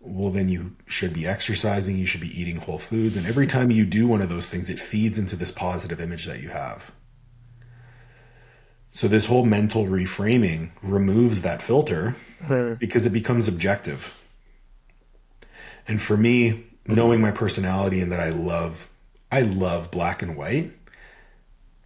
Well, 0.00 0.32
then 0.32 0.48
you 0.48 0.76
should 0.86 1.12
be 1.12 1.26
exercising, 1.26 1.98
you 1.98 2.06
should 2.06 2.22
be 2.22 2.40
eating 2.40 2.56
whole 2.56 2.78
foods. 2.78 3.18
And 3.18 3.26
every 3.26 3.46
time 3.46 3.70
you 3.70 3.84
do 3.84 4.08
one 4.08 4.22
of 4.22 4.30
those 4.30 4.48
things, 4.48 4.70
it 4.70 4.80
feeds 4.80 5.18
into 5.18 5.36
this 5.36 5.52
positive 5.52 6.00
image 6.00 6.24
that 6.24 6.40
you 6.40 6.48
have. 6.48 6.92
So 8.98 9.06
this 9.06 9.26
whole 9.26 9.44
mental 9.44 9.84
reframing 9.84 10.72
removes 10.82 11.42
that 11.42 11.62
filter 11.62 12.16
mm-hmm. 12.42 12.74
because 12.80 13.06
it 13.06 13.12
becomes 13.12 13.46
objective. 13.46 14.20
And 15.86 16.02
for 16.02 16.16
me, 16.16 16.64
knowing 16.84 17.20
my 17.20 17.30
personality 17.30 18.00
and 18.00 18.10
that 18.10 18.18
I 18.18 18.30
love 18.30 18.88
I 19.30 19.42
love 19.42 19.92
black 19.92 20.20
and 20.20 20.36
white, 20.36 20.72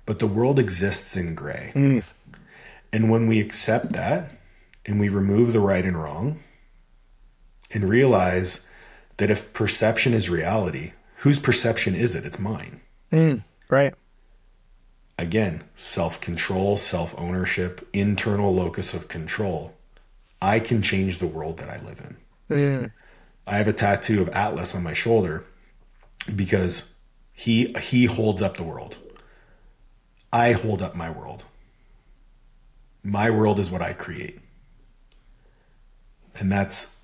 but 0.06 0.20
the 0.20 0.26
world 0.26 0.58
exists 0.58 1.14
in 1.14 1.34
gray. 1.34 1.72
Mm. 1.74 2.02
And 2.94 3.10
when 3.10 3.26
we 3.26 3.40
accept 3.40 3.92
that 3.92 4.34
and 4.86 4.98
we 4.98 5.10
remove 5.10 5.52
the 5.52 5.60
right 5.60 5.84
and 5.84 6.02
wrong 6.02 6.38
and 7.72 7.90
realize 7.90 8.66
that 9.18 9.28
if 9.28 9.52
perception 9.52 10.14
is 10.14 10.30
reality, 10.30 10.92
whose 11.16 11.38
perception 11.38 11.94
is 11.94 12.14
it? 12.14 12.24
It's 12.24 12.38
mine. 12.38 12.80
Mm, 13.12 13.44
right 13.68 13.92
again, 15.18 15.64
self 15.76 16.20
control, 16.20 16.76
self 16.76 17.14
ownership, 17.18 17.88
internal 17.92 18.54
locus 18.54 18.94
of 18.94 19.08
control. 19.08 19.74
I 20.40 20.58
can 20.58 20.82
change 20.82 21.18
the 21.18 21.26
world 21.26 21.58
that 21.58 21.68
I 21.68 21.80
live 21.84 22.00
in. 22.00 22.16
Mm. 22.56 22.92
I 23.46 23.56
have 23.56 23.68
a 23.68 23.72
tattoo 23.72 24.22
of 24.22 24.28
Atlas 24.30 24.74
on 24.74 24.82
my 24.82 24.94
shoulder 24.94 25.44
because 26.34 26.96
he 27.32 27.74
he 27.80 28.06
holds 28.06 28.42
up 28.42 28.56
the 28.56 28.62
world. 28.62 28.98
I 30.32 30.52
hold 30.52 30.82
up 30.82 30.94
my 30.94 31.10
world. 31.10 31.44
My 33.02 33.30
world 33.30 33.58
is 33.58 33.70
what 33.70 33.82
I 33.82 33.92
create. 33.92 34.38
And 36.38 36.50
that's 36.50 36.98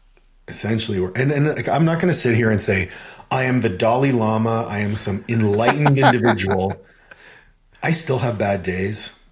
essentially 0.47 0.99
where 0.99 1.13
and, 1.15 1.31
and 1.31 1.47
like, 1.49 1.69
I'm 1.69 1.85
not 1.85 1.97
going 1.97 2.09
to 2.09 2.19
sit 2.19 2.35
here 2.35 2.51
and 2.51 2.61
say 2.61 2.91
I 3.31 3.45
am 3.45 3.61
the 3.61 3.69
Dalai 3.69 4.13
Lama, 4.13 4.65
I 4.69 4.79
am 4.79 4.95
some 4.95 5.25
enlightened 5.29 5.99
individual 5.99 6.73
I 7.83 7.93
still 7.93 8.19
have 8.19 8.39
bad 8.39 8.63
days. 8.63 9.23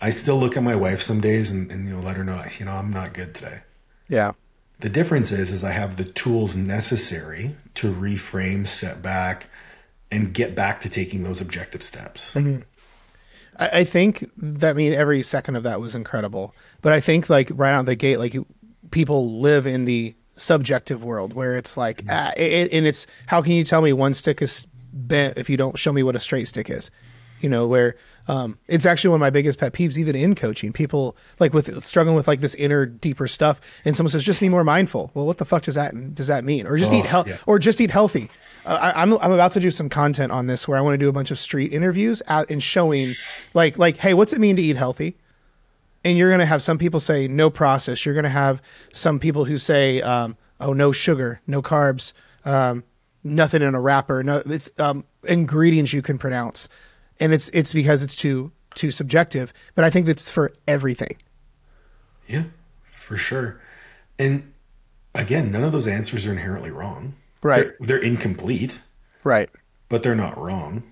I 0.00 0.10
still 0.10 0.36
look 0.38 0.56
at 0.56 0.62
my 0.62 0.76
wife 0.76 1.00
some 1.00 1.20
days 1.20 1.50
and, 1.50 1.70
and 1.70 1.88
you 1.88 1.94
know 1.94 2.00
let 2.00 2.16
her 2.16 2.24
know 2.24 2.42
you 2.58 2.66
know 2.66 2.72
I'm 2.72 2.90
not 2.90 3.14
good 3.14 3.34
today. 3.34 3.60
Yeah. 4.08 4.32
The 4.80 4.88
difference 4.90 5.32
is, 5.32 5.52
is 5.52 5.64
I 5.64 5.70
have 5.70 5.96
the 5.96 6.04
tools 6.04 6.54
necessary 6.54 7.52
to 7.74 7.92
reframe, 7.92 8.66
step 8.66 9.00
back, 9.00 9.48
and 10.10 10.34
get 10.34 10.54
back 10.54 10.80
to 10.82 10.90
taking 10.90 11.22
those 11.22 11.40
objective 11.40 11.82
steps. 11.82 12.36
I, 13.58 13.68
I 13.80 13.84
think 13.84 14.30
that 14.36 14.70
I 14.70 14.72
mean 14.74 14.92
every 14.92 15.22
second 15.22 15.56
of 15.56 15.62
that 15.62 15.80
was 15.80 15.94
incredible. 15.94 16.54
But 16.82 16.92
I 16.92 17.00
think 17.00 17.30
like 17.30 17.50
right 17.54 17.72
out 17.72 17.86
the 17.86 17.96
gate, 17.96 18.18
like 18.18 18.36
people 18.90 19.40
live 19.40 19.66
in 19.66 19.86
the 19.86 20.14
subjective 20.36 21.02
world 21.02 21.32
where 21.32 21.56
it's 21.56 21.76
like, 21.76 22.04
ah, 22.08 22.32
it, 22.36 22.70
and 22.72 22.86
it's 22.86 23.06
how 23.26 23.42
can 23.42 23.52
you 23.52 23.64
tell 23.64 23.80
me 23.80 23.92
one 23.92 24.12
stick 24.12 24.42
is 24.42 24.66
bent 24.92 25.38
if 25.38 25.48
you 25.48 25.56
don't 25.56 25.78
show 25.78 25.92
me 25.92 26.02
what 26.02 26.16
a 26.16 26.20
straight 26.20 26.48
stick 26.48 26.68
is? 26.68 26.90
You 27.40 27.48
know, 27.48 27.66
where 27.66 27.96
um, 28.28 28.58
it's 28.66 28.86
actually 28.86 29.10
one 29.10 29.16
of 29.16 29.20
my 29.20 29.30
biggest 29.30 29.58
pet 29.58 29.72
peeves, 29.72 29.96
even 29.98 30.16
in 30.16 30.34
coaching. 30.34 30.72
People 30.72 31.16
like 31.38 31.52
with 31.52 31.84
struggling 31.84 32.16
with 32.16 32.26
like 32.26 32.40
this 32.40 32.54
inner, 32.54 32.86
deeper 32.86 33.28
stuff, 33.28 33.60
and 33.84 33.96
someone 33.96 34.10
says, 34.10 34.24
"Just 34.24 34.40
be 34.40 34.48
more 34.48 34.64
mindful." 34.64 35.10
Well, 35.14 35.26
what 35.26 35.38
the 35.38 35.44
fuck 35.44 35.62
does 35.62 35.74
that 35.74 36.14
does 36.14 36.26
that 36.26 36.44
mean? 36.44 36.66
Or 36.66 36.76
just 36.76 36.92
eat 36.92 37.04
health, 37.04 37.28
yeah. 37.28 37.36
or 37.46 37.58
just 37.58 37.80
eat 37.80 37.90
healthy. 37.90 38.30
Uh, 38.64 38.92
I, 38.94 39.02
I'm 39.02 39.12
I'm 39.18 39.32
about 39.32 39.52
to 39.52 39.60
do 39.60 39.70
some 39.70 39.88
content 39.88 40.32
on 40.32 40.46
this 40.46 40.66
where 40.66 40.78
I 40.78 40.80
want 40.80 40.94
to 40.94 40.98
do 40.98 41.08
a 41.08 41.12
bunch 41.12 41.30
of 41.30 41.38
street 41.38 41.72
interviews 41.72 42.20
and 42.22 42.62
showing, 42.62 43.12
like 43.54 43.78
like, 43.78 43.98
hey, 43.98 44.14
what's 44.14 44.32
it 44.32 44.40
mean 44.40 44.56
to 44.56 44.62
eat 44.62 44.76
healthy? 44.76 45.16
and 46.06 46.16
you're 46.16 46.28
going 46.28 46.38
to 46.38 46.46
have 46.46 46.62
some 46.62 46.78
people 46.78 47.00
say 47.00 47.26
no 47.26 47.50
process. 47.50 48.06
You're 48.06 48.14
going 48.14 48.22
to 48.22 48.28
have 48.28 48.62
some 48.92 49.18
people 49.18 49.44
who 49.44 49.58
say, 49.58 50.00
um, 50.02 50.36
oh, 50.60 50.72
no 50.72 50.92
sugar, 50.92 51.40
no 51.48 51.60
carbs, 51.60 52.12
um, 52.44 52.84
nothing 53.24 53.60
in 53.60 53.74
a 53.74 53.80
wrapper, 53.80 54.22
no 54.22 54.40
it's, 54.46 54.70
um, 54.78 55.04
ingredients 55.24 55.92
you 55.92 56.02
can 56.02 56.16
pronounce, 56.16 56.68
and 57.20 57.32
it's 57.32 57.48
it's 57.50 57.72
because 57.72 58.02
it's 58.02 58.16
too 58.16 58.52
too 58.74 58.90
subjective. 58.90 59.52
But 59.74 59.84
I 59.84 59.90
think 59.90 60.08
it's 60.08 60.30
for 60.30 60.52
everything. 60.68 61.16
Yeah, 62.28 62.44
for 62.84 63.16
sure. 63.16 63.60
And 64.18 64.52
again, 65.14 65.50
none 65.52 65.64
of 65.64 65.72
those 65.72 65.86
answers 65.86 66.26
are 66.26 66.32
inherently 66.32 66.70
wrong. 66.70 67.14
Right. 67.42 67.64
They're, 67.78 67.86
they're 67.98 68.02
incomplete, 68.02 68.80
Right. 69.22 69.48
but 69.88 70.02
they're 70.02 70.14
not 70.16 70.36
wrong. 70.36 70.82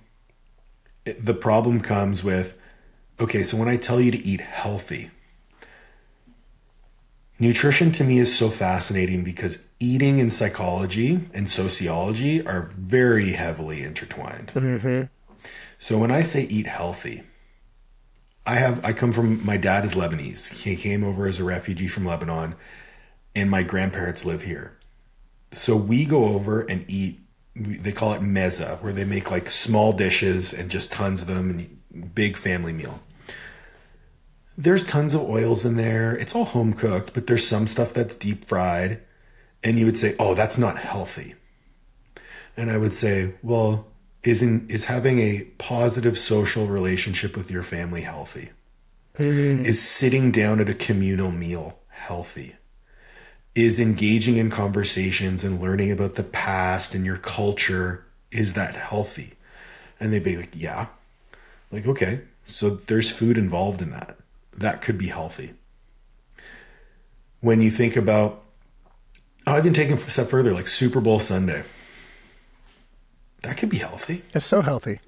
It- 1.05 1.25
the 1.25 1.35
problem 1.35 1.81
comes 1.81 2.22
with 2.25 2.59
okay, 3.20 3.43
so 3.43 3.57
when 3.57 3.68
I 3.68 3.77
tell 3.77 4.01
you 4.01 4.11
to 4.11 4.27
eat 4.27 4.41
healthy, 4.41 5.11
nutrition 7.39 7.93
to 7.93 8.05
me 8.05 8.18
is 8.18 8.35
so 8.37 8.49
fascinating 8.49 9.25
because 9.25 9.68
eating 9.81 10.20
and 10.20 10.33
psychology 10.33 11.20
and 11.35 11.49
sociology 11.49 12.45
are 12.47 12.70
very 12.77 13.33
heavily 13.33 13.83
intertwined. 13.83 14.53
Mm-hmm. 14.55 15.03
So 15.85 15.99
when 15.99 16.11
I 16.11 16.22
say 16.22 16.45
eat 16.45 16.66
healthy, 16.66 17.24
I 18.47 18.55
have 18.55 18.82
I 18.87 18.95
come 18.95 19.12
from 19.12 19.45
my 19.45 19.59
dad 19.59 19.85
is 19.85 19.95
Lebanese. 19.95 20.51
He 20.62 20.76
came 20.76 21.05
over 21.05 21.26
as 21.26 21.39
a 21.39 21.45
refugee 21.45 21.89
from 21.89 22.07
Lebanon 22.07 22.55
and 23.37 23.51
my 23.51 23.64
grandparents 23.64 24.24
live 24.24 24.45
here. 24.45 24.78
So 25.51 25.76
we 25.76 26.07
go 26.07 26.24
over 26.24 26.62
and 26.62 26.91
eat 26.91 27.20
they 27.55 27.93
call 27.93 28.14
it 28.14 28.22
meza 28.22 28.80
where 28.82 28.95
they 28.95 29.05
make 29.05 29.30
like 29.30 29.51
small 29.51 29.93
dishes 29.93 30.55
and 30.55 30.70
just 30.70 30.91
tons 30.91 31.20
of 31.20 31.28
them 31.28 31.51
and 31.51 32.14
big 32.14 32.39
family 32.39 32.72
meal. 32.72 33.01
There's 34.57 34.87
tons 34.87 35.12
of 35.12 35.20
oils 35.20 35.66
in 35.66 35.76
there. 35.76 36.16
It's 36.16 36.35
all 36.35 36.47
home 36.47 36.72
cooked, 36.72 37.12
but 37.12 37.26
there's 37.26 37.47
some 37.47 37.66
stuff 37.66 37.93
that's 37.93 38.16
deep 38.16 38.47
fried 38.47 39.03
and 39.62 39.78
you 39.78 39.85
would 39.85 39.99
say, 39.99 40.16
"Oh, 40.18 40.35
that's 40.35 40.57
not 40.57 40.78
healthy." 40.78 41.35
And 42.57 42.70
I 42.70 42.78
would 42.78 42.95
say, 42.95 43.35
"Well, 43.43 43.89
isn't 44.25 44.70
is 44.70 44.87
having 44.87 45.20
a 45.20 45.45
positive 45.59 46.18
social 46.18 46.66
relationship 46.66 47.37
with 47.37 47.51
your 47.51 47.62
family 47.62 48.01
healthy? 48.01 48.51
Mm-hmm. 49.18 49.64
Is 49.64 49.81
sitting 49.81 50.33
down 50.33 50.61
at 50.61 50.68
a 50.68 50.75
communal 50.75 51.31
meal 51.31 51.79
healthy? 51.89 52.57
Is 53.55 53.79
engaging 53.79 54.37
in 54.37 54.51
conversations 54.51 55.45
and 55.45 55.61
learning 55.61 55.93
about 55.93 56.16
the 56.16 56.25
past 56.25 56.95
and 56.95 57.07
your 57.07 57.18
culture 57.18 58.05
is 58.33 58.55
that 58.55 58.75
healthy?" 58.75 59.35
And 60.01 60.12
they'd 60.12 60.25
be 60.25 60.37
like, 60.37 60.51
"Yeah." 60.55 60.89
Like, 61.70 61.87
okay, 61.89 62.20
so 62.45 62.70
there's 62.70 63.11
food 63.11 63.37
involved 63.37 63.83
in 63.83 63.91
that. 63.91 64.16
That 64.57 64.81
could 64.81 64.97
be 64.97 65.09
healthy. 65.09 65.55
When 67.41 67.61
you 67.61 67.70
think 67.70 67.97
about, 67.97 68.43
oh, 69.47 69.53
I've 69.53 69.64
been 69.64 69.72
taking 69.72 69.95
a 69.95 69.99
step 69.99 70.29
further, 70.29 70.55
like 70.55 70.68
Super 70.68 71.01
Bowl 71.01 71.18
Sunday. 71.18 71.64
That 73.45 73.57
could 73.57 73.68
be 73.70 73.78
healthy. 73.78 74.22
It's 74.34 74.45
so 74.47 74.61
healthy. 74.62 75.01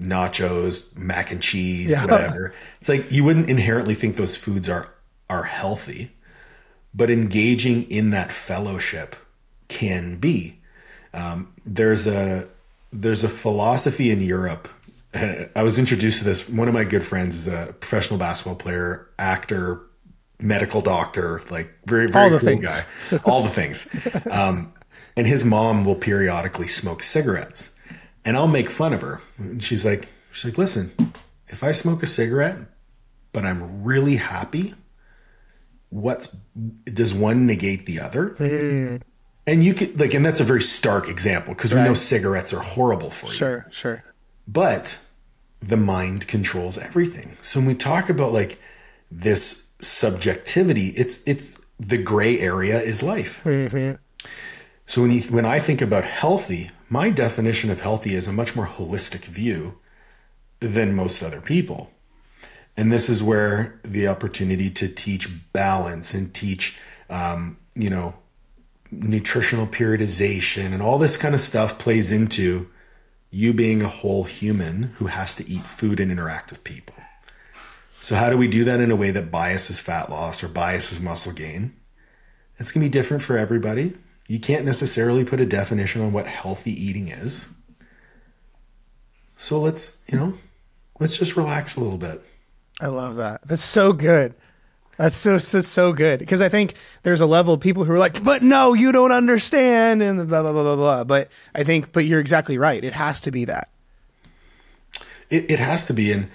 nachos, 0.00 0.96
mac 0.96 1.30
and 1.30 1.40
cheese, 1.42 1.90
Yeah. 1.90 2.02
whatever. 2.06 2.54
It's 2.80 2.88
like 2.88 3.12
you 3.12 3.24
wouldn't 3.24 3.50
inherently 3.50 3.94
think 3.94 4.16
those 4.16 4.36
foods 4.36 4.68
are 4.68 4.88
are 5.28 5.44
healthy, 5.44 6.12
but 6.94 7.10
engaging 7.10 7.90
in 7.90 8.10
that 8.10 8.32
fellowship 8.32 9.16
can 9.68 10.16
be. 10.16 10.60
Um, 11.14 11.52
there's 11.66 12.06
a 12.06 12.46
there's 12.92 13.22
a 13.22 13.28
philosophy 13.28 14.10
in 14.10 14.22
Europe. 14.22 14.68
I 15.14 15.62
was 15.62 15.78
introduced 15.78 16.18
to 16.20 16.24
this. 16.24 16.48
One 16.48 16.68
of 16.68 16.74
my 16.74 16.84
good 16.84 17.02
friends 17.04 17.34
is 17.34 17.46
a 17.46 17.74
professional 17.78 18.18
basketball 18.18 18.56
player, 18.56 19.08
actor, 19.18 19.82
medical 20.40 20.80
doctor, 20.80 21.42
like 21.50 21.70
very 21.86 22.10
very 22.10 22.24
All 22.24 22.30
the 22.30 22.38
cool 22.38 22.48
things. 22.48 22.82
guy. 23.10 23.18
All 23.24 23.42
the 23.42 23.50
things. 23.50 23.88
Um, 24.30 24.72
and 25.16 25.26
his 25.26 25.44
mom 25.44 25.84
will 25.84 25.94
periodically 25.94 26.68
smoke 26.68 27.02
cigarettes, 27.02 27.78
and 28.24 28.36
I'll 28.36 28.48
make 28.48 28.70
fun 28.70 28.92
of 28.92 29.00
her. 29.00 29.20
And 29.38 29.62
she's 29.62 29.84
like, 29.84 30.08
she's 30.32 30.46
like, 30.46 30.58
listen, 30.58 30.92
if 31.48 31.62
I 31.62 31.72
smoke 31.72 32.02
a 32.02 32.06
cigarette, 32.06 32.58
but 33.32 33.44
I'm 33.44 33.82
really 33.82 34.16
happy, 34.16 34.74
what's 35.90 36.36
does 36.84 37.12
one 37.14 37.46
negate 37.46 37.86
the 37.86 38.00
other? 38.00 39.00
And 39.46 39.64
you 39.64 39.74
could 39.74 39.98
like, 39.98 40.14
and 40.14 40.24
that's 40.24 40.40
a 40.40 40.44
very 40.44 40.62
stark 40.62 41.08
example 41.08 41.54
because 41.54 41.74
we 41.74 41.80
know 41.80 41.94
cigarettes 41.94 42.52
are 42.52 42.60
horrible 42.60 43.10
for 43.10 43.26
you. 43.26 43.32
Sure, 43.32 43.66
sure. 43.70 44.04
But 44.46 44.98
the 45.60 45.76
mind 45.76 46.26
controls 46.26 46.78
everything. 46.78 47.36
So 47.42 47.60
when 47.60 47.68
we 47.68 47.74
talk 47.74 48.08
about 48.08 48.32
like 48.32 48.58
this 49.10 49.74
subjectivity, 49.80 50.88
it's 50.88 51.26
it's 51.26 51.60
the 51.78 51.98
gray 51.98 52.38
area 52.38 52.80
is 52.80 53.02
life. 53.02 53.44
So 54.86 55.02
when 55.02 55.20
when 55.22 55.44
I 55.44 55.58
think 55.58 55.80
about 55.80 56.04
healthy, 56.04 56.70
my 56.88 57.10
definition 57.10 57.70
of 57.70 57.80
healthy 57.80 58.14
is 58.14 58.26
a 58.26 58.32
much 58.32 58.54
more 58.54 58.66
holistic 58.66 59.24
view 59.24 59.78
than 60.60 60.94
most 60.94 61.22
other 61.22 61.40
people. 61.40 61.90
And 62.76 62.90
this 62.90 63.08
is 63.08 63.22
where 63.22 63.80
the 63.84 64.08
opportunity 64.08 64.70
to 64.70 64.88
teach 64.88 65.28
balance 65.52 66.14
and 66.14 66.34
teach, 66.34 66.78
um, 67.10 67.58
you 67.74 67.90
know, 67.90 68.14
nutritional 68.90 69.66
periodization 69.66 70.72
and 70.72 70.82
all 70.82 70.98
this 70.98 71.16
kind 71.16 71.34
of 71.34 71.40
stuff 71.40 71.78
plays 71.78 72.12
into 72.12 72.68
you 73.30 73.52
being 73.54 73.82
a 73.82 73.88
whole 73.88 74.24
human 74.24 74.84
who 74.96 75.06
has 75.06 75.34
to 75.34 75.48
eat 75.48 75.64
food 75.64 75.98
and 75.98 76.12
interact 76.12 76.50
with 76.50 76.62
people. 76.64 76.94
So, 78.00 78.14
how 78.14 78.30
do 78.30 78.36
we 78.36 78.48
do 78.48 78.64
that 78.64 78.80
in 78.80 78.90
a 78.90 78.96
way 78.96 79.10
that 79.10 79.30
biases 79.30 79.80
fat 79.80 80.10
loss 80.10 80.42
or 80.44 80.48
biases 80.48 81.00
muscle 81.00 81.32
gain? 81.32 81.74
It's 82.58 82.70
going 82.70 82.84
to 82.84 82.88
be 82.88 82.92
different 82.92 83.22
for 83.22 83.38
everybody. 83.38 83.94
You 84.32 84.40
can't 84.40 84.64
necessarily 84.64 85.26
put 85.26 85.42
a 85.42 85.44
definition 85.44 86.00
on 86.00 86.14
what 86.14 86.26
healthy 86.26 86.72
eating 86.72 87.08
is. 87.08 87.54
So, 89.36 89.60
let's, 89.60 90.06
you 90.10 90.16
know, 90.16 90.32
let's 90.98 91.18
just 91.18 91.36
relax 91.36 91.76
a 91.76 91.80
little 91.80 91.98
bit. 91.98 92.22
I 92.80 92.86
love 92.86 93.16
that. 93.16 93.46
That's 93.46 93.62
so 93.62 93.92
good. 93.92 94.32
That's 94.96 95.18
so 95.18 95.32
that's 95.32 95.68
so 95.68 95.92
good 95.92 96.18
because 96.18 96.40
I 96.40 96.48
think 96.48 96.76
there's 97.02 97.20
a 97.20 97.26
level 97.26 97.52
of 97.52 97.60
people 97.60 97.84
who 97.84 97.92
are 97.92 97.98
like, 97.98 98.24
but 98.24 98.42
no, 98.42 98.72
you 98.72 98.90
don't 98.90 99.12
understand, 99.12 100.02
and 100.02 100.26
blah 100.26 100.40
blah 100.40 100.52
blah 100.52 100.62
blah 100.62 100.76
blah. 100.76 101.04
But 101.04 101.28
I 101.54 101.62
think, 101.62 101.92
but 101.92 102.06
you're 102.06 102.20
exactly 102.20 102.56
right. 102.56 102.82
It 102.82 102.94
has 102.94 103.20
to 103.22 103.30
be 103.30 103.44
that. 103.44 103.68
It, 105.28 105.50
it 105.50 105.58
has 105.58 105.86
to 105.88 105.92
be. 105.92 106.10
And 106.10 106.30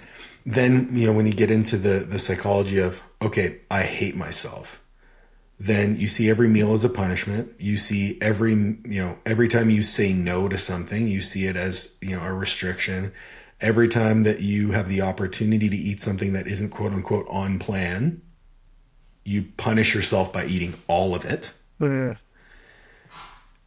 then, 0.46 0.88
you 0.92 1.08
know, 1.08 1.12
when 1.12 1.26
you 1.26 1.32
get 1.32 1.50
into 1.50 1.76
the, 1.76 1.98
the 1.98 2.20
psychology 2.20 2.78
of, 2.78 3.02
okay, 3.20 3.58
I 3.72 3.82
hate 3.82 4.14
myself, 4.14 4.80
then 5.60 5.96
you 5.96 6.06
see 6.08 6.30
every 6.30 6.48
meal 6.48 6.72
as 6.72 6.84
a 6.84 6.88
punishment. 6.88 7.52
You 7.58 7.76
see 7.76 8.16
every, 8.20 8.52
you 8.52 9.02
know, 9.02 9.18
every 9.26 9.48
time 9.48 9.70
you 9.70 9.82
say 9.82 10.12
no 10.12 10.48
to 10.48 10.56
something, 10.56 11.08
you 11.08 11.20
see 11.20 11.46
it 11.46 11.56
as, 11.56 11.98
you 12.00 12.16
know, 12.16 12.22
a 12.24 12.32
restriction. 12.32 13.12
Every 13.60 13.88
time 13.88 14.22
that 14.22 14.40
you 14.40 14.70
have 14.70 14.88
the 14.88 15.00
opportunity 15.00 15.68
to 15.68 15.76
eat 15.76 16.00
something 16.00 16.32
that 16.32 16.46
isn't 16.46 16.70
quote 16.70 16.92
unquote 16.92 17.26
on 17.28 17.58
plan, 17.58 18.22
you 19.24 19.46
punish 19.56 19.94
yourself 19.94 20.32
by 20.32 20.44
eating 20.44 20.74
all 20.86 21.14
of 21.14 21.24
it. 21.24 21.52
Uh, 21.80 22.14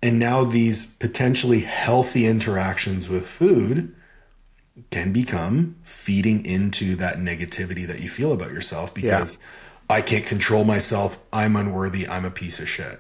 And 0.02 0.18
now 0.18 0.46
these 0.46 0.96
potentially 0.96 1.60
healthy 1.60 2.26
interactions 2.26 3.08
with 3.10 3.28
food 3.28 3.94
can 4.90 5.12
become 5.12 5.76
feeding 5.84 6.44
into 6.46 6.96
that 6.96 7.18
negativity 7.18 7.86
that 7.86 8.00
you 8.00 8.10
feel 8.10 8.32
about 8.32 8.52
yourself 8.52 8.94
because 8.94 9.38
I 9.92 10.02
can't 10.02 10.26
control 10.26 10.64
myself. 10.64 11.24
I'm 11.32 11.56
unworthy. 11.56 12.08
I'm 12.08 12.26
a 12.26 12.32
piece 12.32 12.60
of 12.60 12.70
shit. 12.70 13.00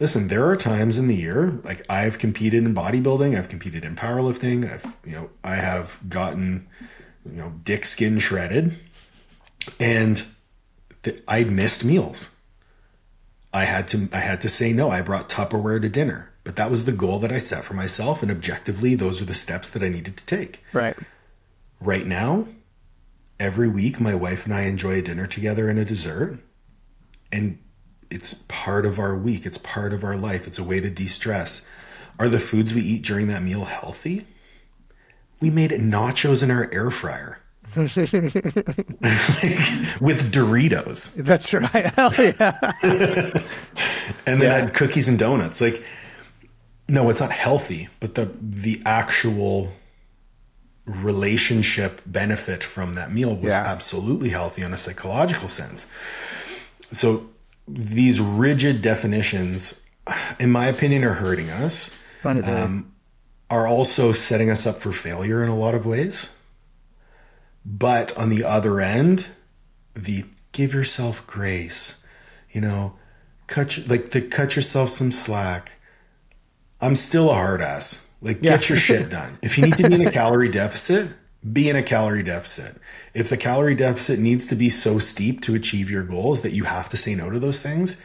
Listen, 0.00 0.28
there 0.28 0.48
are 0.48 0.56
times 0.56 0.98
in 0.98 1.06
the 1.06 1.14
year, 1.14 1.60
like 1.62 1.84
I've 1.88 2.18
competed 2.18 2.64
in 2.64 2.74
bodybuilding, 2.74 3.38
I've 3.38 3.48
competed 3.48 3.84
in 3.84 3.94
powerlifting, 3.94 4.68
I've, 4.68 4.98
you 5.04 5.12
know, 5.12 5.30
I 5.44 5.54
have 5.54 6.00
gotten, 6.08 6.66
you 7.24 7.36
know, 7.36 7.52
dick 7.62 7.84
skin 7.86 8.18
shredded. 8.18 8.76
And 9.78 10.24
that 11.02 11.22
I 11.28 11.44
missed 11.44 11.84
meals. 11.84 12.34
I 13.52 13.64
had 13.64 13.86
to 13.88 14.08
I 14.12 14.18
had 14.18 14.40
to 14.40 14.48
say 14.48 14.72
no. 14.72 14.90
I 14.90 15.02
brought 15.02 15.28
Tupperware 15.28 15.80
to 15.82 15.88
dinner, 15.88 16.32
but 16.42 16.56
that 16.56 16.70
was 16.70 16.84
the 16.84 16.92
goal 16.92 17.18
that 17.20 17.30
I 17.30 17.38
set 17.38 17.64
for 17.64 17.74
myself 17.74 18.22
and 18.22 18.30
objectively 18.30 18.94
those 18.94 19.20
are 19.20 19.26
the 19.26 19.34
steps 19.34 19.68
that 19.70 19.82
I 19.82 19.88
needed 19.88 20.16
to 20.16 20.26
take. 20.26 20.64
Right. 20.72 20.96
Right 21.80 22.06
now, 22.06 22.48
every 23.42 23.68
week 23.68 23.98
my 23.98 24.14
wife 24.14 24.44
and 24.44 24.54
I 24.54 24.62
enjoy 24.62 25.00
a 25.00 25.02
dinner 25.02 25.26
together 25.26 25.68
and 25.68 25.76
a 25.76 25.84
dessert. 25.84 26.38
And 27.32 27.58
it's 28.08 28.34
part 28.46 28.86
of 28.86 29.00
our 29.00 29.16
week. 29.16 29.44
It's 29.44 29.58
part 29.58 29.92
of 29.92 30.04
our 30.04 30.16
life. 30.16 30.46
It's 30.46 30.60
a 30.60 30.64
way 30.64 30.78
to 30.78 30.88
de-stress. 30.88 31.66
Are 32.20 32.28
the 32.28 32.38
foods 32.38 32.72
we 32.72 32.82
eat 32.82 33.02
during 33.02 33.26
that 33.28 33.42
meal 33.42 33.64
healthy? 33.64 34.26
We 35.40 35.50
made 35.50 35.72
nachos 35.72 36.44
in 36.44 36.52
our 36.52 36.70
air 36.72 36.90
fryer. 36.90 37.40
with 37.74 37.90
Doritos. 40.30 41.16
That's 41.24 41.52
right. 41.52 41.86
Hell 41.94 42.12
yeah. 42.16 42.52
and 44.24 44.40
then 44.40 44.42
yeah. 44.42 44.58
had 44.60 44.74
cookies 44.74 45.08
and 45.08 45.18
donuts. 45.18 45.60
Like, 45.60 45.82
no, 46.88 47.08
it's 47.08 47.20
not 47.20 47.32
healthy, 47.32 47.88
but 47.98 48.14
the 48.14 48.30
the 48.40 48.82
actual 48.84 49.72
relationship 50.84 52.00
benefit 52.04 52.64
from 52.64 52.94
that 52.94 53.12
meal 53.12 53.34
was 53.34 53.52
yeah. 53.52 53.64
absolutely 53.66 54.30
healthy 54.30 54.62
on 54.64 54.72
a 54.72 54.76
psychological 54.76 55.48
sense. 55.48 55.86
So 56.90 57.30
these 57.68 58.20
rigid 58.20 58.82
definitions, 58.82 59.84
in 60.40 60.50
my 60.50 60.66
opinion, 60.66 61.04
are 61.04 61.14
hurting 61.14 61.50
us. 61.50 61.96
Um, 62.24 62.92
are 63.50 63.66
also 63.66 64.12
setting 64.12 64.48
us 64.48 64.66
up 64.66 64.76
for 64.76 64.92
failure 64.92 65.42
in 65.42 65.48
a 65.50 65.54
lot 65.54 65.74
of 65.74 65.84
ways. 65.84 66.34
But 67.64 68.16
on 68.16 68.30
the 68.30 68.44
other 68.44 68.80
end, 68.80 69.28
the 69.94 70.24
give 70.52 70.72
yourself 70.72 71.26
grace, 71.26 72.04
you 72.50 72.60
know, 72.60 72.96
cut 73.46 73.78
like 73.88 74.10
the 74.10 74.22
cut 74.22 74.56
yourself 74.56 74.88
some 74.88 75.12
slack. 75.12 75.72
I'm 76.80 76.96
still 76.96 77.30
a 77.30 77.34
hard 77.34 77.60
ass. 77.60 78.11
Like 78.22 78.38
yeah. 78.40 78.52
get 78.52 78.68
your 78.68 78.78
shit 78.78 79.10
done. 79.10 79.38
If 79.42 79.58
you 79.58 79.64
need 79.64 79.76
to 79.78 79.88
be 79.88 79.96
in 79.96 80.06
a 80.06 80.12
calorie 80.12 80.48
deficit, 80.48 81.10
be 81.52 81.68
in 81.68 81.76
a 81.76 81.82
calorie 81.82 82.22
deficit. 82.22 82.80
If 83.14 83.28
the 83.28 83.36
calorie 83.36 83.74
deficit 83.74 84.20
needs 84.20 84.46
to 84.46 84.54
be 84.54 84.70
so 84.70 84.98
steep 84.98 85.40
to 85.42 85.54
achieve 85.54 85.90
your 85.90 86.04
goals 86.04 86.42
that 86.42 86.52
you 86.52 86.64
have 86.64 86.88
to 86.90 86.96
say 86.96 87.16
no 87.16 87.30
to 87.30 87.40
those 87.40 87.60
things, 87.60 88.00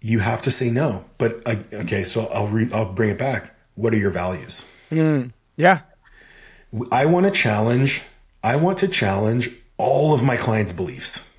you 0.00 0.20
have 0.20 0.40
to 0.42 0.50
say 0.50 0.70
no. 0.70 1.04
But 1.18 1.42
uh, 1.46 1.56
okay, 1.74 2.04
so 2.04 2.26
I'll 2.32 2.48
re- 2.48 2.70
I'll 2.72 2.92
bring 2.92 3.10
it 3.10 3.18
back. 3.18 3.54
What 3.74 3.92
are 3.92 3.98
your 3.98 4.10
values? 4.10 4.64
Mm, 4.90 5.32
yeah. 5.56 5.80
I 6.90 7.04
want 7.04 7.26
to 7.26 7.32
challenge 7.32 8.02
I 8.42 8.56
want 8.56 8.78
to 8.78 8.88
challenge 8.88 9.50
all 9.76 10.14
of 10.14 10.24
my 10.24 10.36
clients' 10.36 10.72
beliefs. 10.72 11.36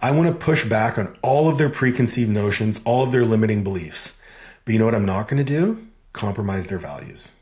I 0.00 0.10
want 0.10 0.28
to 0.28 0.34
push 0.34 0.64
back 0.64 0.98
on 0.98 1.16
all 1.22 1.48
of 1.48 1.58
their 1.58 1.70
preconceived 1.70 2.30
notions, 2.30 2.80
all 2.84 3.02
of 3.02 3.10
their 3.10 3.24
limiting 3.24 3.64
beliefs. 3.64 4.20
But 4.64 4.74
you 4.74 4.78
know 4.78 4.84
what 4.84 4.94
I'm 4.94 5.06
not 5.06 5.28
going 5.28 5.44
to 5.44 5.52
do? 5.52 5.86
Compromise 6.14 6.68
their 6.68 6.78
values. 6.78 7.32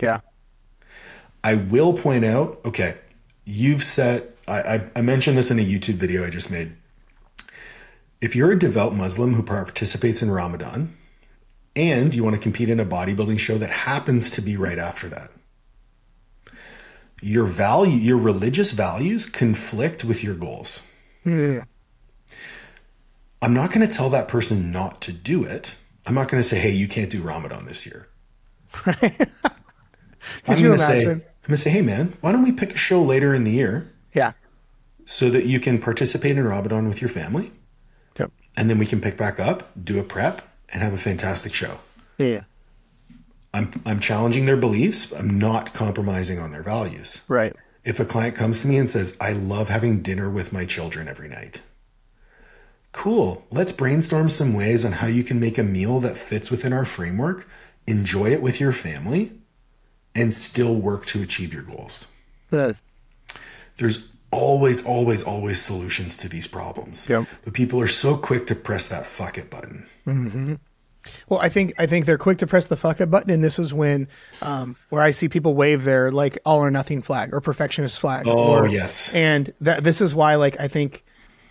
Yeah. 0.00 0.20
I 1.42 1.54
will 1.54 1.94
point 1.94 2.24
out, 2.24 2.60
okay, 2.64 2.94
you've 3.44 3.82
set, 3.82 4.36
I, 4.46 4.60
I, 4.60 4.90
I 4.96 5.00
mentioned 5.00 5.36
this 5.36 5.50
in 5.50 5.58
a 5.58 5.64
YouTube 5.64 5.94
video 5.94 6.24
I 6.24 6.30
just 6.30 6.50
made. 6.50 6.76
If 8.20 8.36
you're 8.36 8.52
a 8.52 8.58
devout 8.58 8.94
Muslim 8.94 9.34
who 9.34 9.42
participates 9.42 10.22
in 10.22 10.30
Ramadan 10.30 10.94
and 11.74 12.14
you 12.14 12.22
want 12.22 12.36
to 12.36 12.42
compete 12.42 12.68
in 12.68 12.78
a 12.78 12.86
bodybuilding 12.86 13.38
show 13.38 13.58
that 13.58 13.70
happens 13.70 14.30
to 14.32 14.42
be 14.42 14.56
right 14.56 14.78
after 14.78 15.08
that, 15.08 15.30
your 17.22 17.46
value, 17.46 17.96
your 17.96 18.18
religious 18.18 18.72
values 18.72 19.26
conflict 19.26 20.04
with 20.04 20.22
your 20.22 20.34
goals. 20.34 20.82
Yeah. 21.24 21.64
I'm 23.40 23.54
not 23.54 23.72
going 23.72 23.86
to 23.86 23.94
tell 23.94 24.10
that 24.10 24.28
person 24.28 24.70
not 24.70 25.00
to 25.02 25.12
do 25.12 25.44
it. 25.44 25.76
I'm 26.06 26.14
not 26.14 26.28
going 26.28 26.42
to 26.42 26.48
say, 26.48 26.58
"Hey, 26.58 26.70
you 26.70 26.88
can't 26.88 27.10
do 27.10 27.22
Ramadan 27.22 27.66
this 27.66 27.86
year." 27.86 28.08
Right. 30.48 30.58
I'm 30.58 30.60
going 30.60 30.72
to 30.72 30.78
say, 30.78 31.06
I'm 31.06 31.18
going 31.18 31.50
to 31.50 31.56
say, 31.56 31.70
"Hey, 31.70 31.82
man, 31.82 32.14
why 32.20 32.32
don't 32.32 32.42
we 32.42 32.50
pick 32.50 32.74
a 32.74 32.76
show 32.76 33.00
later 33.00 33.32
in 33.32 33.44
the 33.44 33.52
year?" 33.52 33.92
Yeah. 34.12 34.32
So 35.04 35.30
that 35.30 35.46
you 35.46 35.60
can 35.60 35.78
participate 35.78 36.36
in 36.36 36.44
Ramadan 36.44 36.88
with 36.88 37.00
your 37.00 37.08
family. 37.08 37.52
Yep. 38.18 38.32
And 38.56 38.68
then 38.68 38.78
we 38.78 38.86
can 38.86 39.00
pick 39.00 39.16
back 39.16 39.38
up, 39.38 39.70
do 39.82 40.00
a 40.00 40.02
prep, 40.02 40.42
and 40.70 40.82
have 40.82 40.92
a 40.92 40.98
fantastic 40.98 41.54
show. 41.54 41.78
Yeah. 42.18 42.42
I'm 43.54 43.70
I'm 43.86 44.00
challenging 44.00 44.46
their 44.46 44.56
beliefs. 44.56 45.12
I'm 45.12 45.38
not 45.38 45.72
compromising 45.72 46.38
on 46.38 46.50
their 46.50 46.62
values. 46.62 47.20
Right. 47.28 47.54
If 47.84 48.00
a 48.00 48.04
client 48.04 48.34
comes 48.34 48.62
to 48.62 48.68
me 48.68 48.76
and 48.78 48.90
says, 48.90 49.16
"I 49.20 49.32
love 49.32 49.68
having 49.68 50.02
dinner 50.02 50.28
with 50.28 50.52
my 50.52 50.64
children 50.66 51.08
every 51.08 51.28
night." 51.28 51.62
Cool. 52.96 53.44
Let's 53.50 53.72
brainstorm 53.72 54.30
some 54.30 54.54
ways 54.54 54.82
on 54.82 54.92
how 54.92 55.06
you 55.06 55.22
can 55.22 55.38
make 55.38 55.58
a 55.58 55.62
meal 55.62 56.00
that 56.00 56.16
fits 56.16 56.50
within 56.50 56.72
our 56.72 56.86
framework, 56.86 57.46
enjoy 57.86 58.30
it 58.30 58.40
with 58.40 58.58
your 58.58 58.72
family, 58.72 59.32
and 60.14 60.32
still 60.32 60.74
work 60.74 61.04
to 61.06 61.22
achieve 61.22 61.52
your 61.52 61.62
goals. 61.62 62.06
Good. 62.50 62.76
There's 63.76 64.10
always, 64.30 64.86
always, 64.86 65.22
always 65.24 65.60
solutions 65.60 66.16
to 66.16 66.28
these 66.30 66.46
problems. 66.46 67.06
Yep. 67.06 67.26
But 67.44 67.52
people 67.52 67.78
are 67.82 67.86
so 67.86 68.16
quick 68.16 68.46
to 68.46 68.54
press 68.54 68.88
that 68.88 69.04
fuck 69.04 69.36
it 69.36 69.50
button. 69.50 69.86
Mm-hmm. 70.06 70.54
Well, 71.28 71.38
I 71.38 71.50
think 71.50 71.74
I 71.78 71.84
think 71.84 72.06
they're 72.06 72.16
quick 72.16 72.38
to 72.38 72.46
press 72.46 72.66
the 72.66 72.76
fuck 72.76 73.02
it 73.02 73.10
button, 73.10 73.30
and 73.30 73.44
this 73.44 73.58
is 73.58 73.74
when 73.74 74.08
um, 74.40 74.74
where 74.88 75.02
I 75.02 75.10
see 75.10 75.28
people 75.28 75.54
wave 75.54 75.84
their 75.84 76.10
like 76.10 76.38
all 76.46 76.60
or 76.60 76.70
nothing 76.70 77.02
flag 77.02 77.34
or 77.34 77.42
perfectionist 77.42 78.00
flag. 78.00 78.26
Oh 78.26 78.62
or, 78.62 78.66
yes, 78.66 79.14
and 79.14 79.52
that 79.60 79.84
this 79.84 80.00
is 80.00 80.14
why 80.14 80.34
like 80.36 80.58
I 80.58 80.66
think 80.66 81.04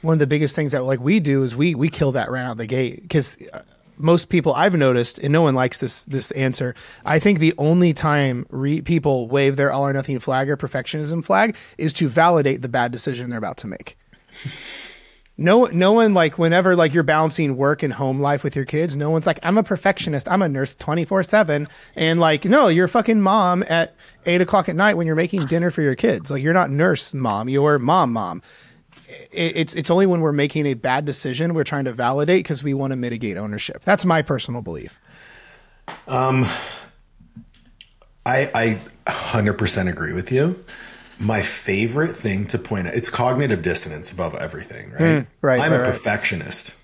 one 0.05 0.13
of 0.13 0.19
the 0.19 0.27
biggest 0.27 0.55
things 0.55 0.71
that 0.71 0.83
like 0.83 0.99
we 0.99 1.19
do 1.19 1.43
is 1.43 1.55
we 1.55 1.75
we 1.75 1.89
kill 1.89 2.13
that 2.13 2.29
right 2.29 2.43
out 2.43 2.57
the 2.57 2.67
gate 2.67 3.01
because. 3.01 3.37
Uh, 3.51 3.61
most 3.97 4.27
people 4.27 4.53
I've 4.53 4.75
noticed, 4.75 5.19
and 5.19 5.31
no 5.31 5.41
one 5.41 5.55
likes 5.55 5.77
this 5.77 6.03
this 6.03 6.31
answer. 6.31 6.75
I 7.05 7.17
think 7.19 7.39
the 7.39 7.53
only 7.57 7.93
time 7.93 8.45
re- 8.49 8.81
people 8.81 9.29
wave 9.29 9.55
their 9.55 9.71
all 9.71 9.83
or 9.83 9.93
nothing 9.93 10.19
flag 10.19 10.49
or 10.49 10.57
perfectionism 10.57 11.23
flag 11.23 11.55
is 11.77 11.93
to 11.93 12.09
validate 12.09 12.61
the 12.61 12.67
bad 12.67 12.91
decision 12.91 13.29
they're 13.29 13.39
about 13.39 13.55
to 13.59 13.67
make. 13.67 13.97
no 15.37 15.65
no 15.65 15.91
one 15.91 16.13
like 16.13 16.37
whenever 16.37 16.75
like 16.75 16.93
you're 16.93 17.03
balancing 17.03 17.57
work 17.57 17.83
and 17.83 17.93
home 17.93 18.19
life 18.21 18.43
with 18.43 18.55
your 18.55 18.63
kids 18.65 18.95
no 18.95 19.09
one's 19.09 19.25
like 19.25 19.39
i'm 19.43 19.57
a 19.57 19.63
perfectionist 19.63 20.29
i'm 20.29 20.41
a 20.41 20.47
nurse 20.47 20.73
24-7 20.75 21.67
and 21.95 22.19
like 22.19 22.45
no 22.45 22.67
you're 22.67 22.87
fucking 22.87 23.21
mom 23.21 23.63
at 23.67 23.93
8 24.25 24.41
o'clock 24.41 24.69
at 24.69 24.75
night 24.75 24.95
when 24.95 25.07
you're 25.07 25.15
making 25.15 25.45
dinner 25.45 25.71
for 25.71 25.81
your 25.81 25.95
kids 25.95 26.31
like 26.31 26.41
you're 26.41 26.53
not 26.53 26.69
nurse 26.69 27.13
mom 27.13 27.49
you're 27.49 27.79
mom 27.79 28.13
mom 28.13 28.41
it's 29.31 29.73
it's 29.75 29.89
only 29.89 30.05
when 30.05 30.21
we're 30.21 30.31
making 30.31 30.65
a 30.65 30.73
bad 30.73 31.05
decision 31.05 31.53
we're 31.53 31.63
trying 31.63 31.85
to 31.85 31.93
validate 31.93 32.43
because 32.43 32.63
we 32.63 32.73
want 32.73 32.91
to 32.91 32.97
mitigate 32.97 33.37
ownership. 33.37 33.83
That's 33.83 34.05
my 34.05 34.21
personal 34.21 34.61
belief. 34.61 34.99
Um 36.07 36.45
i 38.25 38.49
i 38.55 38.81
100% 39.07 39.89
agree 39.89 40.13
with 40.13 40.31
you. 40.31 40.63
My 41.19 41.41
favorite 41.41 42.15
thing 42.15 42.47
to 42.47 42.57
point 42.57 42.87
out 42.87 42.95
it's 42.95 43.09
cognitive 43.09 43.61
dissonance 43.61 44.11
above 44.11 44.35
everything 44.35 44.91
right? 44.91 44.99
Mm, 44.99 45.27
right 45.41 45.61
i'm 45.61 45.71
right, 45.71 45.79
a 45.79 45.83
right. 45.83 45.91
perfectionist. 45.91 46.77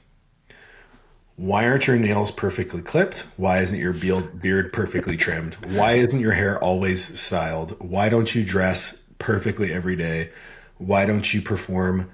Why 1.38 1.68
aren't 1.68 1.88
your 1.88 1.98
nails 1.98 2.30
perfectly 2.30 2.84
clipped? 2.84 3.26
Why 3.38 3.62
isn't 3.62 3.80
your 3.80 3.94
beard 3.94 4.72
perfectly 4.72 5.18
trimmed? 5.18 5.56
Why 5.56 5.94
isn't 5.94 6.20
your 6.20 6.34
hair 6.34 6.60
always 6.64 7.20
styled? 7.20 7.72
Why 7.80 8.10
don't 8.10 8.36
you 8.36 8.44
dress 8.46 9.02
perfectly 9.18 9.74
every 9.74 9.96
day? 9.96 10.30
Why 10.78 11.06
don't 11.06 11.34
you 11.34 11.42
perform 11.42 12.12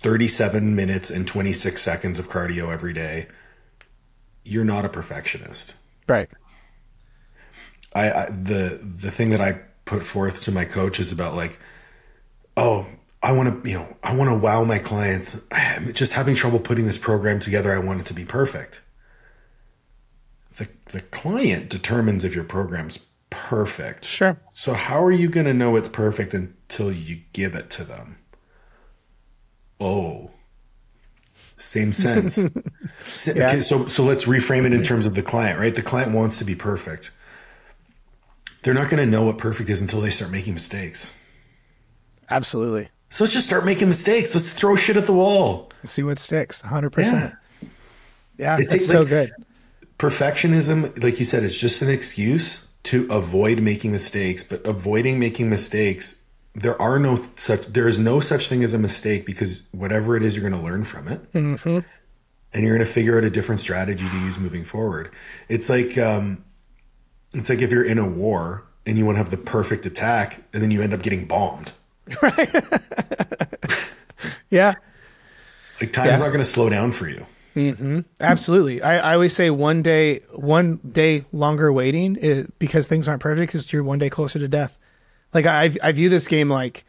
37 0.00 0.74
minutes 0.74 1.10
and 1.10 1.26
26 1.26 1.80
seconds 1.80 2.18
of 2.18 2.28
cardio 2.28 2.72
every 2.72 2.92
day 2.92 3.26
you're 4.44 4.64
not 4.64 4.84
a 4.84 4.88
perfectionist 4.88 5.76
right 6.08 6.30
I, 7.94 8.10
I 8.10 8.26
the 8.26 8.80
the 8.82 9.10
thing 9.10 9.30
that 9.30 9.40
i 9.40 9.60
put 9.90 10.04
forth 10.04 10.42
to 10.42 10.52
my 10.52 10.64
coach 10.64 11.00
is 11.00 11.10
about 11.10 11.34
like, 11.34 11.58
oh, 12.56 12.86
I 13.24 13.32
want 13.32 13.64
to, 13.64 13.68
you 13.68 13.76
know, 13.76 13.96
I 14.04 14.16
want 14.16 14.30
to 14.30 14.36
wow 14.36 14.62
my 14.62 14.78
clients. 14.78 15.44
I'm 15.50 15.92
just 15.92 16.12
having 16.12 16.36
trouble 16.36 16.60
putting 16.60 16.86
this 16.86 16.96
program 16.96 17.40
together. 17.40 17.74
I 17.74 17.80
want 17.80 18.00
it 18.00 18.06
to 18.06 18.14
be 18.14 18.24
perfect. 18.24 18.82
The, 20.58 20.68
the 20.92 21.00
client 21.00 21.68
determines 21.68 22.24
if 22.24 22.36
your 22.36 22.44
program's 22.44 23.04
perfect. 23.30 24.04
Sure. 24.04 24.40
So 24.50 24.74
how 24.74 25.04
are 25.04 25.10
you 25.10 25.28
going 25.28 25.46
to 25.46 25.54
know 25.54 25.74
it's 25.74 25.88
perfect 25.88 26.34
until 26.34 26.92
you 26.92 27.22
give 27.32 27.56
it 27.56 27.68
to 27.70 27.82
them? 27.82 28.18
Oh, 29.80 30.30
same 31.56 31.92
sense. 31.92 32.38
yeah. 33.26 33.46
okay, 33.46 33.60
so 33.60 33.86
so 33.86 34.04
let's 34.04 34.26
reframe 34.26 34.64
it 34.66 34.72
in 34.72 34.82
terms 34.82 35.06
of 35.06 35.14
the 35.14 35.22
client, 35.22 35.58
right? 35.58 35.74
The 35.74 35.82
client 35.82 36.12
wants 36.12 36.38
to 36.38 36.44
be 36.44 36.54
perfect 36.54 37.10
they're 38.62 38.74
not 38.74 38.90
going 38.90 39.04
to 39.04 39.10
know 39.10 39.24
what 39.24 39.38
perfect 39.38 39.70
is 39.70 39.80
until 39.80 40.00
they 40.00 40.10
start 40.10 40.30
making 40.30 40.54
mistakes. 40.54 41.18
Absolutely. 42.28 42.88
So 43.08 43.24
let's 43.24 43.32
just 43.32 43.46
start 43.46 43.64
making 43.64 43.88
mistakes. 43.88 44.34
Let's 44.34 44.52
throw 44.52 44.76
shit 44.76 44.96
at 44.96 45.06
the 45.06 45.12
wall. 45.12 45.70
See 45.84 46.02
what 46.02 46.18
sticks. 46.18 46.62
100%. 46.62 47.12
Yeah, 47.12 47.66
yeah 48.38 48.58
it's, 48.60 48.74
it's 48.74 48.86
so 48.86 49.00
like, 49.00 49.08
good. 49.08 49.32
Perfectionism, 49.98 51.02
like 51.02 51.18
you 51.18 51.24
said, 51.24 51.42
it's 51.42 51.58
just 51.58 51.82
an 51.82 51.90
excuse 51.90 52.70
to 52.84 53.06
avoid 53.10 53.60
making 53.60 53.92
mistakes, 53.92 54.44
but 54.44 54.64
avoiding 54.66 55.18
making 55.18 55.50
mistakes 55.50 56.19
there 56.54 56.80
are 56.82 56.98
no 56.98 57.16
such 57.36 57.66
there 57.68 57.86
is 57.86 57.98
no 58.00 58.18
such 58.20 58.48
thing 58.48 58.64
as 58.64 58.74
a 58.74 58.78
mistake 58.78 59.24
because 59.26 59.68
whatever 59.72 60.16
it 60.16 60.22
is 60.22 60.36
you're 60.36 60.48
going 60.48 60.60
to 60.60 60.66
learn 60.66 60.82
from 60.84 61.06
it 61.08 61.32
Mm-hmm. 61.32 61.78
and 62.52 62.62
you're 62.64 62.76
going 62.76 62.86
to 62.86 62.92
figure 62.92 63.16
out 63.16 63.24
a 63.24 63.30
different 63.30 63.60
strategy 63.60 64.08
to 64.08 64.16
use 64.20 64.38
moving 64.38 64.64
forward 64.64 65.10
it's 65.48 65.68
like 65.70 65.96
um 65.98 66.44
it's 67.32 67.48
like 67.48 67.60
if 67.60 67.70
you're 67.70 67.84
in 67.84 67.98
a 67.98 68.06
war 68.08 68.64
and 68.84 68.98
you 68.98 69.06
want 69.06 69.14
to 69.16 69.18
have 69.20 69.30
the 69.30 69.36
perfect 69.36 69.86
attack 69.86 70.42
and 70.52 70.60
then 70.62 70.70
you 70.72 70.82
end 70.82 70.92
up 70.92 71.02
getting 71.02 71.24
bombed 71.26 71.72
right 72.22 72.48
Yeah. 74.50 74.74
like 75.80 75.92
time's 75.92 76.08
Yeah. 76.12 76.18
not 76.18 76.28
going 76.28 76.38
to 76.40 76.44
slow 76.44 76.68
down 76.68 76.90
for 76.92 77.08
you 77.08 77.24
mm-hmm. 77.54 78.00
Absolutely. 78.20 78.82
I, 78.82 79.12
I 79.12 79.14
always 79.14 79.34
say 79.34 79.50
one 79.50 79.82
day, 79.82 80.20
one 80.34 80.76
day 80.78 81.24
longer 81.32 81.72
waiting 81.72 82.16
is, 82.16 82.46
because 82.58 82.86
things 82.88 83.06
aren't 83.08 83.22
perfect 83.22 83.52
because 83.52 83.72
you're 83.72 83.82
one 83.84 83.98
day 83.98 84.10
closer 84.10 84.38
to 84.38 84.48
death. 84.48 84.78
Like 85.32 85.46
I, 85.46 85.70
I 85.82 85.92
view 85.92 86.08
this 86.08 86.28
game 86.28 86.48
like 86.48 86.84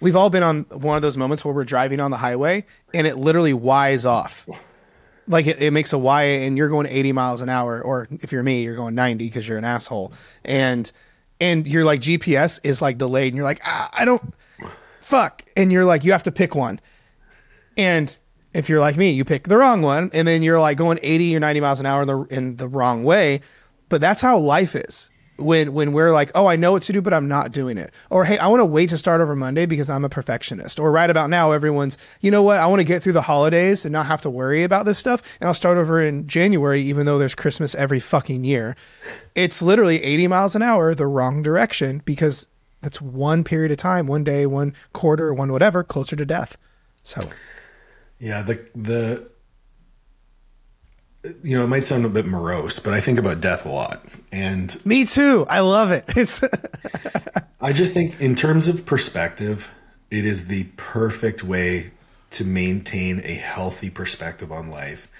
we've 0.00 0.16
all 0.16 0.30
been 0.30 0.42
on 0.42 0.62
one 0.70 0.96
of 0.96 1.02
those 1.02 1.16
moments 1.16 1.44
where 1.44 1.54
we're 1.54 1.64
driving 1.64 2.00
on 2.00 2.10
the 2.10 2.16
highway 2.16 2.64
and 2.92 3.06
it 3.06 3.16
literally 3.16 3.54
Y's 3.54 4.04
off. 4.04 4.48
Like 5.28 5.46
it, 5.46 5.62
it 5.62 5.70
makes 5.72 5.92
a 5.92 5.98
Y 5.98 6.22
and 6.22 6.58
you're 6.58 6.68
going 6.68 6.86
80 6.86 7.12
miles 7.12 7.40
an 7.40 7.48
hour, 7.48 7.80
or 7.80 8.08
if 8.20 8.32
you're 8.32 8.42
me, 8.42 8.64
you're 8.64 8.74
going 8.74 8.96
90 8.96 9.24
because 9.24 9.46
you're 9.46 9.58
an 9.58 9.64
asshole. 9.64 10.12
And, 10.44 10.90
and 11.40 11.66
you're 11.66 11.84
like 11.84 12.00
GPS 12.00 12.60
is 12.64 12.82
like 12.82 12.98
delayed 12.98 13.32
and 13.32 13.36
you're 13.36 13.44
like, 13.44 13.60
ah, 13.64 13.90
I 13.92 14.04
don't 14.04 14.34
fuck. 15.00 15.44
And 15.56 15.70
you're 15.72 15.84
like, 15.84 16.04
you 16.04 16.12
have 16.12 16.24
to 16.24 16.32
pick 16.32 16.54
one. 16.54 16.80
And 17.76 18.16
if 18.54 18.68
you're 18.68 18.80
like 18.80 18.96
me, 18.96 19.10
you 19.10 19.24
pick 19.24 19.48
the 19.48 19.56
wrong 19.56 19.82
one, 19.82 20.10
and 20.12 20.28
then 20.28 20.42
you're 20.42 20.60
like 20.60 20.76
going 20.76 20.98
80 21.02 21.36
or 21.36 21.40
90 21.40 21.60
miles 21.60 21.80
an 21.80 21.86
hour 21.86 22.02
in 22.02 22.08
the 22.08 22.20
in 22.24 22.56
the 22.56 22.68
wrong 22.68 23.04
way. 23.04 23.40
But 23.88 24.00
that's 24.00 24.20
how 24.20 24.38
life 24.38 24.74
is. 24.74 25.08
When 25.42 25.72
when 25.74 25.92
we're 25.92 26.12
like, 26.12 26.30
oh, 26.34 26.46
I 26.46 26.56
know 26.56 26.72
what 26.72 26.82
to 26.84 26.92
do, 26.92 27.02
but 27.02 27.12
I'm 27.12 27.28
not 27.28 27.52
doing 27.52 27.78
it. 27.78 27.92
Or 28.10 28.24
hey, 28.24 28.38
I 28.38 28.46
want 28.48 28.60
to 28.60 28.64
wait 28.66 28.90
to 28.90 28.98
start 28.98 29.20
over 29.20 29.36
Monday 29.36 29.66
because 29.66 29.90
I'm 29.90 30.04
a 30.04 30.08
perfectionist. 30.08 30.78
Or 30.78 30.90
right 30.90 31.10
about 31.10 31.30
now, 31.30 31.52
everyone's, 31.52 31.98
you 32.20 32.30
know 32.30 32.42
what? 32.42 32.58
I 32.58 32.66
want 32.66 32.80
to 32.80 32.84
get 32.84 33.02
through 33.02 33.12
the 33.14 33.22
holidays 33.22 33.84
and 33.84 33.92
not 33.92 34.06
have 34.06 34.22
to 34.22 34.30
worry 34.30 34.64
about 34.64 34.86
this 34.86 34.98
stuff, 34.98 35.22
and 35.40 35.48
I'll 35.48 35.54
start 35.54 35.78
over 35.78 36.02
in 36.02 36.26
January, 36.26 36.82
even 36.82 37.06
though 37.06 37.18
there's 37.18 37.34
Christmas 37.34 37.74
every 37.74 38.00
fucking 38.00 38.44
year. 38.44 38.76
It's 39.34 39.62
literally 39.62 40.02
80 40.02 40.28
miles 40.28 40.56
an 40.56 40.62
hour 40.62 40.94
the 40.94 41.06
wrong 41.06 41.42
direction 41.42 42.02
because 42.04 42.46
that's 42.80 43.00
one 43.00 43.44
period 43.44 43.70
of 43.70 43.78
time, 43.78 44.06
one 44.06 44.24
day, 44.24 44.44
one 44.44 44.74
quarter, 44.92 45.32
one 45.32 45.52
whatever, 45.52 45.84
closer 45.84 46.16
to 46.16 46.26
death. 46.26 46.56
So 47.04 47.20
Yeah, 48.18 48.42
the 48.42 48.68
the 48.74 49.31
you 51.42 51.56
know, 51.56 51.64
it 51.64 51.68
might 51.68 51.84
sound 51.84 52.04
a 52.04 52.08
bit 52.08 52.26
morose, 52.26 52.80
but 52.80 52.92
I 52.92 53.00
think 53.00 53.18
about 53.18 53.40
death 53.40 53.64
a 53.64 53.68
lot. 53.68 54.04
And 54.32 54.84
Me 54.84 55.04
too. 55.04 55.46
I 55.48 55.60
love 55.60 55.90
it. 55.90 56.04
It's 56.16 56.42
I 57.60 57.72
just 57.72 57.94
think 57.94 58.20
in 58.20 58.34
terms 58.34 58.68
of 58.68 58.84
perspective, 58.86 59.72
it 60.10 60.24
is 60.24 60.48
the 60.48 60.64
perfect 60.76 61.44
way 61.44 61.92
to 62.30 62.44
maintain 62.44 63.20
a 63.24 63.34
healthy 63.34 63.90
perspective 63.90 64.50
on 64.50 64.70
life 64.70 65.10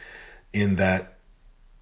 in 0.53 0.77
that 0.77 1.13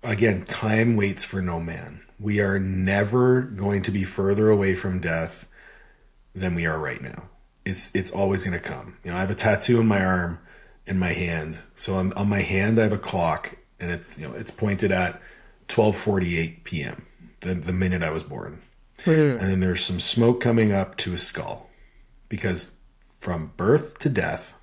again, 0.03 0.45
time 0.45 0.97
waits 0.97 1.25
for 1.25 1.41
no 1.41 1.61
man. 1.61 2.01
We 2.19 2.41
are 2.41 2.59
never 2.59 3.43
going 3.43 3.83
to 3.83 3.91
be 3.91 4.05
further 4.05 4.51
away 4.51 4.75
from 4.75 5.01
death 5.01 5.49
than 6.35 6.55
we 6.55 6.67
are 6.67 6.79
right 6.79 7.01
now. 7.01 7.25
It's 7.65 7.95
it's 7.95 8.11
always 8.11 8.45
going 8.45 8.59
to 8.59 8.65
come. 8.65 8.97
You 9.05 9.11
know, 9.11 9.17
I 9.17 9.21
have 9.21 9.31
a 9.31 9.35
tattoo 9.35 9.79
on 9.79 9.87
my 9.87 10.05
arm 10.05 10.39
and 10.87 10.99
my 10.99 11.13
hand. 11.13 11.59
So 11.75 11.95
on, 11.95 12.13
on 12.15 12.29
my 12.29 12.41
hand 12.41 12.79
I 12.79 12.85
have 12.85 12.93
a 12.93 12.99
clock 12.99 13.57
and 13.81 13.91
it's 13.91 14.19
you 14.19 14.29
know, 14.29 14.35
it's 14.35 14.51
pointed 14.51 14.93
at 14.93 15.21
12:48 15.69 16.65
p.m. 16.65 17.07
the 17.41 17.55
the 17.55 17.73
minute 17.73 18.03
I 18.03 18.11
was 18.11 18.23
born. 18.23 18.63
And 19.33 19.51
then 19.51 19.61
there's 19.61 19.85
some 19.85 20.01
smoke 20.01 20.41
coming 20.41 20.73
up 20.73 20.97
to 20.99 21.13
his 21.13 21.27
skull 21.27 21.71
because 22.29 22.81
from 23.19 23.53
birth 23.57 23.99
to 24.01 24.11
death 24.11 24.55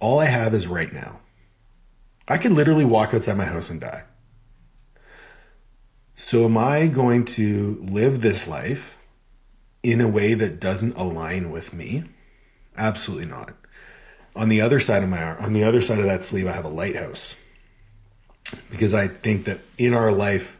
all 0.00 0.18
I 0.18 0.24
have 0.24 0.54
is 0.54 0.66
right 0.66 0.92
now. 0.92 1.20
I 2.26 2.38
could 2.38 2.52
literally 2.52 2.84
walk 2.84 3.12
outside 3.12 3.36
my 3.36 3.44
house 3.44 3.70
and 3.70 3.80
die. 3.80 4.04
So, 6.14 6.44
am 6.46 6.56
I 6.56 6.86
going 6.86 7.24
to 7.26 7.84
live 7.88 8.20
this 8.20 8.48
life 8.48 8.98
in 9.82 10.00
a 10.00 10.08
way 10.08 10.34
that 10.34 10.60
doesn't 10.60 10.96
align 10.96 11.50
with 11.50 11.72
me? 11.72 12.04
Absolutely 12.76 13.26
not. 13.26 13.54
On 14.36 14.48
the 14.48 14.60
other 14.60 14.80
side 14.80 15.02
of 15.02 15.08
my 15.08 15.22
arm, 15.22 15.42
on 15.42 15.52
the 15.52 15.64
other 15.64 15.80
side 15.80 15.98
of 15.98 16.04
that 16.04 16.22
sleeve, 16.22 16.46
I 16.46 16.52
have 16.52 16.64
a 16.64 16.68
lighthouse 16.68 17.42
because 18.70 18.94
I 18.94 19.06
think 19.06 19.44
that 19.44 19.60
in 19.78 19.94
our 19.94 20.12
life, 20.12 20.58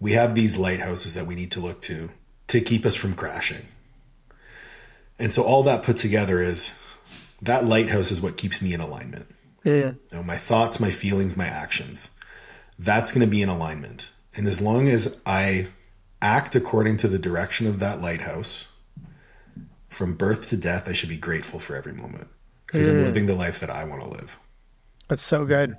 we 0.00 0.12
have 0.12 0.34
these 0.34 0.56
lighthouses 0.56 1.14
that 1.14 1.26
we 1.26 1.34
need 1.34 1.50
to 1.52 1.60
look 1.60 1.80
to 1.82 2.10
to 2.48 2.60
keep 2.60 2.84
us 2.84 2.94
from 2.94 3.14
crashing. 3.14 3.66
And 5.18 5.32
so, 5.32 5.42
all 5.42 5.62
that 5.64 5.82
put 5.82 5.96
together 5.96 6.42
is 6.42 6.82
that 7.42 7.64
lighthouse 7.64 8.10
is 8.10 8.20
what 8.20 8.36
keeps 8.36 8.60
me 8.60 8.74
in 8.74 8.80
alignment 8.80 9.26
yeah. 9.64 9.92
you 9.92 9.98
know, 10.12 10.22
my 10.22 10.36
thoughts, 10.36 10.78
my 10.78 10.90
feelings, 10.90 11.36
my 11.36 11.46
actions. 11.46 12.10
That's 12.78 13.12
going 13.12 13.26
to 13.26 13.30
be 13.30 13.42
in 13.42 13.48
alignment. 13.48 14.12
And 14.36 14.46
as 14.46 14.60
long 14.60 14.88
as 14.88 15.20
I 15.26 15.68
act 16.20 16.54
according 16.54 16.98
to 16.98 17.08
the 17.08 17.18
direction 17.18 17.66
of 17.66 17.80
that 17.80 18.00
lighthouse, 18.00 18.68
from 19.88 20.14
birth 20.14 20.48
to 20.50 20.56
death, 20.56 20.88
I 20.88 20.92
should 20.92 21.08
be 21.08 21.16
grateful 21.16 21.60
for 21.60 21.76
every 21.76 21.92
moment 21.92 22.28
because 22.66 22.88
I'm 22.88 23.04
living 23.04 23.26
the 23.26 23.34
life 23.34 23.60
that 23.60 23.70
I 23.70 23.84
want 23.84 24.02
to 24.02 24.08
live. 24.08 24.38
That's 25.08 25.22
so 25.22 25.44
good. 25.44 25.76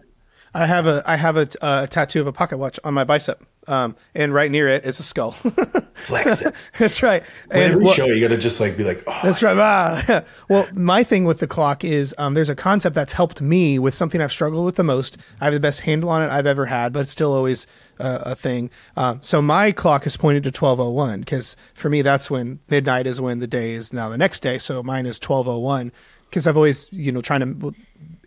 I 0.55 0.65
have 0.65 0.87
a 0.87 1.03
I 1.05 1.17
have 1.17 1.35
a, 1.35 1.47
a 1.61 1.87
tattoo 1.87 2.21
of 2.21 2.27
a 2.27 2.31
pocket 2.31 2.57
watch 2.57 2.79
on 2.85 2.93
my 2.93 3.03
bicep, 3.03 3.43
um, 3.67 3.95
and 4.15 4.33
right 4.33 4.49
near 4.49 4.69
it 4.69 4.85
is 4.85 4.99
a 4.99 5.03
skull. 5.03 5.31
Flex 5.95 6.45
it. 6.45 6.55
that's 6.79 7.03
right. 7.03 7.23
And 7.51 7.73
And 7.73 7.83
what- 7.83 7.95
show, 7.95 8.05
you 8.05 8.21
got 8.21 8.33
to 8.33 8.37
just 8.41 8.61
like 8.61 8.77
be 8.77 8.83
like, 8.85 9.03
oh, 9.05 9.19
That's 9.23 9.43
right. 9.43 9.57
Ah. 9.57 10.23
well, 10.49 10.65
my 10.73 11.03
thing 11.03 11.25
with 11.25 11.39
the 11.39 11.47
clock 11.47 11.83
is 11.83 12.15
um, 12.17 12.35
there's 12.35 12.49
a 12.49 12.55
concept 12.55 12.95
that's 12.95 13.11
helped 13.11 13.41
me 13.41 13.79
with 13.79 13.95
something 13.95 14.21
I've 14.21 14.31
struggled 14.31 14.63
with 14.65 14.75
the 14.75 14.83
most. 14.83 15.17
I 15.41 15.45
have 15.45 15.53
the 15.53 15.59
best 15.59 15.81
handle 15.81 16.09
on 16.09 16.21
it 16.21 16.29
I've 16.31 16.45
ever 16.45 16.65
had, 16.65 16.93
but 16.93 17.01
it's 17.01 17.11
still 17.11 17.33
always 17.33 17.67
uh, 17.99 18.19
a 18.23 18.35
thing. 18.35 18.69
Um, 18.95 19.19
so 19.21 19.41
my 19.41 19.71
clock 19.73 20.05
is 20.07 20.15
pointed 20.15 20.43
to 20.43 20.49
1201 20.49 21.19
because 21.19 21.57
for 21.73 21.89
me, 21.89 22.01
that's 22.01 22.31
when 22.31 22.59
midnight 22.69 23.07
is 23.07 23.19
when 23.19 23.39
the 23.39 23.47
day 23.47 23.71
is 23.71 23.91
now 23.91 24.07
the 24.09 24.17
next 24.17 24.41
day. 24.41 24.57
So 24.57 24.81
mine 24.83 25.05
is 25.05 25.19
1201 25.19 25.91
because 26.29 26.47
I've 26.47 26.57
always, 26.57 26.87
you 26.93 27.11
know, 27.11 27.21
trying 27.21 27.39
to, 27.41 27.73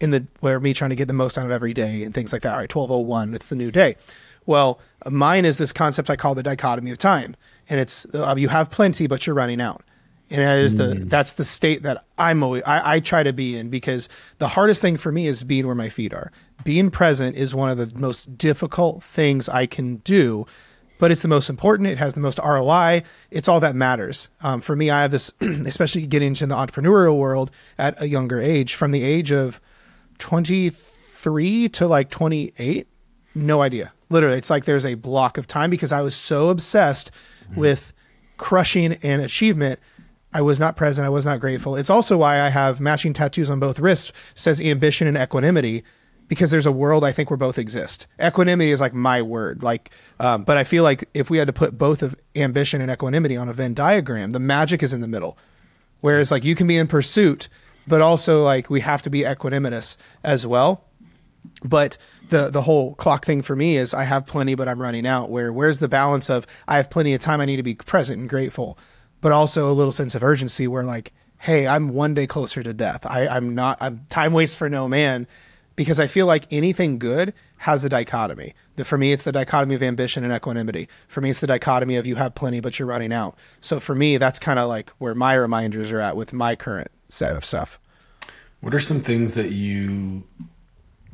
in 0.01 0.11
the, 0.11 0.27
where 0.41 0.59
me 0.61 0.75
trying 0.75 0.91
to 0.91 0.97
get 0.97 1.09
the 1.09 1.14
most 1.14 1.39
out 1.39 1.45
of 1.45 1.51
every 1.51 1.75
day 1.75 2.03
and 2.03 2.14
things 2.14 2.33
like 2.33 2.43
that. 2.43 2.53
All 2.53 2.59
right, 2.59 2.75
1201, 2.75 3.35
it's 3.35 3.47
the 3.47 3.57
new 3.57 3.71
day. 3.71 3.97
Well, 4.47 4.81
mine 5.07 5.45
is 5.45 5.59
this 5.59 5.73
concept 5.73 6.09
I 6.09 6.16
call 6.16 6.35
the 6.35 6.43
dichotomy 6.43 6.91
of 6.91 6.99
time. 6.99 7.37
And 7.69 7.79
it's, 7.81 8.07
uh, 8.14 8.35
you 8.39 8.49
have 8.49 8.71
plenty, 8.71 9.07
but 9.07 9.27
you're 9.27 9.37
running 9.37 9.61
out 9.61 9.83
and 10.31 10.43
that 10.43 10.59
is 10.59 10.77
the 10.77 10.95
that's 11.07 11.35
the 11.35 11.45
state 11.45 11.83
that 11.83 12.05
I'm 12.19 12.43
always 12.43 12.62
I, 12.64 12.95
I 12.95 13.01
try 13.01 13.23
to 13.23 13.33
be 13.33 13.57
in 13.57 13.71
because 13.71 14.09
the 14.39 14.49
hardest 14.49 14.83
thing 14.83 14.97
for 14.97 15.11
me 15.11 15.27
is 15.27 15.43
being 15.43 15.66
where 15.66 15.75
my 15.75 15.89
feet 15.89 16.12
are. 16.12 16.31
Being 16.64 16.91
present 16.91 17.37
is 17.37 17.55
one 17.55 17.71
of 17.71 17.79
the 17.79 17.99
most 17.99 18.37
difficult 18.37 19.03
things 19.03 19.49
I 19.49 19.66
can 19.66 19.97
do, 19.99 20.47
but 20.99 21.11
it's 21.11 21.22
the 21.22 21.28
most 21.28 21.49
important. 21.49 21.88
It 21.88 21.99
has 21.99 22.14
the 22.14 22.20
most 22.20 22.38
ROI. 22.38 23.03
It's 23.30 23.49
all 23.49 23.61
that 23.61 23.74
matters. 23.74 24.28
Um, 24.42 24.61
for 24.61 24.76
me, 24.76 24.90
I 24.90 25.03
have 25.03 25.11
this, 25.11 25.32
especially 25.40 26.07
getting 26.07 26.28
into 26.28 26.46
the 26.46 26.55
entrepreneurial 26.55 27.16
world 27.16 27.51
at 27.78 28.01
a 28.01 28.09
younger 28.09 28.40
age, 28.40 28.74
from 28.74 28.90
the 28.90 29.03
age 29.03 29.32
of 29.32 29.61
23 30.18 31.68
to 31.70 31.86
like 31.86 32.11
28 32.11 32.86
no 33.34 33.62
idea 33.62 33.92
literally 34.09 34.36
it's 34.36 34.51
like 34.51 34.64
there's 34.64 34.84
a 34.84 34.94
block 34.94 35.38
of 35.38 35.46
time 35.46 35.70
because 35.70 35.92
i 35.92 36.01
was 36.01 36.14
so 36.14 36.49
obsessed 36.49 37.11
with 37.57 37.92
crushing 38.36 38.92
an 38.94 39.20
achievement 39.20 39.78
i 40.32 40.40
was 40.40 40.59
not 40.59 40.76
present 40.76 41.07
i 41.07 41.09
was 41.09 41.24
not 41.24 41.40
grateful 41.40 41.76
it's 41.76 41.90
also 41.90 42.16
why 42.18 42.40
i 42.40 42.49
have 42.49 42.80
matching 42.80 43.12
tattoos 43.12 43.49
on 43.49 43.61
both 43.61 43.78
wrists 43.78 44.12
says 44.34 44.61
ambition 44.61 45.07
and 45.07 45.16
equanimity 45.16 45.84
because 46.29 46.51
there's 46.51 46.66
a 46.66 46.72
world 46.72 47.05
i 47.05 47.12
think 47.12 47.31
where 47.31 47.37
both 47.37 47.59
exist 47.59 48.07
equanimity 48.22 48.70
is 48.70 48.81
like 48.81 48.95
my 48.95 49.20
word 49.22 49.62
like 49.62 49.91
um, 50.20 50.45
but 50.45 50.57
i 50.57 50.64
feel 50.64 50.83
like 50.83 51.09
if 51.14 51.31
we 51.31 51.39
had 51.39 51.47
to 51.47 51.53
put 51.53 51.76
both 51.76 52.03
of 52.03 52.14
ambition 52.37 52.81
and 52.81 52.91
equanimity 52.91 53.37
on 53.37 53.49
a 53.49 53.53
venn 53.53 53.74
diagram 53.74 54.31
the 54.31 54.41
magic 54.41 54.83
is 54.83 54.93
in 54.93 55.01
the 55.01 55.09
middle 55.09 55.37
whereas 56.01 56.31
like 56.31 56.45
you 56.45 56.55
can 56.55 56.66
be 56.66 56.76
in 56.76 56.87
pursuit 56.87 57.49
but 57.87 58.01
also 58.01 58.43
like 58.43 58.70
we 58.70 58.81
have 58.81 59.03
to 59.03 59.11
be 59.11 59.22
equanimous 59.22 59.97
as 60.22 60.47
well 60.47 60.85
but 61.62 61.99
the 62.29 62.51
the 62.51 62.62
whole 62.62 62.95
clock 62.95 63.24
thing 63.24 63.43
for 63.43 63.57
me 63.57 63.76
is 63.76 63.95
I 63.95 64.05
have 64.05 64.26
plenty, 64.26 64.55
but 64.55 64.68
I'm 64.68 64.81
running 64.81 65.07
out. 65.07 65.31
Where 65.31 65.53
where's 65.53 65.79
the 65.79 65.89
balance 65.89 66.29
of 66.31 66.47
I 66.66 66.76
have 66.76 66.91
plenty 66.91 67.14
of 67.14 67.20
time, 67.20 67.41
I 67.41 67.45
need 67.45 67.57
to 67.57 67.62
be 67.62 67.74
present 67.74 68.20
and 68.20 68.29
grateful, 68.29 68.79
but 69.20 69.33
also 69.33 69.70
a 69.70 69.74
little 69.74 69.93
sense 69.93 70.14
of 70.14 70.22
urgency 70.22 70.68
where 70.68 70.85
like, 70.85 71.12
hey, 71.39 71.66
I'm 71.66 71.91
one 71.91 72.14
day 72.14 72.26
closer 72.26 72.62
to 72.62 72.72
death. 72.72 73.07
I, 73.07 73.26
I'm 73.26 73.55
not. 73.55 73.79
I'm 73.81 74.07
time 74.09 74.33
waits 74.33 74.55
for 74.55 74.68
no 74.68 74.89
man, 74.89 75.26
because 75.79 76.01
I 76.01 76.09
feel 76.09 76.26
like 76.26 76.45
anything 76.51 76.99
good 76.99 77.33
has 77.59 77.85
a 77.85 77.89
dichotomy. 77.89 78.53
The, 78.74 78.85
for 78.85 78.99
me, 78.99 79.12
it's 79.12 79.22
the 79.22 79.31
dichotomy 79.31 79.76
of 79.76 79.83
ambition 79.85 80.24
and 80.24 80.33
equanimity. 80.33 80.89
For 81.07 81.20
me, 81.20 81.31
it's 81.31 81.39
the 81.39 81.47
dichotomy 81.47 81.95
of 81.95 82.05
you 82.05 82.16
have 82.16 82.35
plenty, 82.35 82.59
but 82.59 82.81
you're 82.81 82.89
running 82.89 83.12
out. 83.12 83.39
So 83.61 83.79
for 83.79 83.95
me, 83.95 84.16
that's 84.16 84.41
kind 84.41 84.59
of 84.59 84.66
like 84.68 84.91
where 84.99 85.14
my 85.14 85.35
reminders 85.35 85.93
are 85.93 86.01
at 86.01 86.16
with 86.16 86.33
my 86.33 86.57
current 86.57 86.89
set 87.09 87.37
of 87.37 87.45
stuff. 87.45 87.79
What 88.61 88.74
are 88.74 88.81
some 88.81 88.99
things 88.99 89.35
that 89.35 89.53
you 89.53 90.24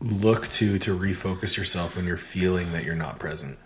look 0.01 0.49
to 0.53 0.79
to 0.79 0.99
refocus 0.99 1.59
yourself 1.59 1.97
when 1.97 2.07
you're 2.07 2.17
feeling 2.17 2.73
that 2.73 2.85
you're 2.85 2.95
not 2.95 3.19
present? 3.19 3.59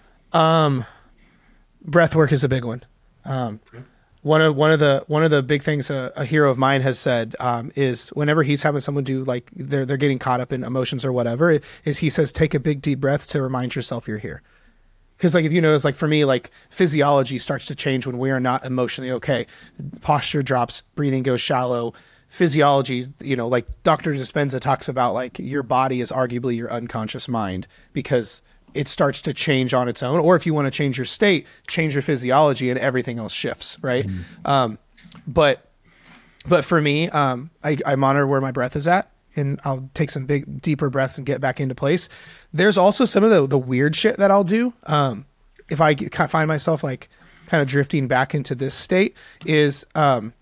breath 1.80 2.16
work 2.16 2.32
is 2.32 2.42
a 2.42 2.48
big 2.48 2.64
one. 2.64 2.82
Um, 3.24 3.60
one 4.22 4.40
of 4.42 4.56
one 4.56 4.70
of 4.70 4.80
the 4.80 5.04
one 5.06 5.22
of 5.22 5.30
the 5.30 5.42
big 5.42 5.62
things 5.62 5.90
a, 5.90 6.12
a 6.16 6.24
hero 6.24 6.50
of 6.50 6.58
mine 6.58 6.80
has 6.80 6.98
said 6.98 7.36
um, 7.40 7.70
is 7.76 8.10
whenever 8.10 8.42
he's 8.42 8.62
having 8.62 8.80
someone 8.80 9.04
do 9.04 9.24
like 9.24 9.50
they're 9.54 9.86
they're 9.86 9.96
getting 9.96 10.18
caught 10.18 10.40
up 10.40 10.52
in 10.52 10.64
emotions 10.64 11.04
or 11.04 11.12
whatever 11.12 11.58
is 11.84 11.98
he 11.98 12.10
says 12.10 12.32
take 12.32 12.54
a 12.54 12.60
big 12.60 12.82
deep 12.82 13.00
breath 13.00 13.28
to 13.28 13.40
remind 13.40 13.74
yourself 13.74 14.08
you're 14.08 14.18
here. 14.18 14.42
Because 15.16 15.34
like 15.34 15.44
if 15.44 15.52
you 15.52 15.60
notice 15.60 15.84
like 15.84 15.94
for 15.94 16.08
me 16.08 16.24
like 16.24 16.50
physiology 16.70 17.38
starts 17.38 17.66
to 17.66 17.74
change 17.74 18.06
when 18.06 18.18
we 18.18 18.30
are 18.30 18.40
not 18.40 18.64
emotionally 18.64 19.10
okay. 19.12 19.46
Posture 20.00 20.42
drops 20.42 20.82
breathing 20.94 21.22
goes 21.22 21.40
shallow. 21.40 21.94
Physiology 22.28 23.06
you 23.22 23.36
know 23.36 23.48
like 23.48 23.66
dr 23.84 24.12
dispenza 24.12 24.60
talks 24.60 24.86
about 24.86 25.14
like 25.14 25.38
your 25.38 25.62
body 25.62 26.02
is 26.02 26.12
arguably 26.12 26.56
your 26.56 26.70
unconscious 26.70 27.26
mind 27.26 27.66
because 27.94 28.42
it 28.78 28.88
starts 28.88 29.20
to 29.22 29.34
change 29.34 29.74
on 29.74 29.88
its 29.88 30.02
own 30.02 30.20
or 30.20 30.36
if 30.36 30.46
you 30.46 30.54
want 30.54 30.66
to 30.66 30.70
change 30.70 30.96
your 30.96 31.04
state 31.04 31.46
change 31.66 31.94
your 31.94 32.02
physiology 32.02 32.70
and 32.70 32.78
everything 32.78 33.18
else 33.18 33.32
shifts 33.32 33.76
right 33.82 34.06
um, 34.44 34.78
but 35.26 35.70
but 36.46 36.64
for 36.64 36.80
me 36.80 37.10
um, 37.10 37.50
I, 37.62 37.76
I 37.84 37.96
monitor 37.96 38.26
where 38.26 38.40
my 38.40 38.52
breath 38.52 38.76
is 38.76 38.86
at 38.88 39.10
and 39.38 39.60
I'll 39.64 39.88
take 39.94 40.10
some 40.10 40.26
big 40.26 40.60
deeper 40.60 40.90
breaths 40.90 41.16
and 41.16 41.26
get 41.26 41.40
back 41.40 41.60
into 41.60 41.74
place. 41.74 42.08
There's 42.52 42.76
also 42.76 43.04
some 43.04 43.24
of 43.24 43.30
the 43.30 43.46
the 43.46 43.58
weird 43.58 43.96
shit 43.96 44.16
that 44.18 44.30
I'll 44.30 44.44
do. 44.44 44.74
Um, 44.84 45.26
if 45.70 45.80
I 45.80 45.94
get, 45.94 46.14
find 46.30 46.48
myself 46.48 46.82
like 46.82 47.08
kind 47.46 47.62
of 47.62 47.68
drifting 47.68 48.08
back 48.08 48.34
into 48.34 48.54
this 48.54 48.74
state, 48.74 49.16
is 49.46 49.86
um, 49.94 50.32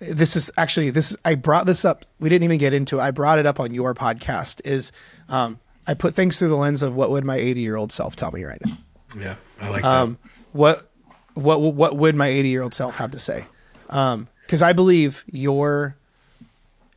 this 0.00 0.36
is 0.36 0.50
actually 0.56 0.90
this 0.90 1.16
I 1.24 1.34
brought 1.34 1.66
this 1.66 1.84
up. 1.84 2.04
We 2.18 2.28
didn't 2.28 2.44
even 2.44 2.58
get 2.58 2.72
into 2.72 2.98
it. 2.98 3.02
I 3.02 3.10
brought 3.10 3.38
it 3.38 3.46
up 3.46 3.60
on 3.60 3.72
your 3.72 3.94
podcast. 3.94 4.60
Is 4.64 4.92
um, 5.28 5.60
I 5.88 5.94
put 5.94 6.14
things 6.14 6.38
through 6.38 6.50
the 6.50 6.56
lens 6.56 6.82
of 6.82 6.94
what 6.94 7.10
would 7.10 7.24
my 7.24 7.36
80 7.36 7.60
year 7.60 7.76
old 7.76 7.90
self 7.90 8.14
tell 8.14 8.30
me 8.30 8.44
right 8.44 8.60
now. 8.64 8.78
Yeah, 9.18 9.34
I 9.60 9.70
like 9.70 9.84
Um, 9.84 10.18
what 10.52 10.90
what 11.34 11.60
what 11.60 11.96
would 11.96 12.14
my 12.14 12.26
80 12.28 12.48
year 12.48 12.62
old 12.62 12.74
self 12.74 12.96
have 12.96 13.10
to 13.12 13.18
say? 13.18 13.46
Because 13.86 14.62
I 14.62 14.74
believe 14.74 15.24
your 15.26 15.96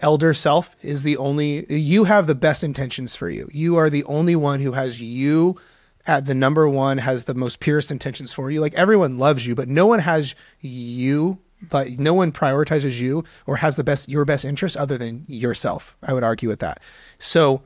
elder 0.02 0.34
self 0.34 0.76
is 0.84 1.04
the 1.04 1.16
only 1.18 1.66
you 1.74 2.04
have 2.04 2.28
the 2.28 2.36
best 2.36 2.64
intentions 2.64 3.16
for 3.16 3.30
you. 3.30 3.50
You 3.54 3.78
are 3.78 3.90
the 3.90 4.04
only 4.04 4.36
one 4.36 4.60
who 4.60 4.74
has 4.74 5.02
you 5.02 5.58
at 6.06 6.26
the 6.26 6.36
number 6.36 6.68
one 6.68 6.98
has 6.98 7.26
the 7.26 7.34
most 7.34 7.60
purest 7.60 7.92
intentions 7.92 8.34
for 8.34 8.52
you. 8.52 8.60
Like 8.60 8.74
everyone 8.74 9.18
loves 9.18 9.48
you, 9.48 9.56
but 9.56 9.70
no 9.70 9.86
one 9.86 10.00
has 10.00 10.36
you. 10.60 11.40
But 11.70 12.00
no 12.00 12.16
one 12.16 12.32
prioritizes 12.32 13.00
you 13.00 13.24
or 13.46 13.58
has 13.58 13.76
the 13.76 13.84
best 13.84 14.10
your 14.10 14.26
best 14.26 14.44
interest 14.44 14.76
other 14.76 14.98
than 14.98 15.26
yourself. 15.28 15.96
I 16.02 16.12
would 16.12 16.24
argue 16.24 16.50
with 16.50 16.60
that. 16.60 16.82
So 17.20 17.62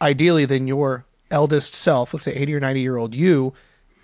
ideally 0.00 0.44
then 0.44 0.66
your 0.66 1.04
eldest 1.30 1.74
self, 1.74 2.14
let's 2.14 2.24
say 2.24 2.32
80 2.34 2.54
or 2.54 2.60
90 2.60 2.80
year 2.80 2.96
old 2.96 3.14
you, 3.14 3.52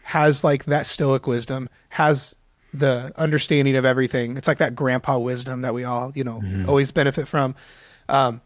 has 0.04 0.42
like 0.42 0.64
that 0.64 0.86
stoic 0.86 1.26
wisdom, 1.26 1.68
has 1.90 2.34
the 2.74 3.12
understanding 3.16 3.76
of 3.76 3.84
everything. 3.84 4.36
It's 4.36 4.48
like 4.48 4.58
that 4.58 4.74
grandpa 4.74 5.18
wisdom 5.18 5.62
that 5.62 5.74
we 5.74 5.84
all, 5.84 6.12
you 6.14 6.24
know, 6.24 6.42
always 6.66 6.90
benefit 6.90 7.28
from. 7.28 7.54
Um, 8.08 8.40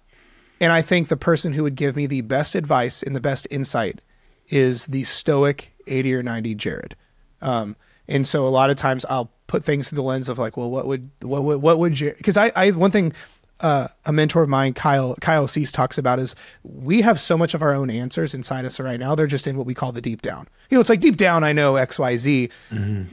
and 0.60 0.72
I 0.72 0.82
think 0.82 1.08
the 1.08 1.16
person 1.16 1.52
who 1.52 1.62
would 1.62 1.76
give 1.76 1.96
me 1.96 2.06
the 2.06 2.22
best 2.22 2.54
advice 2.54 3.02
and 3.02 3.14
the 3.14 3.20
best 3.20 3.46
insight 3.50 4.00
is 4.48 4.86
the 4.86 5.02
stoic 5.04 5.74
80 5.86 6.14
or 6.14 6.22
90 6.22 6.54
Jared. 6.54 6.96
Um, 7.40 7.76
and 8.08 8.26
so 8.26 8.46
a 8.46 8.50
lot 8.50 8.70
of 8.70 8.76
times 8.76 9.04
I'll 9.08 9.30
put 9.46 9.64
things 9.64 9.88
through 9.88 9.96
the 9.96 10.02
lens 10.02 10.28
of 10.28 10.38
like, 10.38 10.56
well, 10.56 10.70
what 10.70 10.86
would, 10.86 11.10
what 11.22 11.44
would, 11.44 11.62
what 11.62 11.78
would 11.78 11.92
Jared, 11.92 12.22
cause 12.22 12.36
I, 12.36 12.50
I, 12.56 12.70
one 12.72 12.90
thing, 12.90 13.12
uh, 13.60 13.88
a 14.04 14.12
mentor 14.12 14.42
of 14.42 14.48
mine, 14.48 14.74
Kyle, 14.74 15.14
Kyle 15.20 15.46
Cease 15.46 15.72
talks 15.72 15.98
about 15.98 16.18
is 16.18 16.34
we 16.62 17.02
have 17.02 17.18
so 17.18 17.38
much 17.38 17.54
of 17.54 17.62
our 17.62 17.74
own 17.74 17.90
answers 17.90 18.34
inside 18.34 18.64
us 18.64 18.78
right 18.78 19.00
now. 19.00 19.14
They're 19.14 19.26
just 19.26 19.46
in 19.46 19.56
what 19.56 19.66
we 19.66 19.74
call 19.74 19.92
the 19.92 20.00
deep 20.02 20.22
down. 20.22 20.48
You 20.68 20.76
know, 20.76 20.80
it's 20.80 20.90
like 20.90 21.00
deep 21.00 21.16
down, 21.16 21.44
I 21.44 21.52
know 21.52 21.76
X, 21.76 21.98
Y, 21.98 22.16
Z, 22.16 22.50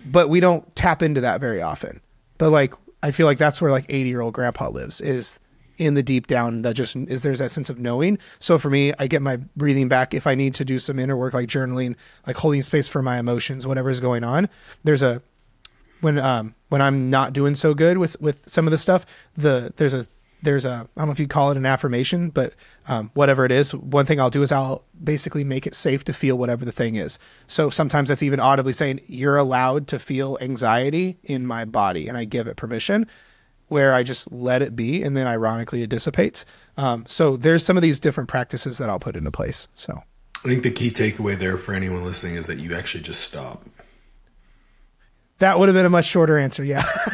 but 0.05 0.29
we 0.29 0.39
don't 0.39 0.75
tap 0.75 1.01
into 1.01 1.21
that 1.21 1.39
very 1.39 1.61
often. 1.61 2.01
But 2.37 2.49
like, 2.49 2.73
I 3.01 3.11
feel 3.11 3.25
like 3.25 3.37
that's 3.37 3.61
where 3.61 3.71
like 3.71 3.85
80 3.89 4.09
year 4.09 4.21
old 4.21 4.33
grandpa 4.33 4.69
lives 4.69 4.99
is 5.01 5.39
in 5.77 5.93
the 5.95 6.03
deep 6.03 6.27
down 6.27 6.61
that 6.61 6.75
just 6.75 6.95
is 6.95 7.23
there's 7.23 7.39
that 7.39 7.51
sense 7.51 7.69
of 7.69 7.79
knowing. 7.79 8.19
So 8.39 8.57
for 8.57 8.69
me, 8.69 8.93
I 8.99 9.07
get 9.07 9.21
my 9.21 9.37
breathing 9.55 9.87
back 9.87 10.13
if 10.13 10.27
I 10.27 10.35
need 10.35 10.55
to 10.55 10.65
do 10.65 10.77
some 10.79 10.99
inner 10.99 11.17
work 11.17 11.33
like 11.33 11.49
journaling, 11.49 11.95
like 12.27 12.37
holding 12.37 12.61
space 12.61 12.87
for 12.87 13.01
my 13.01 13.17
emotions, 13.17 13.65
whatever 13.65 13.89
is 13.89 13.99
going 13.99 14.23
on. 14.23 14.49
There's 14.83 15.01
a 15.01 15.21
when 16.01 16.19
um 16.19 16.53
when 16.69 16.81
I'm 16.81 17.09
not 17.09 17.33
doing 17.33 17.55
so 17.55 17.73
good 17.73 17.97
with 17.97 18.19
with 18.21 18.47
some 18.47 18.67
of 18.67 18.71
the 18.71 18.77
stuff, 18.77 19.05
the 19.35 19.73
there's 19.75 19.93
a 19.93 20.05
there's 20.43 20.65
a 20.65 20.87
I 20.95 20.99
don't 20.99 21.07
know 21.07 21.11
if 21.11 21.19
you 21.19 21.27
call 21.27 21.51
it 21.51 21.57
an 21.57 21.65
affirmation, 21.65 22.29
but 22.29 22.53
um, 22.87 23.09
whatever 23.13 23.45
it 23.45 23.51
is, 23.51 23.73
one 23.73 24.05
thing 24.05 24.19
I'll 24.19 24.29
do 24.29 24.41
is 24.41 24.51
I'll 24.51 24.83
basically 25.03 25.43
make 25.43 25.65
it 25.65 25.73
safe 25.73 26.03
to 26.05 26.13
feel 26.13 26.37
whatever 26.37 26.65
the 26.65 26.71
thing 26.71 26.95
is. 26.95 27.17
So 27.47 27.69
sometimes 27.69 28.09
that's 28.09 28.23
even 28.23 28.39
audibly 28.39 28.73
saying 28.73 29.01
you're 29.07 29.37
allowed 29.37 29.87
to 29.87 29.99
feel 29.99 30.37
anxiety 30.41 31.17
in 31.23 31.47
my 31.47 31.65
body, 31.65 32.07
and 32.07 32.17
I 32.17 32.25
give 32.25 32.47
it 32.47 32.57
permission. 32.57 33.07
Where 33.69 33.93
I 33.93 34.03
just 34.03 34.31
let 34.31 34.61
it 34.61 34.75
be, 34.75 35.01
and 35.01 35.17
then 35.17 35.25
ironically 35.25 35.81
it 35.81 35.89
dissipates. 35.89 36.45
Um, 36.77 37.05
so 37.07 37.37
there's 37.37 37.65
some 37.65 37.75
of 37.75 37.81
these 37.81 37.99
different 37.99 38.29
practices 38.29 38.77
that 38.77 38.87
I'll 38.87 38.99
put 38.99 39.15
into 39.15 39.31
place. 39.31 39.67
So 39.73 40.03
I 40.43 40.47
think 40.47 40.61
the 40.61 40.69
key 40.69 40.89
takeaway 40.89 41.39
there 41.39 41.57
for 41.57 41.73
anyone 41.73 42.03
listening 42.03 42.35
is 42.35 42.45
that 42.47 42.59
you 42.59 42.75
actually 42.75 43.01
just 43.01 43.21
stop. 43.21 43.65
That 45.39 45.59
would 45.59 45.67
have 45.69 45.75
been 45.75 45.85
a 45.85 45.89
much 45.89 46.05
shorter 46.05 46.37
answer. 46.37 46.63
Yeah. 46.63 46.83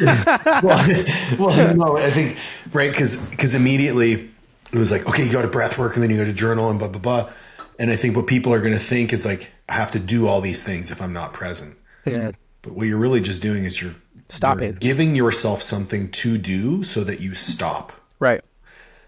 well, 0.62 1.04
well, 1.38 1.74
no, 1.74 1.96
I 1.96 2.10
think 2.10 2.36
right 2.72 2.90
because 2.90 3.16
because 3.30 3.54
immediately 3.54 4.30
it 4.72 4.78
was 4.78 4.90
like, 4.92 5.06
okay, 5.08 5.24
you 5.24 5.32
go 5.32 5.42
to 5.42 5.48
breath 5.48 5.78
work 5.78 5.94
and 5.94 6.02
then 6.02 6.10
you 6.10 6.16
go 6.16 6.24
to 6.24 6.32
journal 6.32 6.70
and 6.70 6.78
blah 6.78 6.88
blah 6.88 7.00
blah. 7.00 7.32
And 7.78 7.90
I 7.90 7.96
think 7.96 8.14
what 8.14 8.26
people 8.26 8.52
are 8.52 8.60
going 8.60 8.74
to 8.74 8.78
think 8.78 9.12
is 9.12 9.24
like, 9.24 9.50
I 9.68 9.72
have 9.74 9.90
to 9.92 9.98
do 9.98 10.26
all 10.26 10.40
these 10.42 10.62
things 10.62 10.90
if 10.90 11.00
I'm 11.00 11.12
not 11.14 11.32
present. 11.32 11.76
yeah. 12.04 12.32
But 12.62 12.74
what 12.74 12.86
you're 12.86 12.98
really 12.98 13.22
just 13.22 13.40
doing 13.40 13.64
is 13.64 13.80
you're 13.80 13.94
Stop 14.28 14.58
you're 14.60 14.68
it. 14.70 14.80
giving 14.80 15.16
yourself 15.16 15.62
something 15.62 16.10
to 16.10 16.36
do 16.38 16.82
so 16.82 17.02
that 17.04 17.20
you 17.20 17.32
stop. 17.34 17.92
Right. 18.18 18.42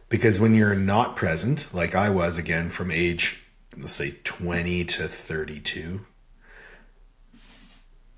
Because 0.09 0.41
when 0.41 0.55
you're 0.55 0.75
not 0.75 1.17
present, 1.17 1.73
like 1.75 1.95
I 1.95 2.09
was 2.09 2.39
again 2.39 2.71
from 2.71 2.91
age, 2.91 3.45
let's 3.77 3.93
say 3.93 4.15
20 4.25 4.85
to 4.85 5.07
32, 5.09 6.05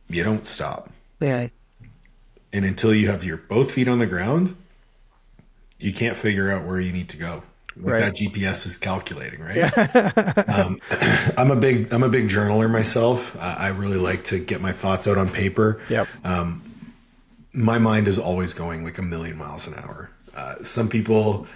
you 0.09 0.25
don't 0.25 0.47
stop. 0.47 0.91
Yeah. 1.21 1.49
And 2.53 2.65
until 2.65 2.95
you 2.95 3.09
have 3.09 3.25
your 3.25 3.37
both 3.37 3.73
feet 3.73 3.89
on 3.89 3.99
the 3.99 4.07
ground, 4.07 4.57
you 5.79 5.93
can't 5.93 6.17
figure 6.17 6.51
out 6.53 6.65
where 6.65 6.79
you 6.79 6.93
need 6.93 7.09
to 7.11 7.17
go. 7.17 7.43
What 7.77 7.93
Right. 7.95 8.01
that 8.01 8.15
GPS 8.15 8.67
is 8.67 8.77
calculating, 8.77 9.41
right? 9.41 9.59
um, 10.49 10.81
I'm 11.37 11.51
a 11.51 11.57
big 11.57 11.93
I'm 11.93 12.05
a 12.05 12.09
big 12.09 12.29
journaler 12.29 12.71
myself. 12.71 13.37
I, 13.41 13.57
I 13.67 13.69
really 13.71 13.97
like 13.99 14.23
to 14.25 14.39
get 14.39 14.61
my 14.61 14.71
thoughts 14.71 15.09
out 15.09 15.19
on 15.19 15.29
paper. 15.29 15.81
Yep. 15.89 16.07
My 17.53 17.79
mind 17.79 18.09
is 18.09 18.19
always 18.19 18.53
going 18.53 18.85
like 18.85 18.99
a 18.99 19.03
million 19.03 19.37
miles 19.37 19.69
an 19.69 19.75
hour. 19.75 20.11
Uh, 20.37 20.57
some 20.63 20.89
people, 20.89 21.47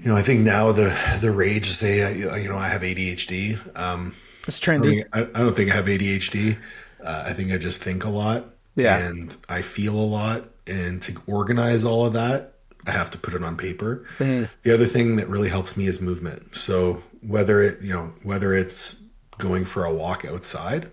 you 0.00 0.08
know, 0.08 0.16
I 0.16 0.20
think 0.22 0.40
now 0.42 0.72
the 0.72 0.94
the 1.22 1.30
rage 1.30 1.70
say 1.70 2.02
uh, 2.02 2.34
you 2.36 2.48
know 2.48 2.56
I 2.58 2.68
have 2.68 2.82
ADHD. 2.82 3.58
Um, 3.78 4.14
it's 4.46 4.60
trendy. 4.60 5.04
I, 5.12 5.20
I 5.22 5.24
don't 5.42 5.54
think 5.56 5.70
I 5.70 5.74
have 5.74 5.86
ADHD. 5.86 6.58
Uh, 7.02 7.24
I 7.26 7.32
think 7.32 7.52
I 7.52 7.58
just 7.58 7.80
think 7.80 8.04
a 8.04 8.10
lot. 8.10 8.44
Yeah. 8.74 8.98
And 8.98 9.36
I 9.48 9.62
feel 9.62 9.94
a 9.94 10.00
lot. 10.00 10.44
And 10.66 11.02
to 11.02 11.20
organize 11.26 11.84
all 11.84 12.06
of 12.06 12.12
that, 12.14 12.54
I 12.86 12.92
have 12.92 13.10
to 13.10 13.18
put 13.18 13.34
it 13.34 13.42
on 13.42 13.56
paper. 13.56 14.04
Mm-hmm. 14.18 14.44
The 14.62 14.74
other 14.74 14.86
thing 14.86 15.16
that 15.16 15.28
really 15.28 15.48
helps 15.48 15.76
me 15.76 15.86
is 15.86 16.00
movement. 16.00 16.56
So 16.56 17.02
whether 17.20 17.60
it, 17.62 17.82
you 17.82 17.92
know, 17.92 18.12
whether 18.22 18.54
it's 18.54 19.06
going 19.38 19.64
for 19.64 19.84
a 19.84 19.92
walk 19.92 20.24
outside, 20.24 20.90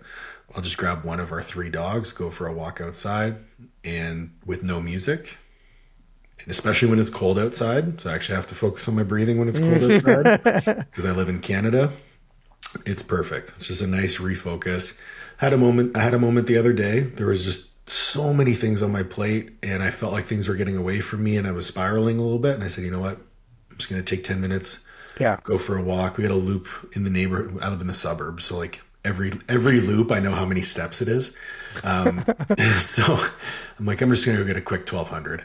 I'll 0.54 0.62
just 0.62 0.76
grab 0.76 1.04
one 1.04 1.20
of 1.20 1.32
our 1.32 1.40
three 1.40 1.70
dogs, 1.70 2.12
go 2.12 2.30
for 2.30 2.46
a 2.46 2.52
walk 2.52 2.80
outside 2.80 3.36
and 3.84 4.36
with 4.44 4.62
no 4.62 4.80
music. 4.80 5.36
And 6.40 6.48
especially 6.48 6.88
when 6.88 6.98
it's 6.98 7.10
cold 7.10 7.38
outside. 7.38 8.00
So 8.00 8.10
I 8.10 8.14
actually 8.14 8.36
have 8.36 8.46
to 8.48 8.54
focus 8.54 8.88
on 8.88 8.96
my 8.96 9.02
breathing 9.02 9.38
when 9.38 9.48
it's 9.48 9.58
cold 9.58 9.82
outside 9.82 10.76
because 10.90 11.06
I 11.06 11.12
live 11.12 11.28
in 11.28 11.40
Canada 11.40 11.92
it's 12.86 13.02
perfect. 13.02 13.52
It's 13.56 13.66
just 13.66 13.82
a 13.82 13.86
nice 13.86 14.18
refocus. 14.18 15.00
Had 15.40 15.52
a 15.54 15.58
moment. 15.58 15.96
I 15.96 16.00
had 16.00 16.12
a 16.14 16.18
moment 16.18 16.46
the 16.46 16.58
other 16.58 16.72
day. 16.72 17.00
There 17.00 17.26
was 17.26 17.44
just 17.44 17.88
so 17.88 18.34
many 18.34 18.52
things 18.52 18.82
on 18.82 18.92
my 18.92 19.02
plate, 19.02 19.52
and 19.62 19.82
I 19.82 19.90
felt 19.90 20.12
like 20.12 20.24
things 20.26 20.48
were 20.48 20.54
getting 20.54 20.76
away 20.76 21.00
from 21.00 21.24
me, 21.24 21.36
and 21.38 21.46
I 21.46 21.52
was 21.52 21.66
spiraling 21.66 22.18
a 22.18 22.22
little 22.22 22.38
bit. 22.38 22.54
And 22.54 22.62
I 22.62 22.66
said, 22.66 22.84
you 22.84 22.90
know 22.90 23.00
what? 23.00 23.16
I'm 23.70 23.76
just 23.78 23.88
gonna 23.88 24.02
take 24.02 24.22
ten 24.22 24.40
minutes, 24.40 24.86
Yeah. 25.18 25.38
go 25.42 25.56
for 25.56 25.78
a 25.78 25.82
walk. 25.82 26.18
We 26.18 26.24
had 26.24 26.30
a 26.30 26.36
loop 26.36 26.68
in 26.94 27.04
the 27.04 27.10
neighborhood. 27.10 27.58
I 27.62 27.70
live 27.70 27.80
in 27.80 27.86
the 27.86 27.94
suburbs, 27.94 28.44
so 28.44 28.58
like 28.58 28.82
every 29.02 29.32
every 29.48 29.80
loop, 29.80 30.12
I 30.12 30.20
know 30.20 30.32
how 30.32 30.44
many 30.44 30.60
steps 30.60 31.00
it 31.00 31.08
is. 31.08 31.34
Um, 31.84 32.22
so 32.78 33.16
I'm 33.78 33.86
like, 33.86 34.02
I'm 34.02 34.10
just 34.10 34.26
gonna 34.26 34.38
go 34.38 34.44
get 34.44 34.58
a 34.58 34.60
quick 34.60 34.80
1200. 34.90 35.44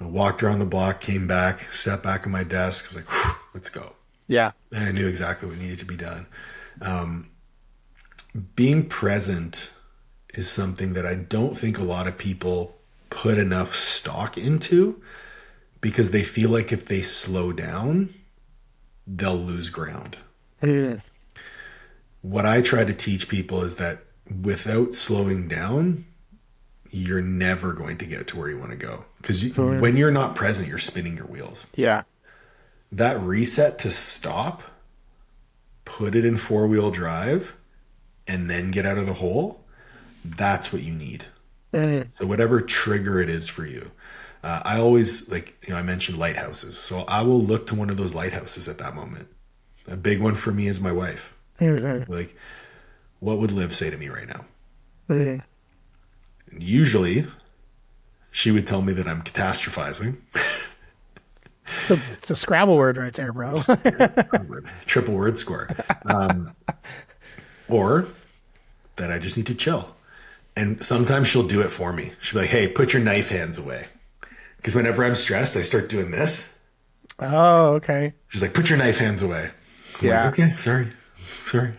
I 0.00 0.04
walked 0.04 0.42
around 0.44 0.60
the 0.60 0.66
block, 0.66 1.00
came 1.00 1.26
back, 1.26 1.62
sat 1.72 2.02
back 2.02 2.22
at 2.22 2.28
my 2.28 2.44
desk. 2.44 2.84
I 2.84 2.88
was 2.88 2.96
like, 2.96 3.36
let's 3.54 3.68
go 3.70 3.94
Yeah. 4.28 4.52
and 4.72 4.84
I 4.84 4.92
knew 4.92 5.08
exactly 5.08 5.48
what 5.48 5.58
needed 5.58 5.80
to 5.80 5.84
be 5.84 5.96
done. 5.96 6.26
Um, 6.80 7.29
being 8.54 8.86
present 8.86 9.74
is 10.34 10.48
something 10.48 10.92
that 10.92 11.06
I 11.06 11.14
don't 11.14 11.56
think 11.56 11.78
a 11.78 11.84
lot 11.84 12.06
of 12.06 12.16
people 12.16 12.76
put 13.08 13.38
enough 13.38 13.74
stock 13.74 14.38
into 14.38 15.02
because 15.80 16.10
they 16.10 16.22
feel 16.22 16.50
like 16.50 16.72
if 16.72 16.86
they 16.86 17.02
slow 17.02 17.52
down, 17.52 18.14
they'll 19.06 19.34
lose 19.34 19.68
ground. 19.68 20.18
Hmm. 20.60 20.96
What 22.22 22.46
I 22.46 22.60
try 22.60 22.84
to 22.84 22.94
teach 22.94 23.28
people 23.28 23.62
is 23.62 23.76
that 23.76 24.00
without 24.42 24.94
slowing 24.94 25.48
down, 25.48 26.04
you're 26.90 27.22
never 27.22 27.72
going 27.72 27.96
to 27.98 28.04
get 28.04 28.26
to 28.28 28.38
where 28.38 28.48
you 28.48 28.58
want 28.58 28.70
to 28.70 28.76
go. 28.76 29.04
Because 29.18 29.44
you, 29.44 29.52
when 29.52 29.96
you're 29.96 30.10
not 30.10 30.34
present, 30.34 30.68
you're 30.68 30.78
spinning 30.78 31.16
your 31.16 31.26
wheels. 31.26 31.66
Yeah. 31.76 32.02
That 32.92 33.20
reset 33.20 33.78
to 33.80 33.90
stop, 33.90 34.62
put 35.84 36.14
it 36.14 36.24
in 36.24 36.36
four 36.36 36.66
wheel 36.66 36.90
drive, 36.90 37.56
and 38.30 38.48
then 38.48 38.70
get 38.70 38.86
out 38.86 38.96
of 38.96 39.06
the 39.06 39.14
hole, 39.14 39.64
that's 40.24 40.72
what 40.72 40.82
you 40.82 40.94
need. 40.94 41.24
So, 42.10 42.26
whatever 42.26 42.60
trigger 42.60 43.20
it 43.20 43.28
is 43.28 43.48
for 43.48 43.66
you. 43.66 43.90
Uh, 44.44 44.62
I 44.64 44.78
always 44.78 45.30
like, 45.30 45.56
you 45.66 45.74
know, 45.74 45.78
I 45.78 45.82
mentioned 45.82 46.16
lighthouses. 46.16 46.78
So, 46.78 47.00
I 47.08 47.22
will 47.22 47.40
look 47.40 47.66
to 47.66 47.74
one 47.74 47.90
of 47.90 47.96
those 47.96 48.14
lighthouses 48.14 48.68
at 48.68 48.78
that 48.78 48.94
moment. 48.94 49.28
A 49.88 49.96
big 49.96 50.20
one 50.20 50.36
for 50.36 50.52
me 50.52 50.68
is 50.68 50.80
my 50.80 50.92
wife. 50.92 51.36
Like, 52.08 52.36
what 53.18 53.38
would 53.38 53.50
Liv 53.50 53.74
say 53.74 53.90
to 53.90 53.96
me 53.96 54.08
right 54.08 54.28
now? 54.28 54.44
And 56.50 56.62
usually, 56.62 57.26
she 58.30 58.52
would 58.52 58.66
tell 58.66 58.80
me 58.80 58.92
that 58.92 59.08
I'm 59.08 59.22
catastrophizing. 59.22 60.18
It's 61.80 61.90
a, 61.90 62.00
it's 62.12 62.30
a 62.30 62.36
Scrabble 62.36 62.76
word 62.76 62.96
right 62.96 63.12
there, 63.12 63.32
bro. 63.32 63.54
triple 64.86 65.14
word 65.14 65.36
score. 65.36 65.68
Um, 66.06 66.54
or 67.68 68.06
that 68.96 69.10
I 69.10 69.18
just 69.18 69.36
need 69.36 69.46
to 69.46 69.54
chill. 69.54 69.94
And 70.56 70.82
sometimes 70.82 71.28
she'll 71.28 71.46
do 71.46 71.60
it 71.60 71.68
for 71.70 71.92
me. 71.92 72.12
She'll 72.20 72.40
be 72.40 72.44
like, 72.46 72.50
hey, 72.50 72.68
put 72.68 72.92
your 72.92 73.02
knife 73.02 73.28
hands 73.28 73.58
away. 73.58 73.86
Because 74.56 74.74
whenever 74.74 75.04
I'm 75.04 75.14
stressed, 75.14 75.56
I 75.56 75.62
start 75.62 75.88
doing 75.88 76.10
this. 76.10 76.60
oh, 77.18 77.74
okay. 77.74 78.14
She's 78.28 78.42
like, 78.42 78.52
put 78.54 78.68
your 78.68 78.78
knife 78.78 78.98
hands 78.98 79.22
away. 79.22 79.50
I'm 80.00 80.06
Yeah. 80.06 80.24
Like, 80.24 80.32
okay, 80.34 80.56
sorry. 80.56 80.88
Sorry. 81.44 81.72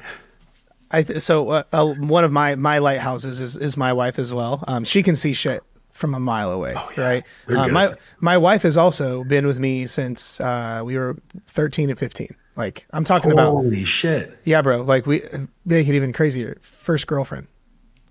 I 0.90 1.04
th- 1.04 1.22
so 1.22 1.50
uh, 1.50 1.64
uh, 1.72 1.94
one 1.94 2.24
of 2.24 2.32
my 2.32 2.56
my 2.56 2.80
lighthouses 2.80 3.40
is 3.40 3.56
is 3.56 3.78
my 3.78 3.94
wife 3.94 4.20
as 4.20 4.34
well. 4.34 4.64
Um, 4.68 4.84
she 4.84 5.04
can 5.04 5.16
see 5.16 5.32
shit 5.34 5.62
from 5.92 6.14
a 6.14 6.20
mile 6.20 6.52
away, 6.52 6.74
right? 6.98 7.24
They're 7.48 7.58
Uh, 7.58 7.68
my 7.70 7.96
my 8.20 8.38
wife 8.38 8.64
has 8.64 8.76
also 8.76 9.24
been 9.24 9.48
with 9.48 9.58
me 9.60 9.88
since 9.88 10.42
uh, 10.42 10.82
we 10.84 10.98
were 10.98 11.16
thirteen 11.48 11.90
and 11.90 11.98
fifteen. 11.98 12.36
Like 12.62 12.86
I'm 12.92 13.04
talking 13.04 13.32
about, 13.32 13.52
Holy 13.52 13.84
shit. 13.84 14.38
yeah, 14.44 14.62
bro. 14.62 14.82
Like 14.84 15.08
we 15.08 15.22
make 15.66 15.88
it 15.88 15.96
even 15.96 16.14
crazier. 16.14 16.58
First 16.62 17.08
girlfriend. 17.08 17.48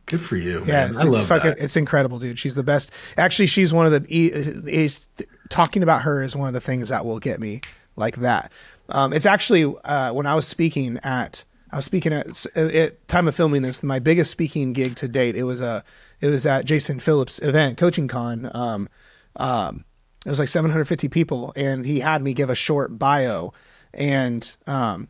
Good 0.07 0.21
for 0.21 0.35
you, 0.37 0.61
Yeah, 0.67 0.87
man. 0.87 0.89
it's, 0.91 0.99
I 0.99 1.03
it's 1.03 1.11
love 1.13 1.27
fucking, 1.29 1.51
that. 1.51 1.59
it's 1.61 1.77
incredible, 1.77 2.19
dude. 2.19 2.37
She's 2.37 2.57
the 2.57 2.65
best. 2.65 2.91
Actually, 3.17 3.47
she's 3.47 3.73
one 3.73 3.87
of 3.87 3.93
the. 3.93 4.05
Is, 4.11 5.07
talking 5.51 5.85
about 5.85 6.03
her 6.03 6.21
is 6.23 6.35
one 6.35 6.49
of 6.49 6.55
the 6.55 6.61
things 6.61 6.89
that 6.89 7.05
will 7.07 7.21
get 7.21 7.39
me 7.39 7.61
like 7.95 8.17
that. 8.17 8.51
Um, 8.89 9.13
it's 9.13 9.27
actually 9.27 9.73
uh, 9.85 10.13
when 10.13 10.27
I 10.27 10.35
was 10.35 10.49
speaking 10.49 10.99
at. 11.05 11.45
I 11.73 11.77
was 11.77 11.85
speaking 11.85 12.13
at, 12.13 12.27
at 12.57 13.07
time 13.07 13.29
of 13.29 13.37
filming 13.37 13.63
this. 13.63 13.85
My 13.85 14.01
biggest 14.01 14.33
speaking 14.33 14.73
gig 14.73 14.97
to 14.97 15.07
date. 15.07 15.37
It 15.37 15.45
was 15.45 15.61
a. 15.61 15.85
It 16.21 16.27
was 16.27 16.45
at 16.45 16.65
Jason 16.65 16.99
Phillips' 16.99 17.39
event, 17.41 17.79
Coaching 17.79 18.09
Con. 18.09 18.51
Um, 18.53 18.89
um, 19.37 19.85
it 20.27 20.29
was 20.29 20.41
like 20.41 20.49
750 20.49 21.09
people, 21.09 21.53
and 21.55 21.87
he 21.87 22.01
had 22.01 22.21
me 22.21 22.35
give 22.35 22.51
a 22.51 22.55
short 22.57 22.99
bio, 22.99 23.53
and 23.95 24.57
um, 24.67 25.09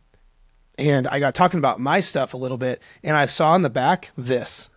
and 0.78 1.06
I 1.08 1.20
got 1.20 1.34
talking 1.34 1.58
about 1.58 1.80
my 1.80 2.00
stuff 2.00 2.34
a 2.34 2.36
little 2.36 2.56
bit, 2.58 2.82
and 3.02 3.16
I 3.16 3.26
saw 3.26 3.54
in 3.54 3.62
the 3.62 3.70
back 3.70 4.10
this 4.16 4.68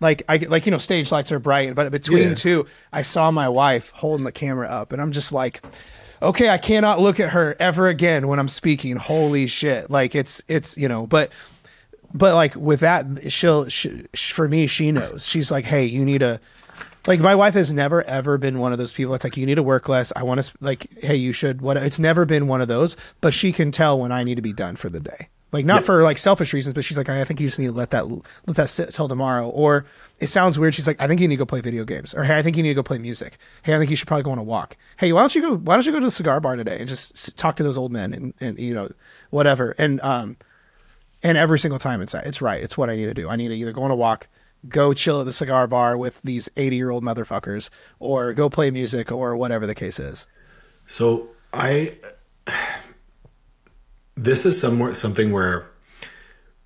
like 0.00 0.22
I 0.28 0.36
like 0.36 0.66
you 0.66 0.70
know 0.72 0.78
stage 0.78 1.10
lights 1.10 1.32
are 1.32 1.38
bright, 1.40 1.74
but 1.74 1.90
between 1.90 2.28
Yeah. 2.30 2.34
two, 2.34 2.66
I 2.92 3.02
saw 3.02 3.30
my 3.30 3.48
wife 3.48 3.90
holding 3.90 4.24
the 4.24 4.32
camera 4.32 4.68
up, 4.68 4.92
and 4.92 5.02
I'm 5.02 5.10
just 5.12 5.32
like, 5.32 5.60
okay, 6.22 6.48
I 6.50 6.58
cannot 6.58 7.00
look 7.00 7.18
at 7.18 7.30
her 7.30 7.56
ever 7.58 7.88
again 7.88 8.28
when 8.28 8.38
I'm 8.38 8.48
speaking. 8.48 8.96
Holy 8.96 9.46
shit! 9.48 9.90
Like 9.90 10.14
it's 10.14 10.42
it's 10.46 10.78
you 10.78 10.88
know, 10.88 11.06
but 11.06 11.32
but 12.14 12.34
like 12.34 12.54
with 12.54 12.80
that, 12.80 13.32
she'll 13.32 13.68
she, 13.68 14.06
for 14.14 14.46
me, 14.48 14.66
she 14.68 14.92
knows. 14.92 15.26
She's 15.26 15.50
like, 15.50 15.64
hey, 15.64 15.84
you 15.86 16.04
need 16.04 16.18
to. 16.18 16.40
Like 17.08 17.20
my 17.20 17.34
wife 17.34 17.54
has 17.54 17.72
never 17.72 18.02
ever 18.02 18.36
been 18.36 18.58
one 18.58 18.72
of 18.72 18.78
those 18.78 18.92
people 18.92 19.14
It's 19.14 19.24
like 19.24 19.38
you 19.38 19.46
need 19.46 19.54
to 19.54 19.62
work 19.62 19.88
less. 19.88 20.12
I 20.14 20.24
want 20.24 20.42
to 20.42 20.52
like 20.60 20.92
hey 21.00 21.16
you 21.16 21.32
should 21.32 21.62
what 21.62 21.78
it's 21.78 21.98
never 21.98 22.26
been 22.26 22.48
one 22.48 22.60
of 22.60 22.68
those, 22.68 22.98
but 23.22 23.32
she 23.32 23.50
can 23.50 23.72
tell 23.72 23.98
when 23.98 24.12
I 24.12 24.24
need 24.24 24.34
to 24.34 24.42
be 24.42 24.52
done 24.52 24.76
for 24.76 24.90
the 24.90 25.00
day. 25.00 25.30
Like 25.50 25.64
not 25.64 25.84
for 25.84 26.02
like 26.02 26.18
selfish 26.18 26.52
reasons, 26.52 26.74
but 26.74 26.84
she's 26.84 26.98
like 26.98 27.08
I 27.08 27.24
think 27.24 27.40
you 27.40 27.46
just 27.46 27.58
need 27.58 27.68
to 27.68 27.72
let 27.72 27.90
that 27.90 28.10
let 28.10 28.56
that 28.56 28.68
sit 28.68 28.92
till 28.92 29.08
tomorrow. 29.08 29.48
Or 29.48 29.86
it 30.20 30.26
sounds 30.26 30.58
weird. 30.58 30.74
She's 30.74 30.86
like 30.86 31.00
I 31.00 31.08
think 31.08 31.22
you 31.22 31.28
need 31.28 31.36
to 31.36 31.38
go 31.38 31.46
play 31.46 31.62
video 31.62 31.84
games. 31.84 32.12
Or 32.12 32.24
hey 32.24 32.36
I 32.36 32.42
think 32.42 32.58
you 32.58 32.62
need 32.62 32.68
to 32.70 32.74
go 32.74 32.82
play 32.82 32.98
music. 32.98 33.38
Hey 33.62 33.74
I 33.74 33.78
think 33.78 33.88
you 33.88 33.96
should 33.96 34.06
probably 34.06 34.24
go 34.24 34.32
on 34.32 34.38
a 34.38 34.42
walk. 34.42 34.76
Hey 34.98 35.10
why 35.14 35.22
don't 35.22 35.34
you 35.34 35.40
go 35.40 35.56
why 35.56 35.76
don't 35.76 35.86
you 35.86 35.92
go 35.92 36.00
to 36.00 36.04
the 36.04 36.10
cigar 36.10 36.40
bar 36.40 36.56
today 36.56 36.76
and 36.78 36.86
just 36.86 37.38
talk 37.38 37.56
to 37.56 37.62
those 37.62 37.78
old 37.78 37.90
men 37.90 38.12
and 38.12 38.34
and 38.38 38.58
you 38.58 38.74
know 38.74 38.90
whatever 39.30 39.74
and 39.78 39.98
um 40.02 40.36
and 41.22 41.38
every 41.38 41.58
single 41.58 41.78
time 41.78 42.02
it's 42.02 42.12
it's 42.12 42.42
right. 42.42 42.62
It's 42.62 42.76
what 42.76 42.90
I 42.90 42.96
need 42.96 43.06
to 43.06 43.14
do. 43.14 43.30
I 43.30 43.36
need 43.36 43.48
to 43.48 43.56
either 43.56 43.72
go 43.72 43.82
on 43.82 43.90
a 43.90 43.96
walk, 43.96 44.28
go 44.68 44.92
chill 44.92 45.20
at 45.20 45.26
the 45.26 45.32
cigar 45.32 45.66
bar 45.66 45.96
with 45.96 46.20
these 46.22 46.48
80 46.56 46.76
year 46.76 46.90
old 46.90 47.04
motherfuckers, 47.04 47.70
or 47.98 48.32
go 48.32 48.48
play 48.48 48.70
music 48.70 49.10
or 49.10 49.36
whatever 49.36 49.66
the 49.66 49.74
case 49.74 49.98
is. 49.98 50.26
So 50.86 51.28
I, 51.52 51.92
this 54.16 54.46
is 54.46 54.60
somewhat 54.60 54.96
something 54.96 55.32
where 55.32 55.68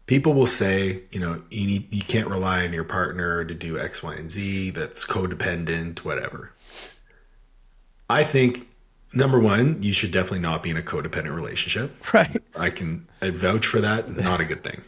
people 0.06 0.34
will 0.34 0.46
say, 0.46 1.02
you 1.10 1.20
know, 1.20 1.42
you 1.50 1.66
need 1.66 1.94
you 1.94 2.02
can't 2.02 2.28
rely 2.28 2.64
on 2.64 2.72
your 2.72 2.84
partner 2.84 3.44
to 3.44 3.54
do 3.54 3.78
X, 3.78 4.02
Y, 4.02 4.14
and 4.14 4.30
Z. 4.30 4.70
That's 4.70 5.06
codependent, 5.06 6.00
whatever. 6.00 6.52
I 8.08 8.24
think 8.24 8.68
number 9.14 9.38
one, 9.38 9.82
you 9.82 9.92
should 9.92 10.12
definitely 10.12 10.40
not 10.40 10.62
be 10.62 10.70
in 10.70 10.76
a 10.76 10.82
codependent 10.82 11.34
relationship. 11.34 11.94
Right. 12.12 12.42
I 12.54 12.68
can 12.70 13.08
I 13.22 13.30
vouch 13.30 13.66
for 13.66 13.80
that. 13.80 14.08
Not 14.16 14.40
a 14.40 14.44
good 14.44 14.62
thing. 14.62 14.82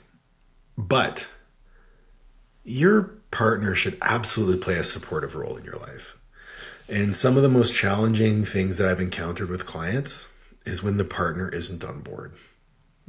But 0.76 1.26
your 2.64 3.02
partner 3.30 3.74
should 3.74 3.98
absolutely 4.00 4.62
play 4.62 4.76
a 4.76 4.84
supportive 4.84 5.34
role 5.34 5.56
in 5.56 5.64
your 5.64 5.76
life. 5.76 6.16
And 6.88 7.14
some 7.14 7.36
of 7.36 7.42
the 7.42 7.48
most 7.48 7.74
challenging 7.74 8.44
things 8.44 8.78
that 8.78 8.88
I've 8.88 9.00
encountered 9.00 9.48
with 9.48 9.66
clients 9.66 10.34
is 10.66 10.82
when 10.82 10.96
the 10.96 11.04
partner 11.04 11.48
isn't 11.48 11.84
on 11.84 12.00
board. 12.00 12.32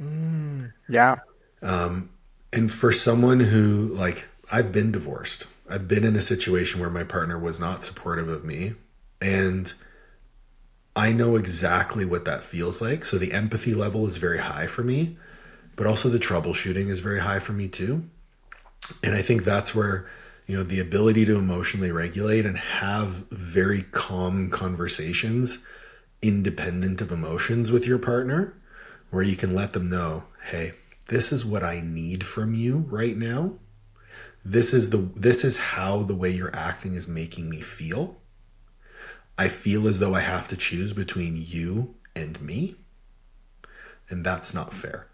Mm. 0.00 0.72
Yeah. 0.88 1.16
Um, 1.62 2.10
and 2.52 2.72
for 2.72 2.92
someone 2.92 3.40
who, 3.40 3.88
like, 3.88 4.26
I've 4.50 4.72
been 4.72 4.92
divorced, 4.92 5.46
I've 5.68 5.88
been 5.88 6.04
in 6.04 6.16
a 6.16 6.20
situation 6.20 6.80
where 6.80 6.90
my 6.90 7.04
partner 7.04 7.38
was 7.38 7.58
not 7.58 7.82
supportive 7.82 8.28
of 8.28 8.44
me. 8.44 8.74
And 9.20 9.72
I 10.94 11.12
know 11.12 11.36
exactly 11.36 12.04
what 12.04 12.24
that 12.24 12.44
feels 12.44 12.80
like. 12.80 13.04
So 13.04 13.18
the 13.18 13.32
empathy 13.32 13.74
level 13.74 14.06
is 14.06 14.16
very 14.16 14.38
high 14.38 14.66
for 14.66 14.82
me, 14.82 15.16
but 15.74 15.86
also 15.86 16.08
the 16.08 16.18
troubleshooting 16.18 16.88
is 16.88 17.00
very 17.00 17.20
high 17.20 17.38
for 17.38 17.52
me 17.52 17.68
too. 17.68 18.08
And 19.02 19.14
I 19.14 19.22
think 19.22 19.44
that's 19.44 19.74
where, 19.74 20.08
you 20.46 20.56
know, 20.56 20.62
the 20.62 20.80
ability 20.80 21.24
to 21.26 21.38
emotionally 21.38 21.90
regulate 21.90 22.46
and 22.46 22.56
have 22.56 23.28
very 23.30 23.82
calm 23.82 24.50
conversations 24.50 25.64
independent 26.22 27.00
of 27.00 27.12
emotions 27.12 27.70
with 27.70 27.86
your 27.86 27.98
partner, 27.98 28.54
where 29.10 29.22
you 29.22 29.36
can 29.36 29.54
let 29.54 29.72
them 29.72 29.88
know, 29.88 30.24
hey, 30.46 30.72
this 31.08 31.32
is 31.32 31.44
what 31.44 31.62
I 31.62 31.80
need 31.80 32.24
from 32.24 32.54
you 32.54 32.78
right 32.88 33.16
now. 33.16 33.54
This 34.44 34.72
is 34.72 34.90
the 34.90 34.98
this 34.98 35.44
is 35.44 35.58
how 35.58 36.02
the 36.02 36.14
way 36.14 36.30
you're 36.30 36.54
acting 36.54 36.94
is 36.94 37.08
making 37.08 37.48
me 37.50 37.60
feel. 37.60 38.16
I 39.38 39.48
feel 39.48 39.86
as 39.86 39.98
though 39.98 40.14
I 40.14 40.20
have 40.20 40.48
to 40.48 40.56
choose 40.56 40.92
between 40.92 41.36
you 41.36 41.94
and 42.14 42.40
me. 42.40 42.76
And 44.08 44.24
that's 44.24 44.54
not 44.54 44.72
fair. 44.72 45.08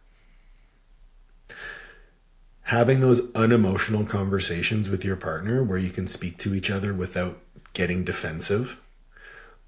Having 2.66 3.00
those 3.00 3.32
unemotional 3.34 4.04
conversations 4.04 4.88
with 4.88 5.04
your 5.04 5.16
partner 5.16 5.62
where 5.62 5.78
you 5.78 5.90
can 5.90 6.06
speak 6.06 6.38
to 6.38 6.54
each 6.54 6.70
other 6.70 6.94
without 6.94 7.38
getting 7.72 8.04
defensive 8.04 8.80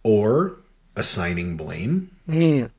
or 0.03 0.59
assigning 0.97 1.57
blame, 1.57 2.11
mm. 2.29 2.71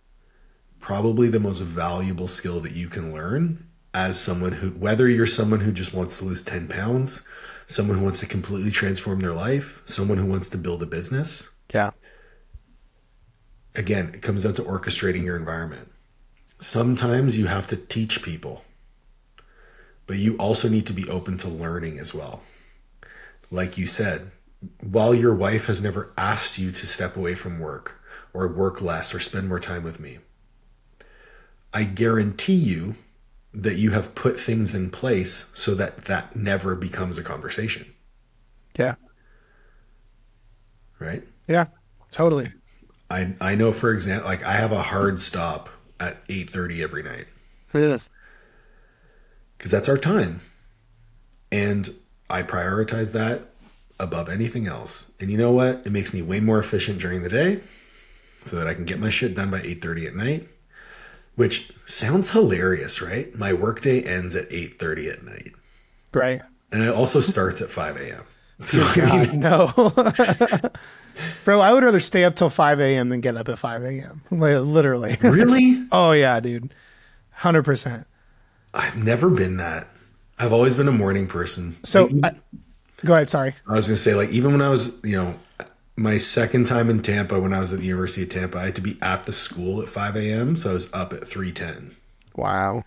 probably 0.80 1.28
the 1.28 1.40
most 1.40 1.60
valuable 1.60 2.28
skill 2.28 2.60
that 2.62 2.72
you 2.72 2.88
can 2.88 3.12
learn 3.14 3.68
as 3.94 4.20
someone 4.20 4.54
who, 4.54 4.70
whether 4.72 5.08
you're 5.08 5.26
someone 5.26 5.62
who 5.62 5.72
just 5.72 5.94
wants 5.94 6.18
to 6.18 6.26
lose 6.26 6.44
10 6.44 6.68
pounds, 6.68 7.28
someone 7.68 7.98
who 7.98 8.04
wants 8.04 8.20
to 8.20 8.26
completely 8.26 8.72
transform 8.72 9.20
their 9.22 9.34
life, 9.34 9.82
someone 9.86 10.18
who 10.18 10.26
wants 10.26 10.50
to 10.50 10.58
build 10.58 10.84
a 10.84 10.86
business 10.86 11.50
Yeah. 11.74 11.92
again, 13.76 14.12
it 14.14 14.22
comes 14.22 14.44
down 14.44 14.54
to 14.56 14.64
orchestrating 14.64 15.24
your 15.24 15.38
environment. 15.38 15.92
Sometimes 16.60 17.38
you 17.38 17.48
have 17.48 17.68
to 17.68 17.76
teach 17.78 18.22
people, 18.24 18.65
but 20.08 20.18
you 20.18 20.36
also 20.38 20.70
need 20.70 20.86
to 20.88 20.94
be 20.94 21.10
open 21.10 21.38
to 21.40 21.48
learning 21.50 22.00
as 22.00 22.14
well. 22.14 22.42
Like 23.52 23.78
you 23.78 23.88
said, 23.88 24.32
while 24.82 25.14
your 25.16 25.34
wife 25.34 25.66
has 25.68 25.82
never 25.84 26.14
asked 26.18 26.58
you 26.60 26.72
to 26.72 26.88
step 26.88 27.16
away 27.18 27.36
from 27.36 27.60
work 27.60 28.00
or 28.34 28.48
work 28.48 28.82
less 28.82 29.14
or 29.14 29.20
spend 29.20 29.48
more 29.50 29.60
time 29.60 29.84
with 29.84 30.00
me, 30.00 30.20
I 31.74 31.84
guarantee 31.84 32.56
you 32.56 32.96
that 33.54 33.76
you 33.76 33.92
have 33.92 34.16
put 34.16 34.40
things 34.40 34.74
in 34.76 34.90
place 34.90 35.52
so 35.54 35.76
that 35.76 36.06
that 36.06 36.36
never 36.36 36.76
becomes 36.76 37.18
a 37.18 37.24
conversation, 37.24 37.94
Yeah. 38.78 38.96
right? 41.00 41.24
Yeah. 41.48 41.68
Totally. 42.12 42.54
I 43.10 43.34
I 43.42 43.56
know 43.56 43.72
for 43.72 43.92
example 43.94 44.28
like 44.30 44.44
I 44.44 44.54
have 44.54 44.72
a 44.72 44.82
hard 44.82 45.20
stop 45.20 45.70
at 46.00 46.24
8:30 46.30 46.84
every 46.84 47.02
night 47.04 47.26
Yes. 47.74 48.10
Because 49.66 49.72
that's 49.72 49.90
our 49.90 49.98
time. 49.98 50.42
And 51.52 51.90
I 52.30 52.44
prioritize 52.44 53.14
that 53.14 53.42
above 54.00 54.30
anything 54.30 54.68
else. 54.68 55.12
And 55.20 55.32
you 55.32 55.40
know 55.40 55.52
what? 55.52 55.82
It 55.86 55.92
makes 55.92 56.14
me 56.14 56.22
way 56.22 56.40
more 56.40 56.60
efficient 56.60 57.00
during 57.00 57.24
the 57.24 57.30
day 57.30 57.62
so 58.44 58.58
that 58.58 58.68
I 58.68 58.76
can 58.76 58.86
get 58.86 59.00
my 59.00 59.10
shit 59.10 59.34
done 59.34 59.50
by 59.50 59.62
8:30 59.62 60.06
at 60.06 60.16
night. 60.16 60.48
Which 61.34 61.72
sounds 61.88 62.30
hilarious, 62.30 63.02
right? 63.02 63.34
My 63.36 63.54
workday 63.54 64.04
ends 64.04 64.36
at 64.36 64.48
8:30 64.52 65.12
at 65.12 65.24
night. 65.24 65.54
Right. 66.14 66.44
And 66.72 66.84
it 66.84 66.94
also 66.94 67.20
starts 67.20 67.60
at 67.64 67.70
5 67.70 67.98
a.m. 67.98 68.24
So 68.60 68.82
I 68.82 68.96
God, 68.96 69.28
mean, 69.32 69.40
no. 69.40 69.74
Bro, 71.44 71.60
I 71.62 71.74
would 71.74 71.84
rather 71.84 72.00
stay 72.00 72.24
up 72.24 72.36
till 72.36 72.52
5 72.52 72.80
a.m. 72.80 73.10
than 73.10 73.20
get 73.20 73.36
up 73.36 73.50
at 73.50 73.58
5 73.58 73.82
a.m. 73.82 74.22
Like, 74.30 74.60
literally. 74.60 75.18
really? 75.24 75.88
oh, 75.92 76.12
yeah, 76.12 76.40
dude. 76.40 76.72
100%. 77.40 78.06
I've 78.76 79.04
never 79.04 79.30
been 79.30 79.58
that. 79.58 79.88
I've 80.38 80.54
always 80.54 80.76
been 80.76 80.88
a 80.88 80.92
morning 80.94 81.28
person. 81.28 81.78
So, 81.84 82.06
Like, 82.06 82.36
I, 82.36 82.40
go 83.06 83.14
ahead. 83.14 83.30
Sorry. 83.30 83.56
I 83.68 83.74
was 83.74 83.88
gonna 83.88 83.98
say, 83.98 84.14
like, 84.16 84.30
even 84.30 84.52
when 84.52 84.62
I 84.62 84.70
was, 84.70 85.02
you 85.04 85.16
know, 85.18 85.36
my 85.96 86.18
second 86.18 86.66
time 86.66 86.90
in 86.90 87.02
Tampa, 87.02 87.40
when 87.40 87.54
I 87.54 87.60
was 87.62 87.72
at 87.72 87.80
the 87.80 87.86
University 87.86 88.24
of 88.24 88.30
Tampa, 88.30 88.58
I 88.58 88.66
had 88.66 88.76
to 88.76 88.82
be 88.82 88.98
at 89.02 89.26
the 89.26 89.32
school 89.32 89.82
at 89.82 89.88
5 89.88 90.18
a.m. 90.18 90.56
So 90.58 90.72
I 90.72 90.74
was 90.74 90.94
up 90.94 91.14
at 91.14 91.22
3:10. 91.22 91.92
Wow. 92.36 92.84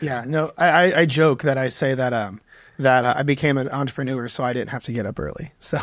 Yeah, 0.00 0.24
no, 0.26 0.50
I, 0.58 0.66
I, 0.68 1.00
I 1.00 1.06
joke 1.06 1.42
that 1.42 1.56
I 1.56 1.68
say 1.68 1.94
that 1.94 2.12
um 2.12 2.40
that 2.78 3.04
uh, 3.04 3.14
I 3.16 3.22
became 3.22 3.56
an 3.56 3.68
entrepreneur 3.68 4.26
so 4.28 4.42
I 4.42 4.52
didn't 4.52 4.70
have 4.70 4.84
to 4.84 4.92
get 4.92 5.06
up 5.06 5.18
early. 5.18 5.52
So 5.60 5.78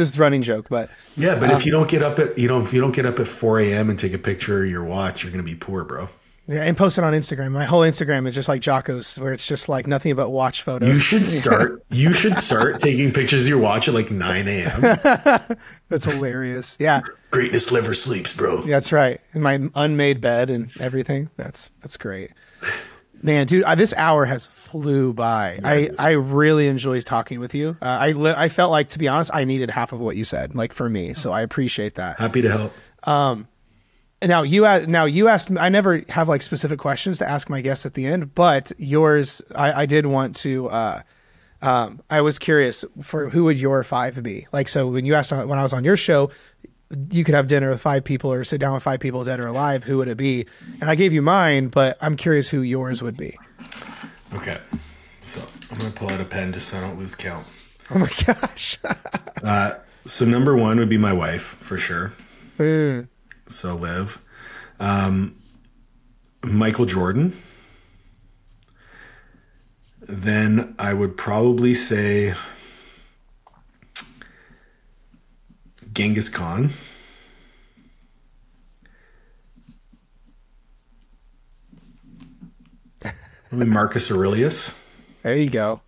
it's 0.00 0.10
just 0.10 0.18
running 0.18 0.42
joke, 0.42 0.66
but 0.68 0.90
Yeah, 1.16 1.38
but 1.38 1.50
if 1.50 1.64
you 1.64 1.72
don't 1.72 1.88
get 1.88 2.02
up 2.02 2.18
at, 2.18 2.36
you 2.36 2.48
know, 2.48 2.60
if 2.60 2.72
you 2.72 2.80
don't 2.80 2.94
get 2.94 3.06
up 3.06 3.18
at 3.20 3.26
4 3.28 3.60
a.m. 3.60 3.88
and 3.90 3.98
take 3.98 4.12
a 4.12 4.18
picture 4.18 4.64
of 4.64 4.70
your 4.70 4.84
watch, 4.84 5.22
you're 5.22 5.30
gonna 5.30 5.42
be 5.42 5.54
poor, 5.54 5.84
bro. 5.84 6.08
Yeah, 6.48 6.62
and 6.62 6.76
post 6.76 6.98
it 6.98 7.04
on 7.04 7.12
Instagram. 7.12 7.50
My 7.52 7.64
whole 7.64 7.80
Instagram 7.82 8.26
is 8.26 8.34
just 8.34 8.48
like 8.48 8.60
Jocko's, 8.60 9.18
where 9.18 9.32
it's 9.32 9.46
just 9.46 9.68
like 9.68 9.86
nothing 9.86 10.14
but 10.14 10.30
watch 10.30 10.62
photos. 10.62 10.88
You 10.88 10.96
should 10.96 11.26
start. 11.26 11.82
you 11.90 12.12
should 12.12 12.34
start 12.36 12.80
taking 12.80 13.12
pictures 13.12 13.44
of 13.44 13.48
your 13.48 13.58
watch 13.58 13.88
at 13.88 13.94
like 13.94 14.10
9 14.10 14.48
a.m. 14.48 14.80
That's 15.88 16.04
hilarious. 16.04 16.76
Yeah, 16.80 17.00
Greatness 17.30 17.70
never 17.72 17.92
sleeps, 17.94 18.32
bro. 18.34 18.62
that's 18.62 18.92
right. 18.92 19.20
In 19.34 19.42
my 19.42 19.68
unmade 19.74 20.20
bed 20.20 20.48
and 20.50 20.70
everything. 20.80 21.30
That's 21.36 21.70
that's 21.82 21.96
great. 21.96 22.30
Man, 23.22 23.46
dude, 23.46 23.64
uh, 23.64 23.74
this 23.74 23.94
hour 23.96 24.24
has 24.26 24.46
flew 24.46 25.12
by. 25.14 25.58
I, 25.64 25.88
I 25.98 26.10
really 26.12 26.68
enjoyed 26.68 27.04
talking 27.06 27.40
with 27.40 27.54
you. 27.54 27.76
Uh, 27.80 27.86
I 27.86 28.12
li- 28.12 28.34
I 28.36 28.50
felt 28.50 28.70
like, 28.70 28.90
to 28.90 28.98
be 28.98 29.08
honest, 29.08 29.30
I 29.32 29.44
needed 29.44 29.70
half 29.70 29.92
of 29.92 30.00
what 30.00 30.16
you 30.16 30.24
said, 30.24 30.54
like 30.54 30.72
for 30.74 30.88
me. 30.88 31.14
So 31.14 31.32
I 31.32 31.40
appreciate 31.40 31.94
that. 31.94 32.20
Happy 32.20 32.42
to 32.42 32.50
help. 32.50 32.72
Now 34.22 34.42
you 34.42 34.64
asked, 34.64 34.88
now 34.88 35.04
you 35.04 35.28
asked. 35.28 35.50
I 35.58 35.68
never 35.68 36.02
have 36.08 36.28
like 36.28 36.42
specific 36.42 36.78
questions 36.78 37.18
to 37.18 37.28
ask 37.28 37.50
my 37.50 37.60
guests 37.60 37.84
at 37.84 37.94
the 37.94 38.06
end, 38.06 38.34
but 38.34 38.72
yours, 38.78 39.42
I, 39.54 39.82
I 39.82 39.86
did 39.86 40.06
want 40.06 40.36
to. 40.36 40.68
Uh, 40.68 41.02
um, 41.62 42.00
I 42.08 42.20
was 42.22 42.38
curious 42.38 42.84
for 43.02 43.28
who 43.28 43.44
would 43.44 43.58
your 43.58 43.82
five 43.84 44.22
be? 44.22 44.46
Like, 44.52 44.68
so 44.68 44.88
when 44.88 45.04
you 45.04 45.14
asked 45.14 45.32
on, 45.32 45.48
when 45.48 45.58
I 45.58 45.62
was 45.62 45.72
on 45.72 45.84
your 45.84 45.96
show, 45.96 46.30
you 47.10 47.24
could 47.24 47.34
have 47.34 47.46
dinner 47.46 47.68
with 47.68 47.80
five 47.80 48.04
people 48.04 48.32
or 48.32 48.44
sit 48.44 48.60
down 48.60 48.74
with 48.74 48.82
five 48.82 49.00
people, 49.00 49.24
dead 49.24 49.40
or 49.40 49.46
alive. 49.48 49.84
Who 49.84 49.98
would 49.98 50.08
it 50.08 50.16
be? 50.16 50.46
And 50.80 50.88
I 50.88 50.94
gave 50.94 51.12
you 51.12 51.20
mine, 51.22 51.68
but 51.68 51.96
I'm 52.00 52.16
curious 52.16 52.48
who 52.48 52.62
yours 52.62 53.02
would 53.02 53.16
be. 53.16 53.36
Okay. 54.34 54.58
So 55.20 55.42
I'm 55.70 55.78
gonna 55.78 55.90
pull 55.90 56.10
out 56.10 56.20
a 56.20 56.24
pen 56.24 56.52
just 56.52 56.68
so 56.68 56.78
I 56.78 56.82
don't 56.82 56.98
lose 56.98 57.14
count. 57.14 57.46
Oh 57.90 57.98
my 57.98 58.10
gosh. 58.26 58.78
So 60.06 60.24
number 60.24 60.54
one 60.56 60.78
would 60.78 60.88
be 60.88 60.98
my 60.98 61.12
wife 61.12 61.42
for 61.42 61.76
sure. 61.76 62.12
Mm. 62.58 63.08
So 63.48 63.74
live. 63.76 64.22
um, 64.80 65.36
Michael 66.42 66.86
Jordan. 66.86 67.32
Then 70.08 70.74
I 70.78 70.94
would 70.94 71.16
probably 71.16 71.74
say 71.74 72.34
Genghis 75.92 76.28
Khan. 76.28 76.70
Maybe 83.50 83.70
Marcus 83.70 84.10
Aurelius. 84.10 84.80
there 85.22 85.36
you 85.36 85.50
go. 85.50 85.80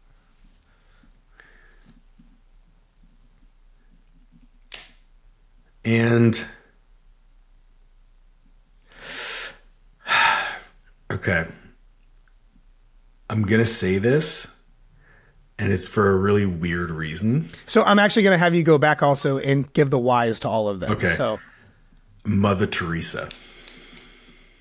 And 5.84 6.44
okay, 11.12 11.46
I'm 13.30 13.42
gonna 13.42 13.66
say 13.66 13.98
this, 13.98 14.46
and 15.59 15.72
it's 15.72 15.88
for 15.88 16.11
a 16.11 16.16
really 16.16 16.46
weird 16.46 16.90
reason. 16.90 17.48
So 17.66 17.82
I'm 17.82 17.98
actually 17.98 18.22
going 18.22 18.34
to 18.34 18.38
have 18.38 18.54
you 18.54 18.62
go 18.62 18.78
back 18.78 19.02
also 19.02 19.38
and 19.38 19.70
give 19.72 19.90
the 19.90 19.98
whys 19.98 20.40
to 20.40 20.48
all 20.48 20.68
of 20.68 20.80
them. 20.80 20.92
Okay. 20.92 21.09
So 21.09 21.40
Mother 22.24 22.66
Teresa. 22.66 23.28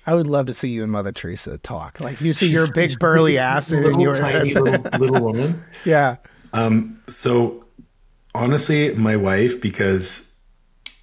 I 0.06 0.14
would 0.14 0.26
love 0.26 0.46
to 0.46 0.54
see 0.54 0.70
you 0.70 0.82
and 0.82 0.90
Mother 0.90 1.12
Teresa 1.12 1.58
talk. 1.58 2.00
Like 2.00 2.20
you 2.20 2.32
see 2.32 2.50
your 2.50 2.66
big 2.74 2.90
burly 2.98 3.36
ass 3.38 3.70
and 3.70 4.00
your 4.00 4.14
tiny 4.14 4.54
little, 4.54 4.98
little 4.98 5.22
woman. 5.22 5.62
yeah. 5.84 6.16
Um, 6.54 7.00
so 7.08 7.64
honestly, 8.34 8.94
my 8.94 9.16
wife, 9.16 9.60
because 9.60 10.34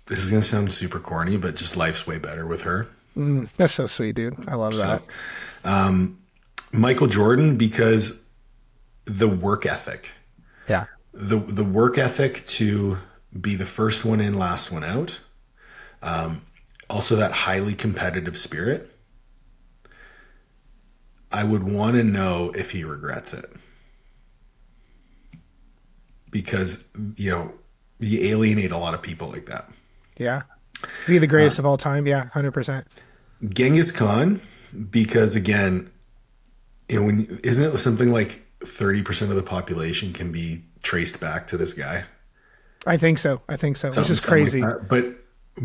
this 0.07 0.23
is 0.23 0.31
gonna 0.31 0.43
sound 0.43 0.73
super 0.73 0.99
corny, 0.99 1.37
but 1.37 1.55
just 1.55 1.77
life's 1.77 2.07
way 2.07 2.17
better 2.17 2.47
with 2.47 2.63
her. 2.63 2.87
Mm, 3.17 3.49
that's 3.57 3.73
so 3.73 3.87
sweet, 3.87 4.15
dude. 4.15 4.35
I 4.47 4.55
love 4.55 4.75
that. 4.77 5.01
Um, 5.63 6.19
Michael 6.71 7.07
Jordan, 7.07 7.57
because 7.57 8.25
the 9.05 9.27
work 9.27 9.65
ethic. 9.65 10.11
Yeah. 10.67 10.85
the 11.13 11.37
the 11.37 11.63
work 11.63 11.97
ethic 11.97 12.45
to 12.47 12.97
be 13.39 13.55
the 13.55 13.65
first 13.65 14.03
one 14.03 14.19
in, 14.19 14.37
last 14.37 14.71
one 14.71 14.83
out. 14.83 15.19
Um, 16.01 16.41
also, 16.89 17.15
that 17.15 17.31
highly 17.31 17.73
competitive 17.75 18.37
spirit. 18.37 18.91
I 21.31 21.43
would 21.43 21.63
want 21.63 21.95
to 21.95 22.03
know 22.03 22.51
if 22.55 22.71
he 22.71 22.83
regrets 22.83 23.33
it, 23.33 23.45
because 26.31 26.85
you 27.15 27.31
know 27.31 27.53
you 27.99 28.19
alienate 28.31 28.71
a 28.71 28.77
lot 28.77 28.93
of 28.93 29.01
people 29.01 29.29
like 29.29 29.45
that. 29.47 29.69
Yeah. 30.17 30.43
Be 31.07 31.17
the 31.17 31.27
greatest 31.27 31.59
uh, 31.59 31.63
of 31.63 31.65
all 31.65 31.77
time. 31.77 32.05
Yeah. 32.05 32.29
100%. 32.33 32.85
Genghis 33.49 33.91
Khan, 33.91 34.41
because 34.89 35.35
again, 35.35 35.87
you 36.89 36.99
know, 36.99 37.05
when 37.05 37.39
isn't 37.43 37.73
it 37.73 37.77
something 37.77 38.11
like 38.11 38.41
thirty 38.65 39.01
percent 39.01 39.31
of 39.31 39.37
the 39.37 39.43
population 39.43 40.13
can 40.13 40.31
be 40.31 40.63
traced 40.81 41.19
back 41.19 41.47
to 41.47 41.57
this 41.57 41.73
guy? 41.73 42.05
I 42.85 42.97
think 42.97 43.17
so. 43.17 43.41
I 43.49 43.57
think 43.57 43.77
so. 43.77 43.87
Which 43.89 43.95
Something- 43.95 44.11
is 44.13 44.21
something 44.21 44.61
like 44.63 44.71
crazy. 44.71 44.87
But 44.89 45.15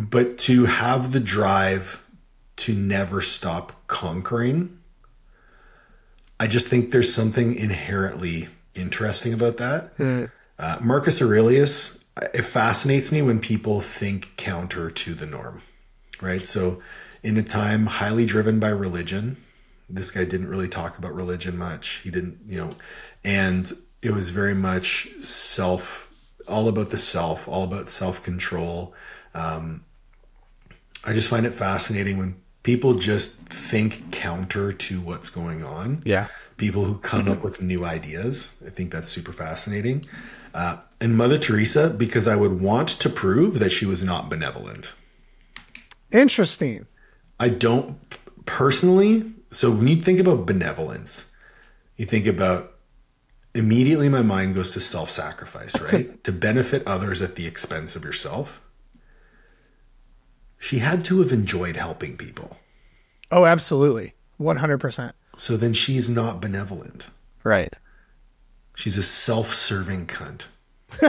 but 0.08 0.38
to 0.38 0.64
have 0.66 1.12
the 1.12 1.20
drive 1.20 2.04
to 2.56 2.74
never 2.74 3.20
stop 3.20 3.86
conquering, 3.86 4.78
I 6.38 6.46
just 6.46 6.68
think 6.68 6.90
there's 6.90 7.12
something 7.12 7.54
inherently 7.54 8.48
interesting 8.74 9.32
about 9.34 9.56
that. 9.58 10.30
Uh, 10.58 10.78
Marcus 10.80 11.20
Aurelius, 11.22 12.04
it 12.34 12.42
fascinates 12.42 13.10
me 13.10 13.22
when 13.22 13.40
people 13.40 13.80
think 13.80 14.36
counter 14.36 14.90
to 14.90 15.14
the 15.14 15.26
norm, 15.26 15.62
right? 16.20 16.44
So, 16.44 16.82
in 17.22 17.36
a 17.36 17.42
time 17.42 17.86
highly 17.86 18.26
driven 18.26 18.58
by 18.58 18.70
religion, 18.70 19.36
this 19.88 20.10
guy 20.10 20.24
didn't 20.24 20.48
really 20.48 20.68
talk 20.68 20.98
about 20.98 21.14
religion 21.14 21.56
much. 21.56 22.00
He 22.04 22.10
didn't, 22.10 22.38
you 22.46 22.56
know, 22.56 22.70
and 23.24 23.70
it 24.02 24.12
was 24.12 24.30
very 24.30 24.54
much 24.54 25.08
self, 25.22 26.12
all 26.48 26.68
about 26.68 26.90
the 26.90 26.96
self, 26.96 27.48
all 27.48 27.64
about 27.64 27.88
self 27.88 28.22
control. 28.22 28.94
Um, 29.34 29.84
I 31.04 31.12
just 31.12 31.28
find 31.28 31.46
it 31.46 31.52
fascinating 31.52 32.18
when 32.18 32.36
people 32.62 32.94
just 32.94 33.40
think 33.48 34.12
counter 34.12 34.72
to 34.72 35.00
what's 35.00 35.30
going 35.30 35.64
on. 35.64 36.02
Yeah. 36.04 36.28
People 36.56 36.84
who 36.84 36.98
come 36.98 37.28
up 37.28 37.42
with 37.42 37.62
new 37.62 37.84
ideas. 37.84 38.62
I 38.66 38.70
think 38.70 38.92
that's 38.92 39.08
super 39.08 39.32
fascinating. 39.32 40.04
Uh, 40.52 40.78
and 41.00 41.16
Mother 41.16 41.38
Teresa, 41.38 41.88
because 41.88 42.28
I 42.28 42.36
would 42.36 42.60
want 42.60 42.88
to 42.88 43.08
prove 43.08 43.60
that 43.60 43.70
she 43.70 43.86
was 43.86 44.02
not 44.02 44.28
benevolent. 44.28 44.92
Interesting. 46.12 46.86
I 47.40 47.48
don't 47.48 47.98
personally. 48.44 49.32
So 49.50 49.70
when 49.70 49.88
you 49.88 49.96
think 49.96 50.20
about 50.20 50.46
benevolence, 50.46 51.34
you 51.96 52.04
think 52.04 52.26
about 52.26 52.74
immediately 53.54 54.08
my 54.08 54.22
mind 54.22 54.54
goes 54.54 54.70
to 54.72 54.80
self 54.80 55.10
sacrifice, 55.10 55.80
right? 55.92 56.22
to 56.22 56.30
benefit 56.30 56.86
others 56.86 57.20
at 57.22 57.34
the 57.34 57.46
expense 57.46 57.96
of 57.96 58.04
yourself. 58.04 58.60
She 60.58 60.78
had 60.78 61.04
to 61.06 61.20
have 61.20 61.32
enjoyed 61.32 61.76
helping 61.76 62.18
people. 62.18 62.58
Oh, 63.30 63.46
absolutely. 63.46 64.14
100%. 64.38 65.12
So 65.36 65.56
then 65.56 65.72
she's 65.72 66.10
not 66.10 66.40
benevolent. 66.40 67.06
Right. 67.42 67.74
She's 68.76 68.98
a 68.98 69.02
self 69.02 69.54
serving 69.54 70.06
cunt. 70.06 70.46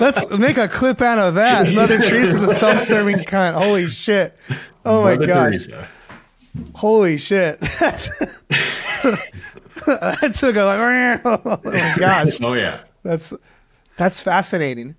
Let's 0.00 0.30
make 0.38 0.58
a 0.58 0.68
clip 0.68 1.00
out 1.00 1.18
of 1.18 1.34
that. 1.34 1.74
Mother 1.74 1.98
Teresa's 1.98 2.42
a 2.42 2.54
self 2.54 2.80
serving 2.80 3.16
cunt. 3.18 3.54
Holy 3.54 3.86
shit. 3.86 4.36
Oh 4.84 5.02
my 5.02 5.16
gosh. 5.16 5.66
Teresa. 5.66 5.88
Holy 6.74 7.16
shit. 7.18 7.58
That's 7.80 8.08
that 9.86 10.32
took 10.36 10.56
a 10.56 10.64
like 10.64 11.24
oh 11.24 11.60
my 11.64 11.96
gosh. 11.98 12.40
Oh 12.40 12.52
yeah. 12.52 12.82
That's 13.02 13.32
that's 13.96 14.20
fascinating. 14.20 14.94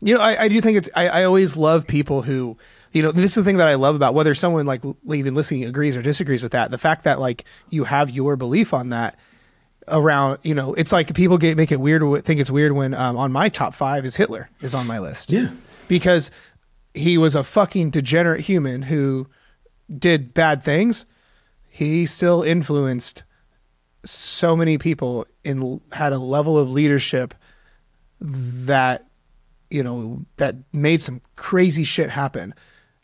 You 0.00 0.16
know, 0.16 0.20
I, 0.20 0.42
I 0.42 0.48
do 0.48 0.60
think 0.60 0.78
it's 0.78 0.90
I, 0.96 1.08
I 1.08 1.24
always 1.24 1.56
love 1.56 1.86
people 1.86 2.22
who 2.22 2.56
you 2.92 3.02
know, 3.02 3.10
this 3.10 3.30
is 3.30 3.34
the 3.36 3.44
thing 3.44 3.56
that 3.56 3.68
I 3.68 3.74
love 3.74 3.94
about 3.96 4.14
whether 4.14 4.34
someone 4.34 4.66
like 4.66 4.82
even 5.10 5.34
listening 5.34 5.64
agrees 5.64 5.96
or 5.96 6.02
disagrees 6.02 6.42
with 6.42 6.52
that. 6.52 6.70
The 6.70 6.78
fact 6.78 7.04
that 7.04 7.20
like 7.20 7.44
you 7.70 7.84
have 7.84 8.10
your 8.10 8.36
belief 8.36 8.74
on 8.74 8.90
that 8.90 9.18
around, 9.88 10.38
you 10.42 10.54
know, 10.54 10.74
it's 10.74 10.92
like 10.92 11.12
people 11.14 11.38
get 11.38 11.56
make 11.56 11.72
it 11.72 11.80
weird. 11.80 12.24
Think 12.24 12.40
it's 12.40 12.50
weird 12.50 12.72
when 12.72 12.94
um, 12.94 13.16
on 13.16 13.32
my 13.32 13.48
top 13.48 13.74
five 13.74 14.04
is 14.04 14.16
Hitler 14.16 14.48
is 14.60 14.74
on 14.74 14.86
my 14.86 14.98
list. 14.98 15.30
Yeah. 15.32 15.50
because 15.88 16.30
he 16.94 17.16
was 17.18 17.34
a 17.34 17.42
fucking 17.42 17.90
degenerate 17.90 18.40
human 18.40 18.82
who 18.82 19.26
did 19.98 20.34
bad 20.34 20.62
things. 20.62 21.06
He 21.68 22.04
still 22.06 22.42
influenced 22.42 23.24
so 24.04 24.54
many 24.56 24.78
people 24.78 25.26
and 25.44 25.80
had 25.92 26.12
a 26.12 26.18
level 26.18 26.58
of 26.58 26.70
leadership 26.70 27.34
that 28.20 29.06
you 29.70 29.82
know 29.82 30.24
that 30.36 30.56
made 30.72 31.02
some 31.02 31.20
crazy 31.36 31.84
shit 31.84 32.10
happen. 32.10 32.52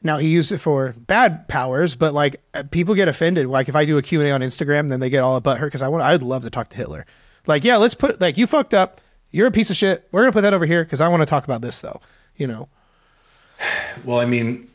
Now 0.03 0.18
he 0.18 0.28
used 0.28 0.53
it 0.53 0.59
for 0.59 0.94
bad 0.96 1.49
powers, 1.49 1.96
but 1.96 2.14
like 2.14 2.40
uh, 2.55 2.62
people 2.70 2.94
get 2.94 3.09
offended. 3.09 3.46
Like 3.46 3.68
if 3.68 3.74
I 3.74 3.84
do 3.84 3.99
a 3.99 4.03
Q 4.03 4.20
and 4.20 4.28
A 4.28 4.32
on 4.32 4.40
Instagram, 4.42 4.88
then 4.88 5.01
they 5.01 5.11
get 5.11 5.24
all 5.24 5.36
about 5.36 5.59
her 5.59 5.66
because 5.66 5.82
I 5.82 5.88
want. 5.88 6.05
I'd 6.05 6.22
love 6.22 6.42
to 6.42 6.51
talk 6.51 6.68
to 6.70 6.76
Hitler. 6.76 7.05
Like 7.46 7.64
yeah, 7.64 7.76
let's 7.76 7.94
put 7.94 8.20
like 8.20 8.36
you 8.36 8.46
fucked 8.46 8.74
up. 8.74 9.01
You're 9.30 9.49
a 9.49 9.51
piece 9.53 9.70
of 9.70 9.76
shit. 9.76 10.09
We're 10.12 10.22
gonna 10.22 10.32
put 10.32 10.42
that 10.42 10.55
over 10.55 10.66
here 10.66 10.84
because 10.84 11.01
I 11.01 11.09
want 11.09 11.22
to 11.22 11.26
talk 11.26 11.44
about 11.44 11.62
this 11.62 11.80
though. 11.80 12.01
You 12.36 12.46
know. 12.46 12.68
Well, 14.05 14.20
I 14.20 14.26
mean, 14.26 14.68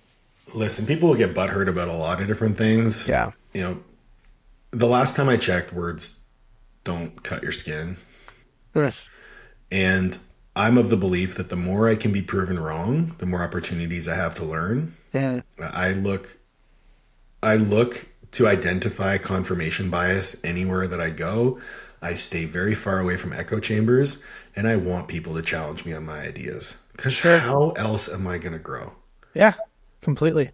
listen, 0.53 0.85
people 0.85 1.07
will 1.07 1.15
get 1.15 1.33
butthurt 1.33 1.69
about 1.69 1.87
a 1.87 1.93
lot 1.93 2.19
of 2.19 2.27
different 2.27 2.57
things. 2.57 3.07
Yeah. 3.07 3.31
You 3.53 3.61
know, 3.61 3.83
the 4.71 4.87
last 4.87 5.15
time 5.15 5.29
I 5.29 5.37
checked, 5.37 5.71
words 5.71 6.25
don't 6.83 7.23
cut 7.23 7.41
your 7.41 7.53
skin. 7.53 7.95
Yes. 8.75 9.07
And 9.71 10.17
I'm 10.55 10.77
of 10.77 10.89
the 10.89 10.97
belief 10.97 11.35
that 11.35 11.49
the 11.49 11.55
more 11.55 11.87
I 11.87 11.95
can 11.95 12.11
be 12.11 12.21
proven 12.21 12.59
wrong, 12.59 13.15
the 13.19 13.25
more 13.25 13.41
opportunities 13.41 14.07
I 14.07 14.15
have 14.15 14.35
to 14.35 14.43
learn. 14.43 14.95
Yeah. 15.13 15.41
I 15.61 15.91
look 15.91 16.37
I 17.41 17.55
look 17.55 18.07
to 18.31 18.47
identify 18.47 19.17
confirmation 19.17 19.89
bias 19.89 20.43
anywhere 20.43 20.87
that 20.87 20.99
I 20.99 21.11
go. 21.11 21.59
I 22.01 22.15
stay 22.15 22.45
very 22.45 22.75
far 22.75 22.99
away 22.99 23.15
from 23.15 23.31
echo 23.31 23.59
chambers 23.59 24.23
and 24.55 24.67
I 24.67 24.75
want 24.75 25.07
people 25.07 25.35
to 25.35 25.41
challenge 25.41 25.85
me 25.85 25.93
on 25.93 26.05
my 26.05 26.21
ideas. 26.21 26.83
Cuz 26.97 27.19
how 27.19 27.71
else 27.71 28.11
am 28.11 28.27
I 28.27 28.37
going 28.37 28.53
to 28.53 28.59
grow? 28.59 28.93
Yeah. 29.33 29.53
Completely. 30.01 30.51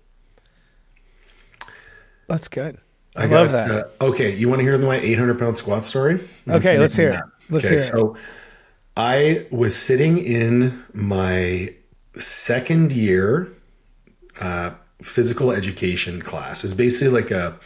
That's 2.27 2.47
good. 2.47 2.77
I, 3.15 3.27
got, 3.27 3.31
love 3.31 3.51
that. 3.53 3.71
uh, 3.71 4.05
okay, 4.05 4.35
you 4.35 4.47
want 4.47 4.59
to 4.59 4.63
hear 4.63 4.77
my 4.77 4.97
800 4.97 5.39
pound 5.39 5.57
squat 5.57 5.83
story? 5.83 6.19
Okay, 6.47 6.77
let's 6.77 6.95
hear 6.95 7.09
it. 7.09 7.21
Let's 7.49 7.65
okay, 7.65 7.75
hear 7.75 7.83
it. 7.83 7.87
so 7.87 8.15
I 8.95 9.47
was 9.49 9.75
sitting 9.75 10.19
in 10.19 10.83
my 10.93 11.73
second 12.15 12.93
year 12.93 13.51
uh, 14.39 14.71
physical 15.01 15.51
education 15.51 16.21
class. 16.21 16.59
It 16.59 16.65
was 16.65 16.73
basically 16.73 17.21
like 17.21 17.31
a 17.31 17.59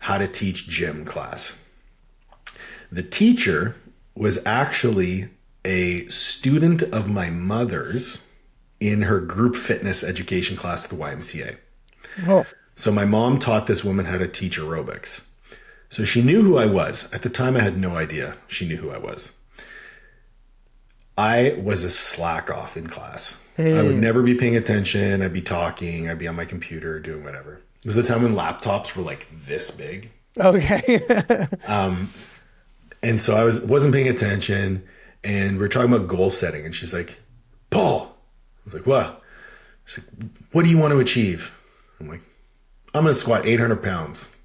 how 0.00 0.18
to 0.18 0.26
teach 0.26 0.68
gym 0.68 1.04
class. 1.04 1.66
The 2.92 3.02
teacher 3.02 3.76
was 4.14 4.38
actually 4.46 5.30
a 5.64 6.06
student 6.06 6.82
of 6.82 7.10
my 7.10 7.30
mother's 7.30 8.26
in 8.80 9.02
her 9.02 9.20
group 9.20 9.56
fitness 9.56 10.04
education 10.04 10.56
class 10.56 10.84
at 10.84 10.90
the 10.90 10.96
YMCA. 10.96 11.56
Oh, 12.26 12.46
So 12.76 12.92
my 12.92 13.04
mom 13.04 13.38
taught 13.38 13.66
this 13.66 13.82
woman 13.84 14.06
how 14.06 14.18
to 14.18 14.28
teach 14.28 14.58
aerobics. 14.58 15.30
So 15.88 16.04
she 16.04 16.22
knew 16.22 16.42
who 16.42 16.58
I 16.58 16.66
was. 16.66 17.12
At 17.14 17.22
the 17.22 17.30
time, 17.30 17.56
I 17.56 17.60
had 17.60 17.78
no 17.78 17.96
idea 17.96 18.36
she 18.46 18.66
knew 18.66 18.76
who 18.76 18.90
I 18.90 18.98
was. 18.98 19.38
I 21.16 21.56
was 21.62 21.84
a 21.84 21.90
slack 21.90 22.50
off 22.50 22.76
in 22.76 22.86
class. 22.88 23.46
I 23.56 23.82
would 23.82 23.96
never 23.96 24.22
be 24.22 24.34
paying 24.34 24.56
attention. 24.56 25.22
I'd 25.22 25.32
be 25.32 25.40
talking. 25.42 26.08
I'd 26.10 26.18
be 26.18 26.26
on 26.26 26.34
my 26.34 26.44
computer 26.44 26.98
doing 26.98 27.22
whatever. 27.22 27.60
It 27.78 27.86
was 27.86 27.94
the 27.94 28.02
time 28.02 28.22
when 28.22 28.34
laptops 28.34 28.96
were 28.96 29.02
like 29.02 29.28
this 29.46 29.70
big. 29.70 30.10
okay. 30.40 30.98
um, 31.68 32.10
And 33.02 33.20
so 33.20 33.36
I 33.36 33.44
was 33.44 33.60
wasn't 33.64 33.94
paying 33.94 34.08
attention, 34.08 34.82
and 35.22 35.58
we 35.58 35.64
are 35.64 35.68
talking 35.68 35.92
about 35.92 36.08
goal 36.08 36.30
setting. 36.30 36.64
And 36.64 36.74
she's 36.74 36.92
like, 36.94 37.20
"Paul," 37.70 38.16
I 38.16 38.60
was 38.64 38.74
like, 38.74 38.86
"What?" 38.86 39.22
She's 39.84 39.98
like, 40.02 40.30
"What 40.52 40.64
do 40.64 40.70
you 40.70 40.78
want 40.78 40.92
to 40.94 40.98
achieve?" 40.98 41.56
I'm 42.00 42.08
like, 42.08 42.22
"I'm 42.94 43.02
gonna 43.04 43.14
squat 43.14 43.46
800 43.46 43.82
pounds." 43.82 44.36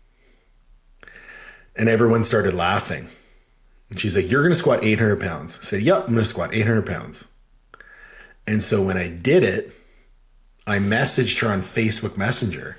And 1.76 1.88
everyone 1.90 2.22
started 2.24 2.54
laughing. 2.54 3.08
And 3.90 4.00
she's 4.00 4.16
like, 4.16 4.30
"You're 4.30 4.44
gonna 4.44 4.56
squat 4.56 4.84
800 4.84 5.20
pounds." 5.20 5.58
I 5.60 5.64
said, 5.64 5.82
"Yep, 5.82 6.08
I'm 6.08 6.14
gonna 6.14 6.26
squat 6.26 6.54
800 6.54 6.86
pounds." 6.86 7.26
And 8.48 8.62
so 8.62 8.82
when 8.82 8.98
I 8.98 9.08
did 9.10 9.44
it, 9.44 9.72
I 10.68 10.78
messaged 10.80 11.40
her 11.40 11.48
on 11.48 11.62
Facebook 11.62 12.18
Messenger, 12.18 12.78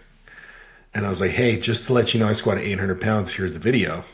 and 0.95 1.05
I 1.05 1.09
was 1.09 1.21
like, 1.21 1.33
"Hey, 1.33 1.59
just 1.59 1.87
to 1.89 1.93
let 1.93 2.15
you 2.15 2.21
know, 2.21 2.29
I 2.29 2.33
squatted 2.33 2.63
800 2.65 3.01
pounds. 3.01 3.33
Here's 3.33 3.53
the 3.55 3.59
video." 3.61 4.05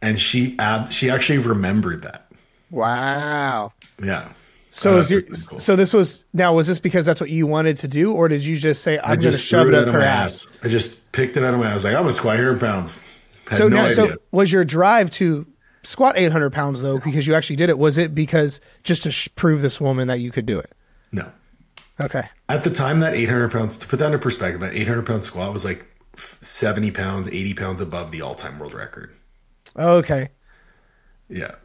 and 0.00 0.20
she 0.20 0.54
ab- 0.60 0.92
she 0.92 1.10
actually 1.10 1.38
remembered 1.38 2.02
that. 2.02 2.30
wow. 2.70 3.72
Yeah. 4.00 4.28
So 4.70 4.94
Uh, 4.94 4.98
is 4.98 5.10
your, 5.10 5.22
cool. 5.22 5.34
so 5.34 5.74
this 5.74 5.92
was 5.92 6.24
now 6.32 6.54
was 6.54 6.68
this 6.68 6.78
because 6.78 7.04
that's 7.04 7.20
what 7.20 7.30
you 7.30 7.48
wanted 7.48 7.78
to 7.78 7.88
do 7.88 8.12
or 8.12 8.28
did 8.28 8.44
you 8.44 8.56
just 8.56 8.82
say 8.84 8.96
I'm 8.98 9.04
I 9.04 9.08
going 9.16 9.20
to 9.22 9.30
just 9.32 9.44
shove 9.44 9.66
it 9.66 9.74
up 9.74 9.82
out 9.82 9.88
of 9.88 9.94
her 9.94 10.00
my 10.00 10.06
ass? 10.06 10.46
I 10.62 10.68
just 10.68 11.10
picked 11.10 11.36
it 11.36 11.42
out 11.42 11.52
of 11.52 11.58
my. 11.58 11.72
I 11.72 11.74
was 11.74 11.82
like, 11.82 11.94
I'm 11.96 12.02
gonna 12.02 12.12
squat 12.12 12.36
100 12.36 12.60
pounds. 12.60 13.04
Had 13.48 13.56
So 13.58 13.68
no 13.68 13.76
now 13.76 13.82
idea. 13.84 13.94
so 13.94 14.16
was 14.30 14.50
your 14.52 14.64
drive 14.64 15.10
to 15.12 15.46
squat 15.82 16.16
800 16.18 16.50
pounds 16.52 16.82
though 16.82 16.98
because 16.98 17.26
you 17.26 17.34
actually 17.34 17.56
did 17.56 17.70
it 17.70 17.78
was 17.78 17.98
it 17.98 18.14
because 18.14 18.60
just 18.84 19.04
to 19.04 19.10
sh- 19.10 19.28
prove 19.36 19.62
this 19.62 19.80
woman 19.80 20.08
that 20.08 20.20
you 20.20 20.30
could 20.30 20.46
do 20.46 20.58
it? 20.58 20.72
no. 21.12 21.30
Okay. 22.00 22.22
At 22.48 22.62
the 22.62 22.70
time, 22.70 23.00
that 23.00 23.14
800 23.16 23.50
pounds. 23.50 23.76
To 23.80 23.86
put 23.88 23.98
that 23.98 24.06
into 24.06 24.18
perspective, 24.20 24.60
that 24.60 24.72
800 24.72 25.04
pound 25.04 25.24
squat 25.24 25.52
was 25.52 25.64
like 25.64 25.84
70 26.16 26.92
pounds, 26.92 27.26
80 27.28 27.54
pounds 27.54 27.80
above 27.80 28.12
the 28.12 28.22
all 28.22 28.36
time 28.36 28.56
world 28.60 28.72
record. 28.72 29.12
Okay. 29.76 30.28
Yeah. 31.28 31.56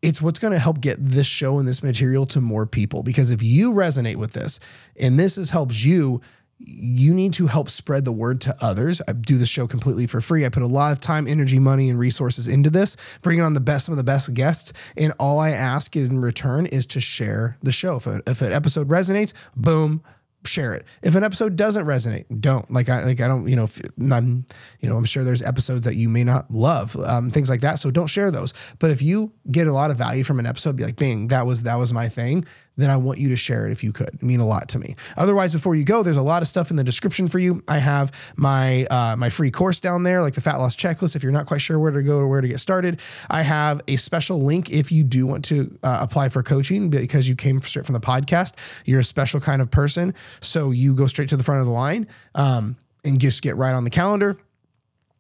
it's 0.02 0.22
what's 0.22 0.40
going 0.40 0.54
to 0.54 0.60
help 0.60 0.82
get 0.82 1.04
this 1.04 1.28
show 1.28 1.60
and 1.60 1.68
this 1.68 1.84
material 1.84 2.26
to 2.28 2.42
more 2.42 2.66
people. 2.66 3.04
Because 3.04 3.30
if 3.30 3.44
you 3.44 3.72
resonate 3.72 4.16
with 4.16 4.34
this 4.34 4.60
and 5.00 5.20
this 5.20 5.36
has 5.36 5.52
helps 5.52 5.84
you, 5.86 6.22
you 6.64 7.14
need 7.14 7.34
to 7.34 7.48
help 7.48 7.70
spread 7.70 8.06
the 8.06 8.12
word 8.12 8.40
to 8.42 8.56
others. 8.62 9.02
I 9.08 9.14
do 9.14 9.38
this 9.38 9.50
show 9.50 9.68
completely 9.68 10.06
for 10.08 10.22
free. 10.22 10.46
I 10.46 10.50
put 10.50 10.64
a 10.64 10.68
lot 10.68 10.92
of 10.92 11.02
time, 11.02 11.28
energy, 11.28 11.60
money, 11.60 11.90
and 11.90 11.98
resources 11.98 12.48
into 12.48 12.70
this, 12.70 12.98
bringing 13.22 13.44
on 13.44 13.54
the 13.54 13.60
best, 13.60 13.86
some 13.86 13.94
of 13.94 13.98
the 13.98 14.04
best 14.04 14.34
guests. 14.34 14.74
And 14.96 15.14
all 15.20 15.40
I 15.40 15.50
ask 15.52 15.96
is 15.96 16.10
in 16.10 16.20
return 16.20 16.68
is 16.68 16.86
to 16.88 17.00
share 17.00 17.58
the 17.64 17.72
show. 17.72 17.96
If, 17.96 18.08
a, 18.08 18.22
if 18.28 18.42
an 18.42 18.52
episode 18.52 18.90
resonates, 18.90 19.34
boom, 19.56 20.04
share 20.46 20.74
it. 20.74 20.86
If 21.02 21.16
an 21.16 21.24
episode 21.24 21.56
doesn't 21.56 21.86
resonate, 21.86 22.26
don't 22.42 22.70
like 22.72 22.90
I 22.90 23.04
like 23.04 23.22
I 23.22 23.28
don't 23.28 23.48
you 23.48 23.56
know 23.56 23.66
if, 23.66 23.82
I'm 24.00 24.46
you 24.80 24.90
know 24.90 24.98
I'm 24.98 25.06
sure 25.06 25.24
there's 25.24 25.42
episodes 25.42 25.86
that 25.86 25.96
you 25.96 26.10
may 26.10 26.24
not 26.24 26.52
love 26.52 26.96
um, 26.98 27.32
things 27.32 27.50
like 27.50 27.62
that. 27.62 27.80
So 27.80 27.92
don't 27.92 28.08
share 28.08 28.32
those. 28.32 28.54
But 28.80 28.92
if 28.92 29.02
you 29.02 29.34
get 29.50 29.68
a 29.68 29.74
lot 29.74 29.92
of 29.92 29.98
value 29.98 30.24
from 30.24 30.40
an 30.40 30.46
episode, 30.46 30.76
be 30.76 30.84
like, 30.84 30.98
"Bing, 30.98 31.28
that 31.28 31.46
was 31.46 31.64
that 31.64 31.76
was 31.76 31.94
my 31.94 32.10
thing 32.10 32.46
then 32.78 32.90
I 32.90 32.98
want 32.98 33.20
you 33.20 33.30
to 33.30 33.36
share 33.36 33.68
it 33.68 33.72
if 33.72 33.84
you 33.84 33.92
could. 33.92 34.10
It 34.10 34.24
mean 34.24 34.40
a 34.40 34.46
lot 34.46 34.70
to 34.70 34.80
me. 34.80 34.96
Otherwise, 35.18 35.54
before 35.54 35.76
you 35.76 35.84
go, 35.84 36.04
there's 36.04 36.18
a 36.18 36.22
lot 36.22 36.42
of 36.42 36.48
stuff 36.48 36.72
in 36.72 36.78
the 36.78 36.84
description 36.84 37.28
for 37.28 37.40
you. 37.40 37.64
I 37.68 37.78
have 37.78 38.12
my 38.36 38.86
uh, 38.86 39.16
my 39.18 39.30
free 39.30 39.52
course 39.52 39.80
down 39.80 40.04
there, 40.04 40.22
like 40.22 40.34
the 40.34 40.42
fat 40.42 40.58
loss 40.58 40.76
checklist. 40.76 41.16
If 41.16 41.24
you're 41.24 41.32
not 41.32 41.46
quite 41.46 41.62
sure 41.62 41.80
where 41.80 41.92
to 41.92 42.02
go 42.02 42.18
or 42.18 42.28
where 42.28 42.42
to 42.42 42.48
get 42.48 42.60
started, 42.60 43.00
I 43.30 43.42
have 43.44 43.82
a 43.88 43.98
special 43.98 44.42
link 44.42 44.72
if 44.72 44.92
you 44.92 45.04
do 45.04 45.26
want 45.26 45.46
to 45.46 45.78
uh, 45.84 46.00
apply 46.02 46.30
for 46.30 46.44
coaching 46.44 46.90
because 46.90 47.28
you 47.28 47.36
came 47.36 47.62
straight 47.62 47.86
from 47.86 47.94
the 47.94 48.00
podcast. 48.00 48.56
You're 48.86 49.02
a 49.02 49.04
special 49.04 49.40
kind 49.40 49.62
of 49.62 49.70
person, 49.70 50.14
so 50.40 50.72
you 50.72 50.96
go 50.96 51.08
straight 51.08 51.30
to 51.30 51.38
the 51.38 51.44
front 51.44 51.62
of 51.62 51.68
the 51.68 51.74
line 51.74 52.08
um, 52.36 52.78
and 53.04 53.20
just 53.20 53.42
get 53.42 53.58
right 53.58 53.74
on 53.74 53.84
the 53.84 53.90
calendar 53.90 54.38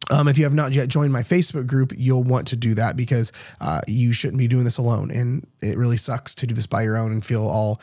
um, 0.10 0.28
if 0.28 0.38
you 0.38 0.44
have 0.45 0.53
not 0.53 0.73
yet 0.73 0.90
joined 0.90 1.14
my 1.14 1.22
Facebook 1.22 1.68
group, 1.68 1.94
you'll 1.95 2.23
want 2.23 2.48
to 2.48 2.56
do 2.56 2.73
that 2.76 2.95
because 2.95 3.32
uh, 3.60 3.82
you 3.88 4.14
shouldn't 4.14 4.40
be 4.40 4.48
doing 4.48 4.64
this 4.64 4.78
alone. 4.78 5.11
And 5.11 5.45
it 5.61 5.78
really 5.78 5.98
sucks 5.98 6.34
to 6.36 6.48
do 6.48 6.56
this 6.56 6.68
by 6.68 6.84
your 6.84 6.98
own 6.98 7.11
and 7.11 7.23
feel 7.23 7.48
all 7.48 7.82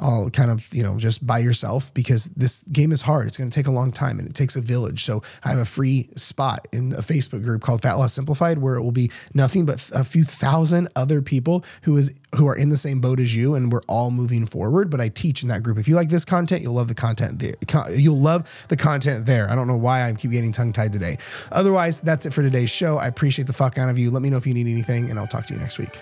all 0.00 0.30
kind 0.30 0.50
of, 0.50 0.68
you 0.72 0.82
know, 0.82 0.98
just 0.98 1.26
by 1.26 1.38
yourself 1.38 1.92
because 1.94 2.26
this 2.36 2.62
game 2.64 2.92
is 2.92 3.02
hard. 3.02 3.28
It's 3.28 3.38
going 3.38 3.50
to 3.50 3.54
take 3.54 3.66
a 3.66 3.70
long 3.70 3.92
time 3.92 4.18
and 4.18 4.28
it 4.28 4.34
takes 4.34 4.56
a 4.56 4.60
village. 4.60 5.04
So 5.04 5.22
I 5.44 5.50
have 5.50 5.58
a 5.58 5.64
free 5.64 6.08
spot 6.16 6.66
in 6.72 6.92
a 6.92 6.98
Facebook 7.02 7.42
group 7.42 7.62
called 7.62 7.82
Fat 7.82 7.94
Loss 7.94 8.14
Simplified 8.14 8.58
where 8.58 8.76
it 8.76 8.82
will 8.82 8.92
be 8.92 9.10
nothing 9.34 9.66
but 9.66 9.90
a 9.94 10.04
few 10.04 10.24
thousand 10.24 10.88
other 10.96 11.22
people 11.22 11.64
who 11.82 11.96
is 11.96 12.14
who 12.36 12.46
are 12.46 12.54
in 12.54 12.68
the 12.68 12.76
same 12.76 13.00
boat 13.00 13.18
as 13.18 13.34
you 13.34 13.54
and 13.54 13.72
we're 13.72 13.82
all 13.88 14.10
moving 14.10 14.46
forward, 14.46 14.88
but 14.88 15.00
I 15.00 15.08
teach 15.08 15.42
in 15.42 15.48
that 15.48 15.62
group. 15.62 15.78
If 15.78 15.88
you 15.88 15.96
like 15.96 16.08
this 16.10 16.24
content, 16.24 16.62
you'll 16.62 16.74
love 16.74 16.88
the 16.88 16.94
content 16.94 17.38
there. 17.38 17.54
You'll 17.90 18.20
love 18.20 18.66
the 18.68 18.76
content 18.76 19.26
there. 19.26 19.50
I 19.50 19.54
don't 19.54 19.66
know 19.66 19.76
why 19.76 20.08
I 20.08 20.12
keep 20.12 20.30
getting 20.30 20.52
tongue 20.52 20.72
tied 20.72 20.92
today. 20.92 21.18
Otherwise, 21.50 22.00
that's 22.00 22.26
it 22.26 22.32
for 22.32 22.42
today's 22.42 22.70
show. 22.70 22.98
I 22.98 23.08
appreciate 23.08 23.46
the 23.46 23.52
fuck 23.52 23.78
out 23.78 23.88
of 23.88 23.98
you. 23.98 24.10
Let 24.10 24.22
me 24.22 24.30
know 24.30 24.36
if 24.36 24.46
you 24.46 24.54
need 24.54 24.68
anything 24.68 25.10
and 25.10 25.18
I'll 25.18 25.26
talk 25.26 25.46
to 25.46 25.54
you 25.54 25.60
next 25.60 25.78
week. 25.78 25.98